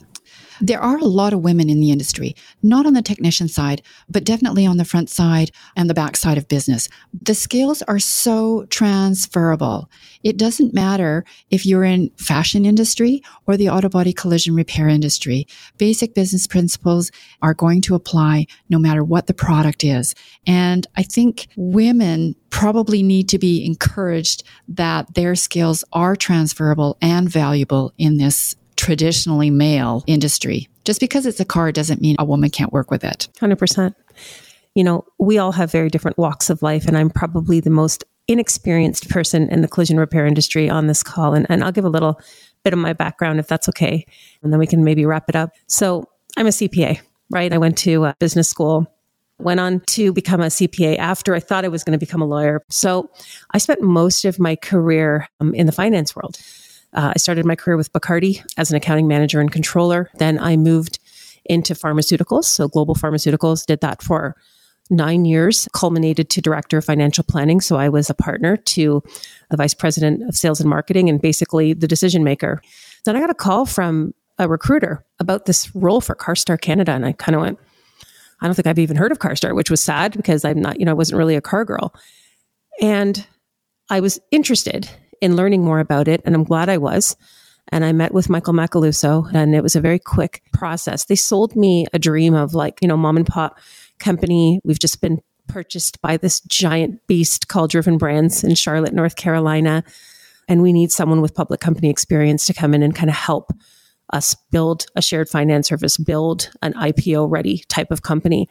There 0.60 0.80
are 0.80 0.98
a 0.98 1.04
lot 1.04 1.32
of 1.32 1.40
women 1.40 1.70
in 1.70 1.80
the 1.80 1.90
industry, 1.90 2.34
not 2.62 2.86
on 2.86 2.92
the 2.92 3.02
technician 3.02 3.48
side, 3.48 3.82
but 4.08 4.24
definitely 4.24 4.66
on 4.66 4.76
the 4.76 4.84
front 4.84 5.08
side 5.08 5.50
and 5.76 5.88
the 5.88 5.94
back 5.94 6.16
side 6.16 6.38
of 6.38 6.48
business. 6.48 6.88
The 7.22 7.34
skills 7.34 7.82
are 7.82 7.98
so 7.98 8.66
transferable. 8.66 9.90
It 10.22 10.36
doesn't 10.36 10.74
matter 10.74 11.24
if 11.50 11.64
you're 11.64 11.84
in 11.84 12.10
fashion 12.18 12.66
industry 12.66 13.22
or 13.46 13.56
the 13.56 13.70
auto 13.70 13.88
body 13.88 14.12
collision 14.12 14.54
repair 14.54 14.88
industry. 14.88 15.46
Basic 15.78 16.14
business 16.14 16.46
principles 16.46 17.10
are 17.40 17.54
going 17.54 17.80
to 17.82 17.94
apply 17.94 18.46
no 18.68 18.78
matter 18.78 19.02
what 19.02 19.26
the 19.26 19.34
product 19.34 19.82
is. 19.82 20.14
And 20.46 20.86
I 20.96 21.02
think 21.02 21.48
women 21.56 22.34
probably 22.50 23.02
need 23.02 23.28
to 23.30 23.38
be 23.38 23.64
encouraged 23.64 24.42
that 24.68 25.14
their 25.14 25.34
skills 25.34 25.84
are 25.92 26.16
transferable 26.16 26.98
and 27.00 27.28
valuable 27.28 27.92
in 27.96 28.18
this 28.18 28.56
traditionally 28.80 29.50
male 29.50 30.02
industry. 30.06 30.66
Just 30.86 31.00
because 31.00 31.26
it's 31.26 31.38
a 31.38 31.44
car 31.44 31.70
doesn't 31.70 32.00
mean 32.00 32.16
a 32.18 32.24
woman 32.24 32.48
can't 32.48 32.72
work 32.72 32.90
with 32.90 33.04
it. 33.04 33.28
100%. 33.36 33.94
You 34.74 34.84
know, 34.84 35.04
we 35.18 35.36
all 35.36 35.52
have 35.52 35.70
very 35.70 35.90
different 35.90 36.16
walks 36.16 36.48
of 36.48 36.62
life, 36.62 36.86
and 36.86 36.96
I'm 36.96 37.10
probably 37.10 37.60
the 37.60 37.68
most 37.68 38.04
inexperienced 38.26 39.10
person 39.10 39.50
in 39.50 39.60
the 39.60 39.68
collision 39.68 40.00
repair 40.00 40.24
industry 40.24 40.70
on 40.70 40.86
this 40.86 41.02
call. 41.02 41.34
And, 41.34 41.46
and 41.50 41.62
I'll 41.62 41.72
give 41.72 41.84
a 41.84 41.90
little 41.90 42.18
bit 42.64 42.72
of 42.72 42.78
my 42.78 42.94
background 42.94 43.38
if 43.38 43.48
that's 43.48 43.68
okay. 43.68 44.06
And 44.42 44.50
then 44.50 44.58
we 44.58 44.66
can 44.66 44.82
maybe 44.82 45.04
wrap 45.04 45.28
it 45.28 45.36
up. 45.36 45.50
So 45.66 46.08
I'm 46.38 46.46
a 46.46 46.50
CPA, 46.50 47.00
right? 47.28 47.52
I 47.52 47.58
went 47.58 47.76
to 47.78 48.06
uh, 48.06 48.12
business 48.18 48.48
school 48.48 48.86
went 49.38 49.58
on 49.58 49.80
to 49.80 50.12
become 50.12 50.40
a 50.42 50.46
CPA 50.46 50.98
after 50.98 51.34
I 51.34 51.40
thought 51.40 51.64
I 51.64 51.68
was 51.68 51.82
going 51.82 51.98
to 51.98 51.98
become 51.98 52.20
a 52.20 52.26
lawyer. 52.26 52.62
So 52.68 53.10
I 53.52 53.58
spent 53.58 53.80
most 53.80 54.26
of 54.26 54.38
my 54.38 54.54
career 54.54 55.26
um, 55.40 55.54
in 55.54 55.64
the 55.64 55.72
finance 55.72 56.14
world. 56.14 56.38
Uh, 56.92 57.12
I 57.14 57.18
started 57.18 57.44
my 57.44 57.56
career 57.56 57.76
with 57.76 57.92
Bacardi 57.92 58.44
as 58.56 58.70
an 58.70 58.76
accounting 58.76 59.06
manager 59.06 59.40
and 59.40 59.50
controller. 59.50 60.10
Then 60.18 60.38
I 60.38 60.56
moved 60.56 60.98
into 61.44 61.74
pharmaceuticals, 61.74 62.44
so 62.44 62.68
global 62.68 62.94
pharmaceuticals, 62.94 63.64
did 63.64 63.80
that 63.80 64.02
for 64.02 64.36
nine 64.90 65.24
years, 65.24 65.68
culminated 65.72 66.28
to 66.30 66.40
director 66.40 66.78
of 66.78 66.84
financial 66.84 67.24
planning. 67.24 67.60
So 67.60 67.76
I 67.76 67.88
was 67.88 68.10
a 68.10 68.14
partner 68.14 68.56
to 68.56 69.02
the 69.50 69.56
vice 69.56 69.74
president 69.74 70.28
of 70.28 70.34
sales 70.34 70.60
and 70.60 70.68
marketing 70.68 71.08
and 71.08 71.20
basically 71.22 71.72
the 71.72 71.86
decision 71.86 72.24
maker. 72.24 72.60
Then 73.04 73.16
I 73.16 73.20
got 73.20 73.30
a 73.30 73.34
call 73.34 73.66
from 73.66 74.12
a 74.38 74.48
recruiter 74.48 75.04
about 75.20 75.46
this 75.46 75.74
role 75.76 76.00
for 76.00 76.14
CarStar 76.14 76.60
Canada. 76.60 76.92
And 76.92 77.06
I 77.06 77.12
kind 77.12 77.36
of 77.36 77.42
went, 77.42 77.58
I 78.40 78.46
don't 78.46 78.54
think 78.54 78.66
I've 78.66 78.78
even 78.78 78.96
heard 78.96 79.12
of 79.12 79.18
CarStar, 79.18 79.54
which 79.54 79.70
was 79.70 79.80
sad 79.80 80.16
because 80.16 80.44
I'm 80.44 80.60
not, 80.60 80.80
you 80.80 80.86
know, 80.86 80.92
I 80.92 80.94
wasn't 80.94 81.18
really 81.18 81.36
a 81.36 81.40
car 81.40 81.64
girl. 81.64 81.94
And 82.80 83.24
I 83.90 84.00
was 84.00 84.18
interested 84.30 84.88
in 85.20 85.36
learning 85.36 85.64
more 85.64 85.80
about 85.80 86.08
it, 86.08 86.20
and 86.24 86.34
I'm 86.34 86.44
glad 86.44 86.68
I 86.68 86.78
was. 86.78 87.16
And 87.72 87.84
I 87.84 87.92
met 87.92 88.12
with 88.12 88.28
Michael 88.28 88.54
Macaluso, 88.54 89.32
and 89.32 89.54
it 89.54 89.62
was 89.62 89.76
a 89.76 89.80
very 89.80 89.98
quick 89.98 90.42
process. 90.52 91.04
They 91.04 91.14
sold 91.14 91.54
me 91.54 91.86
a 91.92 91.98
dream 91.98 92.34
of 92.34 92.52
like, 92.54 92.78
you 92.82 92.88
know, 92.88 92.96
mom 92.96 93.16
and 93.16 93.26
pop 93.26 93.58
company. 94.00 94.60
We've 94.64 94.78
just 94.78 95.00
been 95.00 95.20
purchased 95.46 96.00
by 96.00 96.16
this 96.16 96.40
giant 96.40 97.06
beast 97.06 97.48
called 97.48 97.70
Driven 97.70 97.98
Brands 97.98 98.42
in 98.42 98.54
Charlotte, 98.54 98.94
North 98.94 99.16
Carolina. 99.16 99.84
And 100.48 100.62
we 100.62 100.72
need 100.72 100.90
someone 100.90 101.20
with 101.20 101.34
public 101.34 101.60
company 101.60 101.90
experience 101.90 102.46
to 102.46 102.54
come 102.54 102.74
in 102.74 102.82
and 102.82 102.94
kind 102.94 103.10
of 103.10 103.16
help 103.16 103.52
us 104.12 104.34
build 104.50 104.86
a 104.96 105.02
shared 105.02 105.28
finance 105.28 105.68
service, 105.68 105.96
build 105.96 106.50
an 106.62 106.72
IPO 106.74 107.30
ready 107.30 107.64
type 107.68 107.90
of 107.90 108.02
company. 108.02 108.48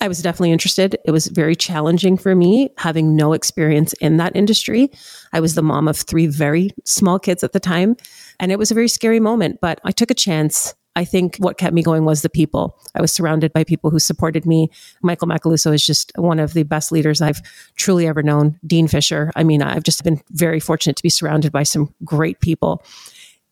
I 0.00 0.08
was 0.08 0.22
definitely 0.22 0.52
interested. 0.52 0.96
It 1.04 1.10
was 1.10 1.26
very 1.26 1.54
challenging 1.54 2.16
for 2.16 2.34
me 2.34 2.70
having 2.78 3.16
no 3.16 3.34
experience 3.34 3.92
in 3.94 4.16
that 4.16 4.34
industry. 4.34 4.90
I 5.32 5.40
was 5.40 5.54
the 5.54 5.62
mom 5.62 5.88
of 5.88 5.96
three 5.98 6.26
very 6.26 6.70
small 6.84 7.18
kids 7.18 7.44
at 7.44 7.52
the 7.52 7.60
time, 7.60 7.96
and 8.38 8.50
it 8.50 8.58
was 8.58 8.70
a 8.70 8.74
very 8.74 8.88
scary 8.88 9.20
moment, 9.20 9.58
but 9.60 9.80
I 9.84 9.92
took 9.92 10.10
a 10.10 10.14
chance. 10.14 10.74
I 10.96 11.04
think 11.04 11.36
what 11.36 11.58
kept 11.58 11.74
me 11.74 11.82
going 11.82 12.04
was 12.04 12.22
the 12.22 12.30
people. 12.30 12.78
I 12.94 13.00
was 13.00 13.12
surrounded 13.12 13.52
by 13.52 13.62
people 13.62 13.90
who 13.90 13.98
supported 13.98 14.44
me. 14.46 14.70
Michael 15.02 15.28
Macaluso 15.28 15.72
is 15.72 15.86
just 15.86 16.12
one 16.16 16.40
of 16.40 16.54
the 16.54 16.64
best 16.64 16.90
leaders 16.90 17.20
I've 17.20 17.40
truly 17.76 18.08
ever 18.08 18.22
known. 18.22 18.58
Dean 18.66 18.88
Fisher. 18.88 19.30
I 19.36 19.44
mean, 19.44 19.62
I've 19.62 19.84
just 19.84 20.02
been 20.02 20.20
very 20.30 20.58
fortunate 20.58 20.96
to 20.96 21.02
be 21.02 21.10
surrounded 21.10 21.52
by 21.52 21.62
some 21.62 21.94
great 22.04 22.40
people. 22.40 22.82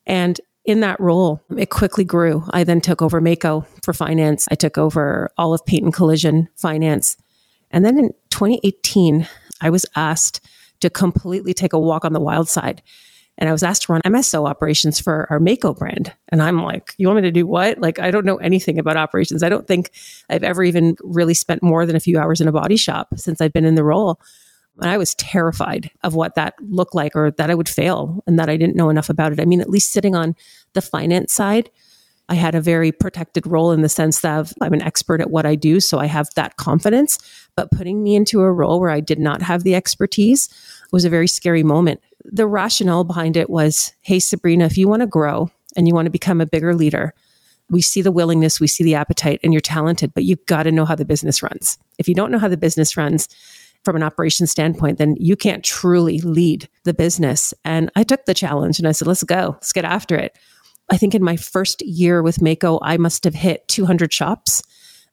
And 0.05 0.41
in 0.69 0.81
that 0.81 0.99
role, 0.99 1.41
it 1.57 1.69
quickly 1.69 2.03
grew. 2.03 2.43
I 2.51 2.63
then 2.63 2.79
took 2.79 3.01
over 3.01 3.19
Maaco 3.19 3.65
for 3.83 3.91
finance. 3.91 4.47
I 4.51 4.55
took 4.55 4.77
over 4.77 5.31
all 5.37 5.53
of 5.53 5.65
Payton 5.65 5.91
Collision 5.91 6.47
finance. 6.55 7.17
And 7.71 7.83
then 7.83 7.97
in 7.97 8.09
2018, 8.29 9.27
I 9.61 9.69
was 9.71 9.85
asked 9.95 10.47
to 10.81 10.89
completely 10.89 11.53
take 11.53 11.73
a 11.73 11.79
walk 11.79 12.05
on 12.05 12.13
the 12.13 12.19
wild 12.19 12.47
side. 12.47 12.83
And 13.37 13.49
I 13.49 13.51
was 13.51 13.63
asked 13.63 13.83
to 13.83 13.93
run 13.93 14.01
MSO 14.05 14.47
operations 14.47 14.99
for 14.99 15.25
our 15.29 15.39
Maaco 15.39 15.75
brand. 15.75 16.13
And 16.27 16.41
I'm 16.41 16.61
like, 16.61 16.93
you 16.97 17.07
want 17.07 17.17
me 17.17 17.23
to 17.23 17.31
do 17.31 17.47
what? 17.47 17.79
Like, 17.79 17.97
I 17.97 18.11
don't 18.11 18.25
know 18.25 18.37
anything 18.37 18.77
about 18.77 18.97
operations. 18.97 19.41
I 19.41 19.49
don't 19.49 19.65
think 19.65 19.91
I've 20.29 20.43
ever 20.43 20.61
even 20.63 20.97
really 21.01 21.33
spent 21.33 21.63
more 21.63 21.85
than 21.85 21.95
a 21.95 22.01
few 22.01 22.19
hours 22.19 22.41
in 22.41 22.47
a 22.47 22.51
body 22.51 22.77
shop 22.77 23.07
since 23.15 23.41
I've 23.41 23.53
been 23.53 23.65
in 23.65 23.75
the 23.75 23.83
role. 23.83 24.19
And 24.81 24.89
I 24.89 24.97
was 24.97 25.15
terrified 25.15 25.91
of 26.03 26.15
what 26.15 26.35
that 26.35 26.55
looked 26.61 26.95
like 26.95 27.15
or 27.15 27.31
that 27.31 27.49
I 27.49 27.55
would 27.55 27.67
fail 27.67 28.23
and 28.25 28.39
that 28.39 28.49
I 28.49 28.57
didn't 28.57 28.75
know 28.75 28.89
enough 28.89 29.09
about 29.09 29.33
it. 29.33 29.39
I 29.39 29.45
mean, 29.45 29.61
at 29.61 29.69
least 29.69 29.91
sitting 29.91 30.15
on 30.15 30.35
the 30.73 30.81
finance 30.81 31.33
side, 31.33 31.69
I 32.29 32.35
had 32.35 32.55
a 32.55 32.61
very 32.61 32.91
protected 32.91 33.47
role 33.47 33.71
in 33.71 33.81
the 33.81 33.89
sense 33.89 34.21
that 34.21 34.53
I'm 34.61 34.73
an 34.73 34.83
expert 34.83 35.19
at 35.19 35.31
what 35.31 35.45
I 35.45 35.55
do. 35.55 35.79
So 35.79 35.97
I 35.97 36.05
have 36.05 36.29
that 36.35 36.57
confidence. 36.57 37.17
But 37.55 37.71
putting 37.71 38.03
me 38.03 38.15
into 38.15 38.41
a 38.41 38.51
role 38.51 38.79
where 38.79 38.91
I 38.91 38.99
did 38.99 39.19
not 39.19 39.41
have 39.41 39.63
the 39.63 39.75
expertise 39.75 40.47
was 40.91 41.05
a 41.05 41.09
very 41.09 41.27
scary 41.27 41.63
moment. 41.63 42.01
The 42.23 42.47
rationale 42.47 43.03
behind 43.03 43.35
it 43.35 43.49
was 43.49 43.93
hey, 44.01 44.19
Sabrina, 44.19 44.65
if 44.65 44.77
you 44.77 44.87
want 44.87 45.01
to 45.01 45.07
grow 45.07 45.49
and 45.75 45.87
you 45.87 45.95
want 45.95 46.05
to 46.05 46.11
become 46.11 46.39
a 46.39 46.45
bigger 46.45 46.75
leader, 46.75 47.13
we 47.69 47.81
see 47.81 48.01
the 48.01 48.11
willingness, 48.11 48.59
we 48.59 48.67
see 48.67 48.83
the 48.83 48.95
appetite, 48.95 49.39
and 49.43 49.53
you're 49.53 49.61
talented, 49.61 50.13
but 50.13 50.23
you've 50.23 50.45
got 50.45 50.63
to 50.63 50.71
know 50.71 50.85
how 50.85 50.95
the 50.95 51.05
business 51.05 51.43
runs. 51.43 51.77
If 51.97 52.07
you 52.07 52.15
don't 52.15 52.31
know 52.31 52.39
how 52.39 52.47
the 52.47 52.57
business 52.57 52.97
runs, 52.97 53.27
from 53.83 53.95
an 53.95 54.03
operations 54.03 54.51
standpoint, 54.51 54.97
then 54.97 55.15
you 55.19 55.35
can't 55.35 55.63
truly 55.63 56.19
lead 56.19 56.67
the 56.83 56.93
business. 56.93 57.53
And 57.63 57.91
I 57.95 58.03
took 58.03 58.25
the 58.25 58.33
challenge 58.33 58.79
and 58.79 58.87
I 58.87 58.91
said, 58.91 59.07
let's 59.07 59.23
go, 59.23 59.51
let's 59.53 59.73
get 59.73 59.85
after 59.85 60.15
it. 60.15 60.37
I 60.91 60.97
think 60.97 61.13
in 61.13 61.23
my 61.23 61.35
first 61.35 61.81
year 61.83 62.21
with 62.21 62.37
Maaco, 62.37 62.79
I 62.81 62.97
must 62.97 63.23
have 63.23 63.35
hit 63.35 63.67
200 63.67 64.11
shops. 64.11 64.61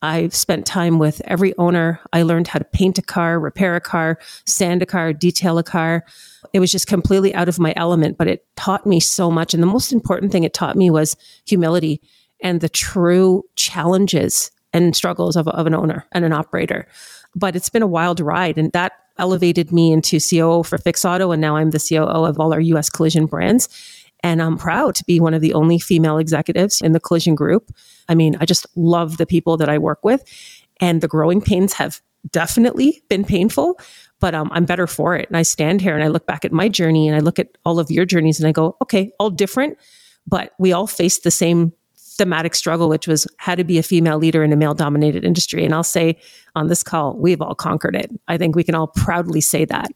I 0.03 0.29
spent 0.29 0.67
time 0.67 0.99
with 0.99 1.21
every 1.25 1.57
owner. 1.59 2.01
I 2.13 2.23
learned 2.23 2.49
how 2.49 2.59
to 2.59 2.65
paint 2.65 2.99
a 2.99 3.03
car, 3.03 3.39
repair 3.39 3.77
a 3.77 3.81
car, 3.81 4.19
sand 4.47 4.83
a 4.83 4.87
car, 4.87 5.13
detail 5.13 5.59
a 5.59 5.63
car. 5.63 6.05
It 6.53 6.61
was 6.61 6.71
just 6.71 6.87
completely 6.87 7.35
out 7.35 7.49
of 7.49 7.59
my 7.59 7.73
element, 7.77 8.19
but 8.19 8.29
it 8.29 8.47
taught 8.57 8.87
me 8.87 9.01
so 9.01 9.31
much. 9.31 9.55
And 9.55 9.63
the 9.63 9.67
most 9.67 9.93
important 9.93 10.33
thing 10.33 10.45
it 10.45 10.55
taught 10.55 10.77
me 10.77 10.91
was 10.91 11.17
humility 11.47 12.01
and 12.43 12.61
the 12.61 12.69
true 12.69 13.43
challenges 13.57 14.51
and 14.73 14.95
struggles 14.95 15.37
of, 15.37 15.49
of 15.49 15.67
an 15.67 15.75
owner 15.75 16.07
and 16.13 16.25
an 16.25 16.33
operator 16.33 16.87
but 17.37 17.55
it's 17.55 17.69
been 17.69 17.83
a 17.83 17.87
wild 17.87 18.19
ride. 18.19 18.59
And 18.59 18.73
that 18.73 18.93
elevated 19.19 19.71
me 19.71 19.93
into 19.93 20.19
COO 20.19 20.63
for 20.65 20.79
Fix 20.79 21.05
Auto. 21.05 21.31
And 21.31 21.41
now 21.41 21.57
I'm 21.57 21.71
the 21.71 21.79
COO 21.79 22.25
of 22.25 22.41
all 22.41 22.53
our 22.53 22.61
US 22.61 22.91
collision 22.91 23.27
brands. 23.27 23.69
And 24.23 24.43
I'm 24.43 24.57
proud 24.57 24.95
to 24.97 25.05
be 25.05 25.21
one 25.21 25.35
of 25.35 25.43
the 25.43 25.55
only 25.55 25.79
female 25.79 26.19
executives 26.19 26.81
in 26.81 26.93
the 26.93 27.01
collision 27.01 27.35
group. 27.35 27.71
I 28.09 28.15
mean, 28.15 28.37
I 28.41 28.47
just 28.47 28.67
love 28.75 29.19
the 29.19 29.27
people 29.27 29.57
that 29.59 29.69
I 29.69 29.79
work 29.79 30.05
with. 30.05 30.25
And 30.81 31.01
the 31.01 31.09
growing 31.09 31.41
pains 31.41 31.75
have 31.75 32.01
definitely 32.33 33.03
been 33.09 33.25
painful, 33.25 33.79
but 34.19 34.35
um, 34.35 34.49
I'm 34.53 34.65
better 34.65 34.87
for 34.87 35.15
it. 35.15 35.29
And 35.29 35.37
I 35.37 35.43
stand 35.43 35.81
here 35.81 35.95
and 35.95 36.03
I 36.03 36.09
look 36.09 36.27
back 36.27 36.45
at 36.45 36.53
my 36.53 36.69
journey 36.69 37.07
and 37.07 37.17
I 37.17 37.21
look 37.21 37.39
at 37.39 37.57
all 37.65 37.79
of 37.79 37.91
your 37.91 38.05
journeys 38.05 38.41
and 38.41 38.49
I 38.49 38.53
go, 38.53 38.77
okay, 38.83 39.13
all 39.21 39.31
different, 39.31 39.79
but 40.27 40.53
we 40.59 40.73
all 40.73 40.87
face 40.87 41.19
the 41.21 41.31
same 41.31 41.73
thematic 42.17 42.55
struggle, 42.55 42.89
which 42.89 43.07
was 43.07 43.27
how 43.39 43.55
to 43.55 43.65
be 43.65 43.79
a 43.79 43.83
female 43.83 44.19
leader 44.19 44.43
in 44.43 44.53
a 44.53 44.57
male 44.57 44.75
dominated 44.75 45.25
industry. 45.25 45.65
And 45.65 45.75
I'll 45.75 45.83
say 45.85 46.17
on 46.55 46.69
this 46.69 46.83
call, 46.83 47.17
we've 47.17 47.41
all 47.41 47.55
conquered 47.55 47.97
it. 47.97 48.11
I 48.29 48.37
think 48.37 48.57
we 48.57 48.65
can 48.65 48.75
all 48.75 48.89
proudly 48.89 49.41
say 49.41 49.65
that. 49.67 49.91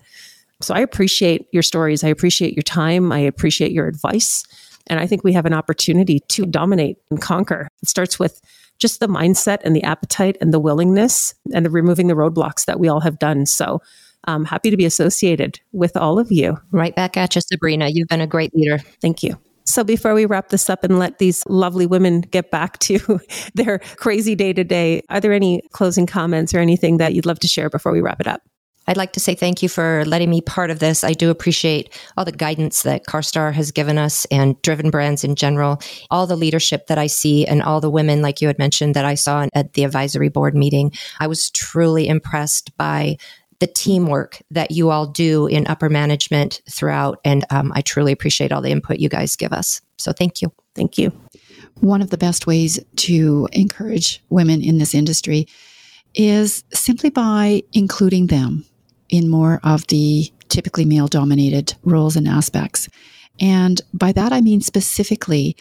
So 0.61 0.75
I 0.75 0.81
appreciate 0.81 1.47
your 1.53 1.63
stories. 1.63 2.05
I 2.05 2.09
appreciate 2.09 2.55
your 2.55 2.63
time. 2.63 3.13
I 3.13 3.19
appreciate 3.19 3.73
your 3.73 3.87
advice. 3.89 4.45
And 4.87 5.01
I 5.01 5.07
think 5.07 5.25
we 5.25 5.33
have 5.33 5.47
an 5.47 5.55
opportunity 5.55 6.21
to 6.21 6.47
dominate 6.47 6.99
and 7.11 7.21
conquer. 7.21 7.69
It 7.83 7.89
starts 7.89 8.19
with 8.19 8.41
just 8.79 9.01
the 9.01 9.09
mindset 9.09 9.59
and 9.63 9.77
the 9.77 9.83
appetite 9.83 10.37
and 10.41 10.53
the 10.53 10.59
willingness 10.59 11.35
and 11.55 11.65
the 11.65 11.71
removing 11.71 12.09
the 12.09 12.15
roadblocks 12.15 12.65
that 12.65 12.81
we 12.81 12.89
all 12.89 13.01
have 13.01 13.19
done. 13.19 13.47
So 13.47 13.81
I'm 14.25 14.45
happy 14.45 14.71
to 14.71 14.77
be 14.77 14.85
associated 14.85 15.61
with 15.73 15.97
all 15.97 16.19
of 16.19 16.31
you. 16.31 16.59
Right 16.73 16.95
back 16.95 17.17
at 17.17 17.35
you, 17.35 17.41
Sabrina. 17.41 17.89
You've 17.89 18.09
been 18.09 18.21
a 18.21 18.27
great 18.27 18.55
leader. 18.55 18.79
Thank 19.01 19.23
you. 19.23 19.39
So 19.71 19.85
before 19.85 20.15
we 20.15 20.27
wrap 20.27 20.49
this 20.49 20.69
up 20.69 20.83
and 20.83 20.99
let 20.99 21.19
these 21.19 21.45
lovely 21.47 21.87
women 21.87 22.23
get 22.23 22.51
back 22.51 22.79
to 22.81 23.21
their 23.55 23.79
crazy 23.97 24.35
day 24.35 24.53
to 24.53 24.65
day, 24.65 25.03
are 25.09 25.21
there 25.21 25.33
any 25.33 25.63
closing 25.71 26.07
comments 26.07 26.53
or 26.53 26.59
anything 26.59 26.97
that 26.97 27.15
you'd 27.15 27.27
love 27.27 27.39
to 27.41 27.49
share 27.49 27.71
before 27.71 27.93
we 27.93 28.01
wrap 28.01 28.21
it 28.21 28.27
up? 28.27 28.43
I'd 28.89 28.97
like 28.97 29.13
to 29.13 29.21
say 29.21 29.37
thank 29.37 29.63
you 29.63 29.69
for 29.69 30.05
letting 30.07 30.29
me 30.29 30.41
part 30.41 30.71
of 30.71 30.81
this. 30.81 31.05
I 31.05 31.13
do 31.13 31.31
appreciate 31.31 31.97
all 32.17 32.25
the 32.25 32.33
guidance 32.33 32.83
that 32.83 33.07
CarStar 33.07 33.53
has 33.53 33.71
given 33.71 33.99
us 33.99 34.25
and 34.33 34.61
Driven 34.63 34.91
Brands 34.91 35.23
in 35.23 35.37
general, 35.37 35.81
all 36.11 36.27
the 36.27 36.35
leadership 36.35 36.89
that 36.89 36.99
I 36.99 37.07
see 37.07 37.47
and 37.47 37.63
all 37.63 37.81
the 37.81 37.91
women, 37.91 38.21
like 38.21 38.41
you 38.41 38.49
had 38.49 38.59
mentioned, 38.59 38.97
that 38.97 39.05
I 39.05 39.15
saw 39.15 39.47
at 39.55 39.75
the 39.75 39.85
advisory 39.85 40.29
board 40.29 40.57
meeting. 40.57 40.91
I 41.21 41.29
was 41.29 41.51
truly 41.51 42.09
impressed 42.09 42.77
by 42.77 43.19
the 43.61 43.67
teamwork 43.67 44.43
that 44.51 44.71
you 44.71 44.91
all 44.91 45.07
do 45.07 45.47
in 45.47 45.67
upper 45.67 45.89
management 45.89 46.63
throughout. 46.69 47.21
And 47.25 47.45
um, 47.51 47.73
I 47.75 47.83
truly 47.83 48.11
appreciate 48.13 48.53
all 48.53 48.63
the 48.63 48.71
input 48.71 48.99
you 48.99 49.09
guys 49.09 49.37
give 49.37 49.53
us. 49.53 49.81
So 49.99 50.13
thank 50.13 50.43
you. 50.43 50.53
Thank 50.75 50.99
you. 50.99 51.13
One 51.81 52.03
of 52.03 52.11
the 52.11 52.19
best 52.19 52.47
ways 52.47 52.81
to 52.97 53.49
encourage 53.53 54.23
women 54.31 54.63
in 54.63 54.79
this 54.79 54.95
industry 54.95 55.47
is 56.15 56.65
simply 56.73 57.11
by 57.11 57.63
including 57.73 58.27
them 58.27 58.65
in 59.09 59.29
more 59.29 59.61
of 59.63 59.87
the 59.89 60.33
typically 60.49 60.85
male 60.85 61.07
dominated 61.07 61.75
roles 61.85 62.17
and 62.17 62.27
aspects. 62.27 62.89
And 63.39 63.81
by 63.95 64.13
that, 64.13 64.33
I 64.33 64.41
mean 64.41 64.61
specifically, 64.61 65.57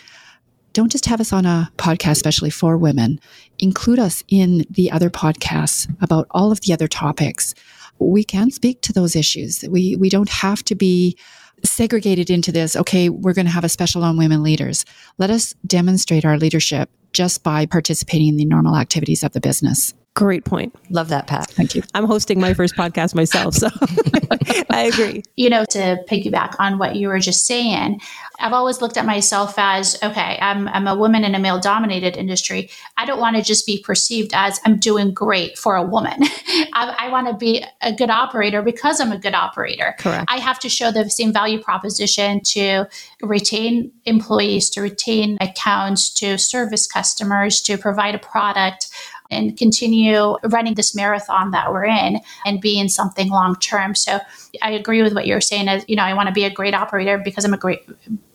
don't 0.74 0.92
just 0.92 1.06
have 1.06 1.22
us 1.22 1.34
on 1.34 1.46
a 1.46 1.72
podcast, 1.78 2.12
especially 2.12 2.50
for 2.50 2.78
women. 2.78 3.20
Include 3.60 4.00
us 4.00 4.24
in 4.28 4.66
the 4.70 4.92
other 4.92 5.10
podcasts 5.10 5.88
about 6.02 6.28
all 6.32 6.52
of 6.52 6.62
the 6.62 6.74
other 6.74 6.88
topics. 6.88 7.54
We 8.00 8.24
can 8.24 8.52
speak 8.52 8.82
to 8.84 8.94
those 8.94 9.16
issues. 9.16 9.64
We, 9.70 9.96
we 9.96 10.10
don't 10.10 10.30
have 10.30 10.64
to 10.66 10.76
be 10.76 11.18
segregated 11.64 12.30
into 12.30 12.52
this. 12.52 12.76
Okay, 12.76 13.10
we're 13.10 13.34
going 13.34 13.46
to 13.46 13.52
have 13.52 13.64
a 13.64 13.70
special 13.70 14.04
on 14.04 14.18
women 14.18 14.44
leaders. 14.44 14.86
Let 15.18 15.30
us 15.30 15.54
demonstrate 15.66 16.26
our 16.26 16.38
leadership 16.38 16.90
just 17.12 17.44
by 17.44 17.66
participating 17.66 18.30
in 18.30 18.38
the 18.38 18.46
normal 18.46 18.76
activities 18.76 19.24
of 19.24 19.34
the 19.34 19.42
business. 19.42 19.94
Great 20.16 20.44
point. 20.44 20.76
Love 20.90 21.10
that, 21.10 21.28
Pat. 21.28 21.50
Thank 21.52 21.76
you. 21.76 21.84
I'm 21.94 22.06
hosting 22.06 22.40
my 22.40 22.54
first 22.54 22.76
podcast 22.76 23.16
myself, 23.16 23.54
so 23.54 23.70
I 24.70 24.84
agree. 24.92 25.24
You 25.38 25.50
know, 25.50 25.64
to 25.70 26.04
piggyback 26.10 26.56
on 26.60 26.78
what 26.78 26.96
you 26.96 27.08
were 27.08 27.20
just 27.20 27.46
saying, 27.46 28.02
I've 28.40 28.52
always 28.52 28.82
looked 28.82 28.98
at 28.98 29.06
myself 29.06 29.54
as 29.58 29.98
okay, 30.04 30.38
I'm, 30.42 30.68
I'm 30.70 30.88
a 30.88 30.96
woman 30.96 31.24
in 31.24 31.36
a 31.36 31.40
male 31.40 31.60
dominated 31.60 32.18
industry. 32.18 32.70
I 32.98 33.06
don't 33.06 33.20
want 33.20 33.36
to 33.36 33.42
just 33.42 33.66
be 33.66 33.82
perceived 33.82 34.32
as 34.34 34.60
I'm 34.66 34.78
doing 34.78 35.14
great 35.14 35.58
for 35.58 35.76
a 35.76 35.84
woman. 35.84 36.14
I, 36.74 36.96
I 37.00 37.10
want 37.10 37.28
to 37.28 37.34
be 37.34 37.64
a 37.82 37.94
good 37.94 38.10
operator 38.10 38.62
because 38.62 39.00
I'm 39.00 39.12
a 39.12 39.18
good 39.18 39.36
operator. 39.36 39.96
Correct. 40.00 40.26
I 40.28 40.40
have 40.40 40.60
to 40.60 40.70
show 40.70 40.92
the 40.92 41.10
same 41.10 41.32
value 41.32 41.62
proposition 41.62 42.42
to 42.46 42.88
retain 43.22 43.92
employees, 44.06 44.70
to 44.72 44.82
retain 44.82 45.38
accounts, 45.40 46.14
to 46.16 46.38
service 46.38 46.88
customers, 46.88 47.62
to 47.62 47.78
provide 47.78 48.16
a 48.16 48.20
product 48.20 48.90
and 49.30 49.58
continue 49.58 50.36
running 50.44 50.76
this 50.76 50.96
marathon 50.96 51.52
that 51.52 51.72
we're 51.72 51.86
in 51.86 52.20
and 52.46 52.62
be 52.62 52.80
in 52.80 52.90
something 52.90 53.30
long 53.30 53.56
term. 53.58 53.96
So 53.96 54.20
I 54.62 54.72
agree 54.72 55.02
with 55.02 55.14
what 55.14 55.28
you're 55.28 55.42
saying 55.42 55.68
as 55.68 55.86
you 55.88 55.96
know, 55.96 56.04
I 56.04 56.14
want 56.14 56.28
to 56.28 56.34
be 56.34 56.44
a 56.44 56.50
great 56.50 56.74
operator 56.74 57.18
because 57.18 57.46
I'm 57.46 57.54
a 57.54 57.58
great 57.58 57.88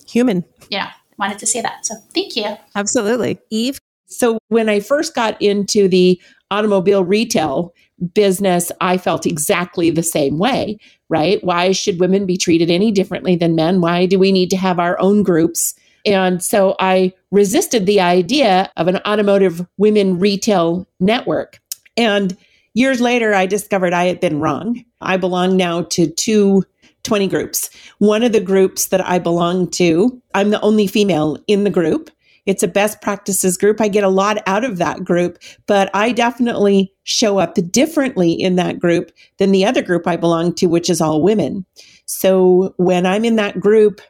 human. 0.06 0.44
You 0.70 0.78
know, 0.78 0.86
wanted 1.18 1.38
to 1.38 1.46
say 1.46 1.60
that. 1.60 1.86
So 1.86 1.94
thank 2.14 2.36
you. 2.36 2.56
Absolutely. 2.74 3.38
Eve. 3.50 3.78
So 4.06 4.38
when 4.48 4.68
I 4.68 4.80
first 4.80 5.14
got 5.14 5.40
into 5.40 5.88
the 5.88 6.20
automobile 6.50 7.04
retail 7.04 7.74
business, 8.12 8.70
I 8.80 8.98
felt 8.98 9.26
exactly 9.26 9.90
the 9.90 10.02
same 10.02 10.38
way, 10.38 10.78
right? 11.08 11.42
Why 11.42 11.72
should 11.72 12.00
women 12.00 12.26
be 12.26 12.36
treated 12.36 12.70
any 12.70 12.92
differently 12.92 13.36
than 13.36 13.54
men? 13.54 13.80
Why 13.80 14.06
do 14.06 14.18
we 14.18 14.30
need 14.30 14.50
to 14.50 14.56
have 14.56 14.78
our 14.78 15.00
own 15.00 15.22
groups? 15.22 15.74
And 16.06 16.42
so 16.42 16.76
I 16.80 17.12
resisted 17.30 17.86
the 17.86 18.00
idea 18.00 18.70
of 18.76 18.88
an 18.88 18.98
automotive 19.06 19.66
women 19.78 20.18
retail 20.18 20.86
network. 21.00 21.60
And 21.96 22.36
years 22.74 23.00
later, 23.00 23.34
I 23.34 23.46
discovered 23.46 23.92
I 23.92 24.04
had 24.04 24.20
been 24.20 24.40
wrong. 24.40 24.84
I 25.00 25.16
belong 25.16 25.56
now 25.56 25.82
to 25.82 26.06
two 26.06 26.64
20 27.04 27.28
groups. 27.28 27.70
One 27.98 28.22
of 28.22 28.32
the 28.32 28.40
groups 28.40 28.88
that 28.88 29.06
I 29.06 29.18
belong 29.18 29.70
to, 29.72 30.20
I'm 30.34 30.50
the 30.50 30.60
only 30.60 30.86
female 30.86 31.38
in 31.46 31.64
the 31.64 31.70
group. 31.70 32.10
It's 32.46 32.62
a 32.62 32.68
best 32.68 33.00
practices 33.00 33.56
group. 33.56 33.80
I 33.80 33.88
get 33.88 34.04
a 34.04 34.08
lot 34.08 34.38
out 34.46 34.64
of 34.64 34.76
that 34.78 35.04
group, 35.04 35.38
but 35.66 35.90
I 35.94 36.12
definitely 36.12 36.92
show 37.04 37.38
up 37.38 37.54
differently 37.70 38.32
in 38.32 38.56
that 38.56 38.78
group 38.78 39.12
than 39.38 39.52
the 39.52 39.64
other 39.64 39.82
group 39.82 40.06
I 40.06 40.16
belong 40.16 40.54
to, 40.56 40.66
which 40.66 40.90
is 40.90 41.00
all 41.00 41.22
women. 41.22 41.64
So 42.06 42.74
when 42.76 43.06
I'm 43.06 43.24
in 43.24 43.36
that 43.36 43.60
group 43.60 44.00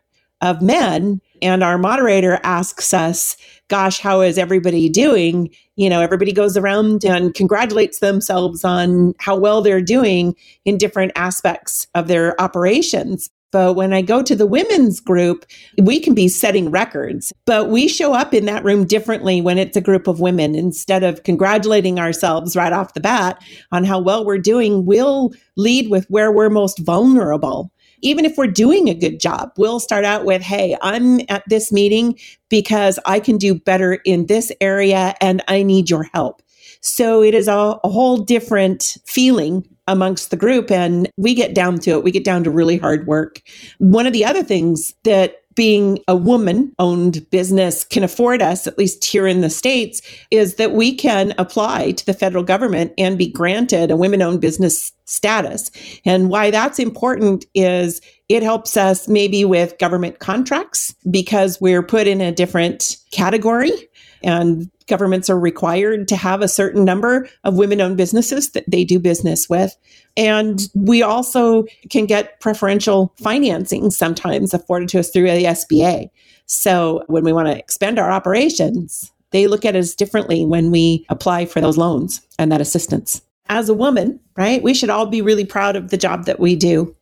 of 0.40 0.62
men, 0.62 1.20
and 1.44 1.62
our 1.62 1.78
moderator 1.78 2.40
asks 2.42 2.94
us, 2.94 3.36
Gosh, 3.68 3.98
how 3.98 4.20
is 4.20 4.36
everybody 4.36 4.88
doing? 4.88 5.50
You 5.76 5.88
know, 5.88 6.00
everybody 6.00 6.32
goes 6.32 6.56
around 6.56 7.04
and 7.04 7.34
congratulates 7.34 8.00
themselves 8.00 8.64
on 8.64 9.14
how 9.20 9.36
well 9.36 9.62
they're 9.62 9.80
doing 9.80 10.34
in 10.64 10.76
different 10.76 11.12
aspects 11.16 11.86
of 11.94 12.08
their 12.08 12.38
operations. 12.40 13.30
But 13.52 13.74
when 13.74 13.92
I 13.92 14.02
go 14.02 14.22
to 14.22 14.34
the 14.34 14.46
women's 14.46 15.00
group, 15.00 15.46
we 15.80 16.00
can 16.00 16.14
be 16.14 16.28
setting 16.28 16.70
records, 16.70 17.32
but 17.46 17.70
we 17.70 17.86
show 17.88 18.12
up 18.12 18.34
in 18.34 18.46
that 18.46 18.64
room 18.64 18.84
differently 18.84 19.40
when 19.40 19.58
it's 19.58 19.76
a 19.76 19.80
group 19.80 20.08
of 20.08 20.20
women. 20.20 20.54
Instead 20.54 21.04
of 21.04 21.22
congratulating 21.22 22.00
ourselves 22.00 22.56
right 22.56 22.72
off 22.72 22.94
the 22.94 23.00
bat 23.00 23.40
on 23.70 23.84
how 23.84 24.00
well 24.00 24.26
we're 24.26 24.38
doing, 24.38 24.84
we'll 24.84 25.32
lead 25.56 25.88
with 25.88 26.04
where 26.10 26.32
we're 26.32 26.50
most 26.50 26.80
vulnerable 26.80 27.70
even 28.04 28.24
if 28.24 28.36
we're 28.36 28.46
doing 28.46 28.88
a 28.88 28.94
good 28.94 29.18
job, 29.18 29.50
we'll 29.56 29.80
start 29.80 30.04
out 30.04 30.24
with, 30.24 30.42
Hey, 30.42 30.76
I'm 30.82 31.20
at 31.28 31.42
this 31.48 31.72
meeting 31.72 32.18
because 32.48 33.00
I 33.04 33.18
can 33.18 33.38
do 33.38 33.54
better 33.54 33.94
in 34.04 34.26
this 34.26 34.52
area 34.60 35.14
and 35.20 35.42
I 35.48 35.64
need 35.64 35.90
your 35.90 36.04
help. 36.12 36.42
So 36.80 37.22
it 37.22 37.34
is 37.34 37.48
a, 37.48 37.80
a 37.82 37.88
whole 37.88 38.18
different 38.18 38.98
feeling 39.06 39.66
amongst 39.86 40.30
the 40.30 40.36
group 40.36 40.70
and 40.70 41.08
we 41.16 41.34
get 41.34 41.54
down 41.54 41.78
to 41.80 41.92
it. 41.92 42.04
We 42.04 42.10
get 42.10 42.24
down 42.24 42.44
to 42.44 42.50
really 42.50 42.76
hard 42.76 43.06
work. 43.06 43.40
One 43.78 44.06
of 44.06 44.12
the 44.12 44.24
other 44.24 44.42
things 44.42 44.92
that 45.04 45.36
being 45.54 45.98
a 46.08 46.16
woman 46.16 46.72
owned 46.78 47.28
business 47.30 47.84
can 47.84 48.02
afford 48.02 48.42
us, 48.42 48.66
at 48.66 48.78
least 48.78 49.04
here 49.04 49.26
in 49.26 49.40
the 49.40 49.50
States, 49.50 50.02
is 50.30 50.56
that 50.56 50.72
we 50.72 50.94
can 50.94 51.34
apply 51.38 51.92
to 51.92 52.06
the 52.06 52.14
federal 52.14 52.44
government 52.44 52.92
and 52.98 53.18
be 53.18 53.30
granted 53.30 53.90
a 53.90 53.96
women 53.96 54.22
owned 54.22 54.40
business 54.40 54.92
status. 55.04 55.70
And 56.04 56.30
why 56.30 56.50
that's 56.50 56.78
important 56.78 57.44
is 57.54 58.00
it 58.28 58.42
helps 58.42 58.76
us 58.76 59.06
maybe 59.06 59.44
with 59.44 59.78
government 59.78 60.18
contracts 60.18 60.94
because 61.10 61.60
we're 61.60 61.82
put 61.82 62.06
in 62.06 62.20
a 62.20 62.32
different 62.32 62.96
category 63.10 63.70
and 64.24 64.70
governments 64.86 65.30
are 65.30 65.38
required 65.38 66.08
to 66.08 66.16
have 66.16 66.40
a 66.40 66.48
certain 66.48 66.84
number 66.84 67.28
of 67.44 67.56
women 67.56 67.80
owned 67.80 67.96
businesses 67.96 68.50
that 68.50 68.64
they 68.68 68.84
do 68.84 68.98
business 68.98 69.48
with. 69.48 69.76
And 70.16 70.60
we 70.74 71.02
also 71.02 71.64
can 71.90 72.06
get 72.06 72.40
preferential 72.40 73.14
financing 73.18 73.90
sometimes 73.90 74.54
afforded 74.54 74.88
to 74.90 75.00
us 75.00 75.10
through 75.10 75.30
the 75.30 75.44
SBA. 75.44 76.10
So 76.46 77.04
when 77.06 77.24
we 77.24 77.32
want 77.32 77.48
to 77.48 77.58
expand 77.58 77.98
our 77.98 78.10
operations, 78.10 79.12
they 79.30 79.46
look 79.46 79.64
at 79.64 79.76
us 79.76 79.94
differently 79.94 80.44
when 80.44 80.70
we 80.70 81.04
apply 81.08 81.46
for 81.46 81.60
those 81.60 81.78
loans 81.78 82.20
and 82.38 82.52
that 82.52 82.60
assistance. 82.60 83.20
As 83.48 83.68
a 83.68 83.74
woman, 83.74 84.20
right, 84.36 84.62
we 84.62 84.74
should 84.74 84.90
all 84.90 85.06
be 85.06 85.22
really 85.22 85.44
proud 85.44 85.76
of 85.76 85.90
the 85.90 85.96
job 85.96 86.24
that 86.26 86.40
we 86.40 86.56
do. 86.56 86.94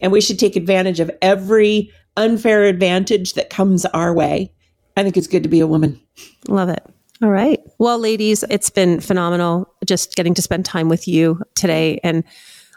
And 0.00 0.12
we 0.12 0.20
should 0.20 0.38
take 0.38 0.56
advantage 0.56 1.00
of 1.00 1.10
every 1.20 1.90
unfair 2.16 2.64
advantage 2.64 3.34
that 3.34 3.50
comes 3.50 3.84
our 3.86 4.14
way. 4.14 4.52
I 4.96 5.02
think 5.02 5.16
it's 5.16 5.26
good 5.26 5.42
to 5.42 5.48
be 5.48 5.60
a 5.60 5.66
woman. 5.66 6.00
Love 6.48 6.68
it. 6.68 6.84
All 7.22 7.30
right. 7.30 7.60
Well, 7.78 7.98
ladies, 7.98 8.44
it's 8.48 8.70
been 8.70 9.00
phenomenal 9.00 9.72
just 9.84 10.16
getting 10.16 10.34
to 10.34 10.42
spend 10.42 10.64
time 10.64 10.88
with 10.88 11.06
you 11.06 11.42
today. 11.54 12.00
And 12.02 12.24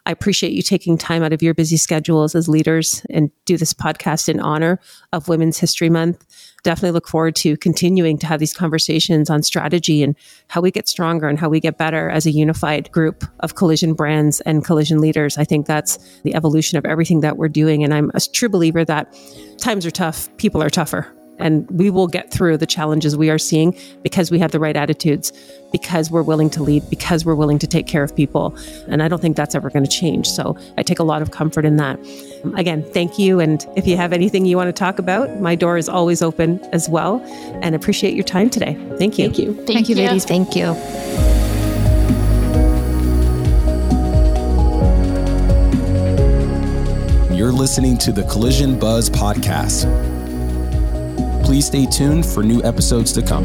I 0.05 0.11
appreciate 0.11 0.51
you 0.51 0.61
taking 0.61 0.97
time 0.97 1.24
out 1.24 1.32
of 1.32 1.41
your 1.41 1.53
busy 1.53 1.78
schedules 1.78 2.36
as 2.36 2.49
leaders 2.49 3.05
and 3.09 3.32
do 3.45 3.55
this 3.55 3.74
podcast 3.74 4.28
in 4.28 4.41
honor 4.41 4.82
of 5.14 5.30
Women's 5.30 5.59
History 5.59 5.89
Month. 5.89 6.26
Definitely 6.64 6.91
look 6.91 7.07
forward 7.07 7.38
to 7.38 7.55
continuing 7.55 8.18
to 8.18 8.28
have 8.28 8.41
these 8.41 8.53
conversations 8.53 9.30
on 9.30 9.43
strategy 9.43 10.03
and 10.03 10.18
how 10.49 10.59
we 10.59 10.72
get 10.72 10.89
stronger 10.89 11.30
and 11.30 11.39
how 11.39 11.47
we 11.47 11.61
get 11.61 11.78
better 11.78 12.09
as 12.09 12.26
a 12.26 12.32
unified 12.32 12.91
group 12.91 13.24
of 13.39 13.55
collision 13.55 13.93
brands 13.93 14.41
and 14.41 14.66
collision 14.66 14.99
leaders. 14.99 15.38
I 15.38 15.45
think 15.45 15.68
that's 15.68 15.97
the 16.24 16.36
evolution 16.36 16.78
of 16.78 16.86
everything 16.86 17.22
that 17.22 17.38
we're 17.38 17.47
doing. 17.47 17.82
And 17.82 17.93
I'm 17.93 18.11
a 18.14 18.20
true 18.20 18.49
believer 18.49 18.84
that 18.84 19.16
times 19.57 19.86
are 19.86 19.91
tough, 19.91 20.28
people 20.36 20.61
are 20.61 20.70
tougher 20.70 21.16
And 21.39 21.69
we 21.71 21.89
will 21.89 22.07
get 22.07 22.31
through 22.31 22.57
the 22.57 22.65
challenges 22.65 23.17
we 23.17 23.29
are 23.29 23.39
seeing 23.39 23.75
because 24.03 24.31
we 24.31 24.39
have 24.39 24.51
the 24.51 24.59
right 24.59 24.75
attitudes, 24.75 25.34
because 25.71 26.11
we're 26.11 26.23
willing 26.23 26.49
to 26.51 26.63
lead, 26.63 26.88
because 26.89 27.25
we're 27.25 27.36
willing 27.36 27.59
to 27.59 27.67
take 27.67 27.88
care 27.88 28.03
of 28.03 28.15
people. 28.15 28.55
And 28.88 29.01
I 29.01 29.07
don't 29.07 29.21
think 29.21 29.36
that's 29.36 29.55
ever 29.55 29.69
going 29.69 29.84
to 29.84 29.89
change. 29.89 30.27
So 30.27 30.57
I 30.77 30.84
take 30.84 30.99
a 30.99 31.03
lot 31.03 31.21
of 31.21 31.31
comfort 31.31 31.65
in 31.65 31.77
that. 31.77 31.99
Again, 32.55 32.84
thank 32.84 33.17
you. 33.17 33.39
And 33.39 33.65
if 33.75 33.88
you 33.88 33.97
have 33.97 34.13
anything 34.13 34.45
you 34.45 34.57
want 34.57 34.67
to 34.67 34.73
talk 34.73 34.99
about, 34.99 35.39
my 35.39 35.55
door 35.55 35.77
is 35.77 35.89
always 35.89 36.21
open 36.21 36.59
as 36.71 36.88
well. 36.88 37.19
And 37.61 37.75
appreciate 37.75 38.13
your 38.13 38.23
time 38.23 38.49
today. 38.49 38.75
Thank 38.97 39.17
you. 39.17 39.25
Thank 39.25 39.39
you. 39.39 39.53
Thank, 39.53 39.67
Thank 39.67 39.89
you, 39.89 39.95
you, 39.95 40.05
ladies. 40.05 40.25
Thank 40.25 40.55
you. 40.55 40.75
You're 47.36 47.51
listening 47.51 47.97
to 47.97 48.11
the 48.11 48.23
Collision 48.23 48.79
Buzz 48.79 49.09
podcast. 49.09 50.12
Please 51.54 51.68
stay 51.68 51.86
tuned 51.86 52.26
for 52.26 52.41
new 52.41 52.64
episodes 52.64 53.14
to 53.14 53.22
come. 53.22 53.43